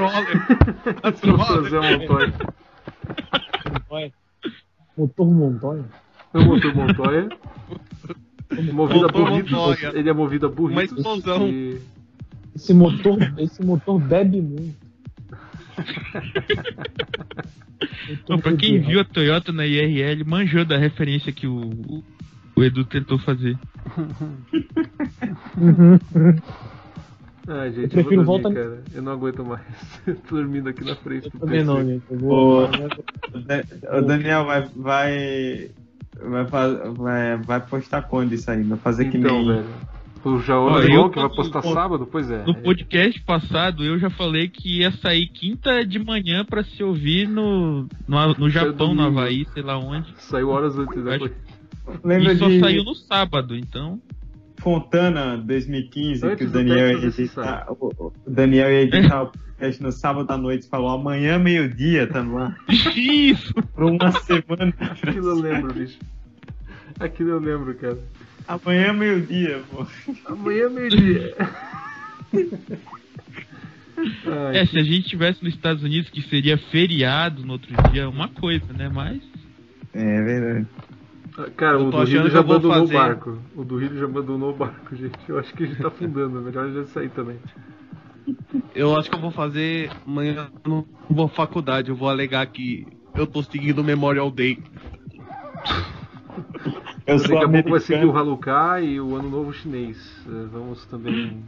[1.23, 2.35] vão trazer a Montoya.
[4.97, 5.85] Motor Montoya?
[6.35, 7.29] É o motor Montoya.
[8.73, 9.83] movido a burritos.
[9.95, 10.99] Ele é movido a burritos.
[10.99, 11.49] Uma explosão.
[11.49, 11.81] E...
[12.55, 14.88] Esse motor, esse motor bebe muito.
[18.29, 22.03] Não, pra quem viu a Toyota na IRL, manjou da referência que o,
[22.57, 23.57] o Edu tentou fazer.
[27.47, 28.53] Ai, gente, eu, eu prefiro voltar.
[28.53, 28.83] Cara.
[28.93, 29.63] Eu não aguento mais.
[30.29, 31.65] Tô dormindo aqui na frente do PC.
[31.65, 32.05] Não, gente.
[32.11, 32.69] Vou...
[32.69, 35.71] O, Daniel vai, vai,
[36.21, 38.63] vai, vai, vai postar quando isso aí?
[38.63, 39.47] Vai fazer então, que nem.
[39.47, 39.65] Velho.
[40.25, 42.07] O Jaola oh, que vai postar sábado?
[42.11, 42.45] Pois é.
[42.45, 47.29] No podcast passado eu já falei que ia sair quinta de manhã pra se ouvir
[47.29, 50.13] no, no, no Japão, no Havaí, sei lá onde.
[50.19, 51.33] Saiu horas antes depois.
[52.05, 52.61] Lembra e só de...
[52.61, 54.01] saiu no sábado, então.
[54.59, 59.27] Fontana 2015, Antes que o Daniel ia editar, o Daniel ia editar o
[59.59, 62.57] podcast no sábado à noite falou amanhã meio-dia, tá no ar.
[62.97, 63.55] Isso!
[63.75, 64.75] Por uma semana.
[64.81, 65.99] Aquilo eu lembro, bicho.
[66.99, 67.99] Aquilo eu lembro, cara.
[68.49, 69.87] Amanhã meio-dia, pô.
[70.25, 71.37] Amanhã meio-dia.
[74.55, 78.07] é, se a gente estivesse nos Estados Unidos, que seria feriado no outro dia, é
[78.07, 78.89] uma coisa, né?
[78.89, 79.21] Mas.
[79.93, 80.67] É verdade.
[81.57, 82.97] Cara, o do Rio já abandonou fazer...
[82.97, 83.39] o barco.
[83.55, 85.19] O do Rio já abandonou o barco, gente.
[85.29, 86.41] Eu acho que a gente tá afundando.
[86.41, 87.37] Melhor já sair também.
[88.75, 89.91] Eu acho que eu vou fazer.
[90.07, 91.91] Amanhã não vou faculdade.
[91.91, 94.59] Eu vou alegar que eu tô seguindo o Memorial Day.
[97.07, 99.97] Eu Daqui a pouco vai seguir o Hanukkah e o Ano Novo Chinês.
[100.27, 101.43] É, vamos também.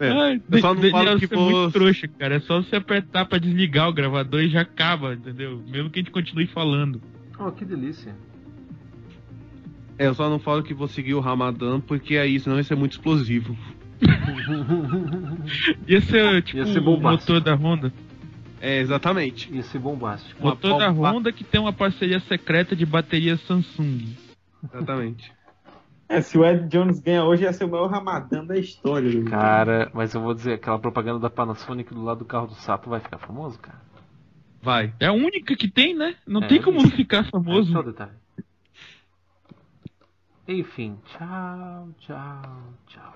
[0.00, 1.50] É, Ai, eu só não falo que vou...
[1.50, 2.36] muito trouxa, cara.
[2.36, 5.62] É só você apertar pra desligar o gravador e já acaba, entendeu?
[5.68, 7.02] Mesmo que a gente continue falando.
[7.38, 8.14] Oh, que delícia.
[9.98, 12.76] É, eu só não falo que vou seguir o Ramadã, porque aí senão ia ser
[12.76, 13.54] muito explosivo.
[15.86, 17.92] ia ser tipo ia ser o motor da Honda.
[18.60, 19.52] É, exatamente.
[19.52, 20.42] Ia ser bombástico.
[20.42, 24.14] Motor da Honda que tem uma parceria secreta de bateria Samsung.
[24.62, 25.32] Exatamente.
[26.08, 29.24] É, se o Ed Jones ganha hoje, ia ser o maior Ramadã da história.
[29.24, 32.90] Cara, mas eu vou dizer, aquela propaganda da Panasonic do lado do carro do sapo
[32.90, 33.80] vai ficar famoso, cara.
[34.60, 34.92] Vai.
[34.98, 36.16] É a única que tem, né?
[36.26, 37.70] Não é, tem como não ficar famoso.
[37.70, 38.12] É só detalhe.
[40.48, 43.14] Enfim, tchau, tchau, tchau.